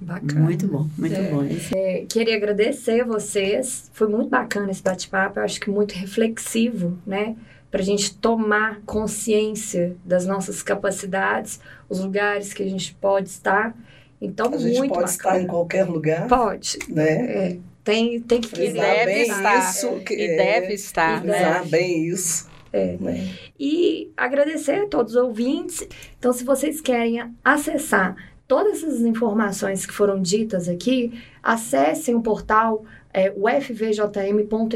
Bacana. 0.00 0.40
Muito 0.42 0.66
bom, 0.66 0.86
muito 0.98 1.14
É. 1.14 1.30
bom. 1.30 1.46
É, 1.74 2.04
queria 2.08 2.36
agradecer 2.36 3.04
vocês. 3.04 3.90
Foi 3.94 4.08
muito 4.08 4.28
bacana 4.28 4.70
esse 4.70 4.82
bate-papo. 4.82 5.38
Eu 5.38 5.44
acho 5.44 5.58
que 5.60 5.70
muito 5.70 5.92
reflexivo, 5.94 6.98
né? 7.06 7.34
Para 7.70 7.80
a 7.80 7.84
gente 7.84 8.14
tomar 8.16 8.80
consciência 8.84 9.96
das 10.04 10.26
nossas 10.26 10.62
capacidades, 10.62 11.60
os 11.88 12.00
lugares 12.00 12.52
que 12.52 12.62
a 12.62 12.68
gente 12.68 12.94
pode 12.94 13.28
estar. 13.28 13.74
Então, 14.20 14.52
A 14.52 14.58
gente 14.58 14.78
muito 14.78 14.94
pode 14.94 15.10
bacana. 15.12 15.34
estar 15.36 15.40
em 15.42 15.46
qualquer 15.46 15.84
lugar, 15.84 16.26
Pode. 16.26 16.78
né? 16.88 17.08
É, 17.10 17.56
tem, 17.84 18.18
tem 18.20 18.40
que 18.40 18.48
Frisar 18.48 18.74
querer. 18.84 18.96
deve 19.06 19.12
bem 19.12 19.22
estar. 19.22 19.70
isso. 19.70 19.90
Que, 20.00 20.14
E 20.14 20.22
é, 20.22 20.36
deve 20.36 20.72
estar, 20.74 21.24
né? 21.24 21.32
Frisar 21.34 21.66
bem 21.68 22.06
isso. 22.06 22.48
É. 22.76 22.96
né? 23.00 23.28
E 23.58 24.10
agradecer 24.16 24.82
a 24.82 24.86
todos 24.86 25.14
os 25.14 25.22
ouvintes. 25.22 25.86
Então, 26.18 26.32
se 26.32 26.44
vocês 26.44 26.80
querem 26.80 27.32
acessar 27.44 28.16
todas 28.46 28.82
essas 28.82 29.00
informações 29.00 29.84
que 29.84 29.92
foram 29.92 30.20
ditas 30.20 30.68
aqui, 30.68 31.12
acessem 31.42 32.14
o 32.14 32.20
portal 32.20 32.84
é, 33.12 33.32
ufvjm.edu.br 33.36 34.74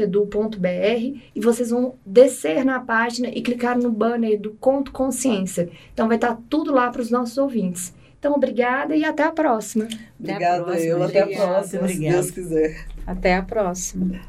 e 1.35 1.39
vocês 1.39 1.69
vão 1.69 1.95
descer 2.05 2.65
na 2.65 2.79
página 2.79 3.29
e 3.29 3.41
clicar 3.41 3.77
no 3.77 3.91
banner 3.91 4.39
do 4.39 4.51
Conto 4.51 4.91
Consciência. 4.91 5.69
Então, 5.93 6.07
vai 6.07 6.17
estar 6.17 6.37
tudo 6.49 6.73
lá 6.73 6.89
para 6.89 7.01
os 7.01 7.11
nossos 7.11 7.37
ouvintes. 7.37 7.93
Então, 8.17 8.33
obrigada 8.33 8.95
e 8.95 9.03
até 9.03 9.23
a 9.23 9.31
próxima. 9.31 9.85
Até 9.85 9.95
a 9.95 10.35
Obrigada, 10.35 10.63
próxima, 10.63 10.85
eu. 10.85 11.03
Até 11.03 11.19
a 11.21 11.27
próxima, 11.27 11.63
se 11.65 11.77
Obrigada. 11.77 12.15
Deus 12.15 12.31
quiser. 12.31 12.85
Até 13.07 13.35
a 13.35 13.41
próxima. 13.41 14.21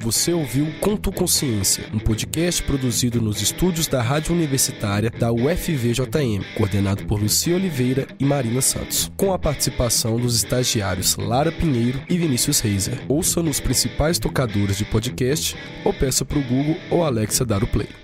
Você 0.00 0.32
ouviu 0.32 0.66
Conto 0.80 1.10
Consciência, 1.10 1.84
um 1.92 1.98
podcast 1.98 2.62
produzido 2.62 3.20
nos 3.20 3.42
estúdios 3.42 3.86
da 3.86 4.00
Rádio 4.00 4.34
Universitária 4.34 5.10
da 5.10 5.32
UFVJM, 5.32 6.44
coordenado 6.56 7.04
por 7.06 7.20
Lucia 7.20 7.56
Oliveira 7.56 8.06
e 8.18 8.24
Marina 8.24 8.60
Santos, 8.60 9.10
com 9.16 9.32
a 9.32 9.38
participação 9.38 10.16
dos 10.16 10.36
estagiários 10.36 11.16
Lara 11.16 11.50
Pinheiro 11.50 12.00
e 12.08 12.16
Vinícius 12.16 12.60
Reiser. 12.60 13.00
Ouça 13.08 13.42
nos 13.42 13.60
principais 13.60 14.18
tocadores 14.18 14.78
de 14.78 14.84
podcast 14.84 15.56
ou 15.84 15.92
peça 15.92 16.24
para 16.24 16.38
o 16.38 16.42
Google 16.42 16.76
ou 16.90 17.04
Alexa 17.04 17.44
dar 17.44 17.62
o 17.62 17.66
play. 17.66 17.98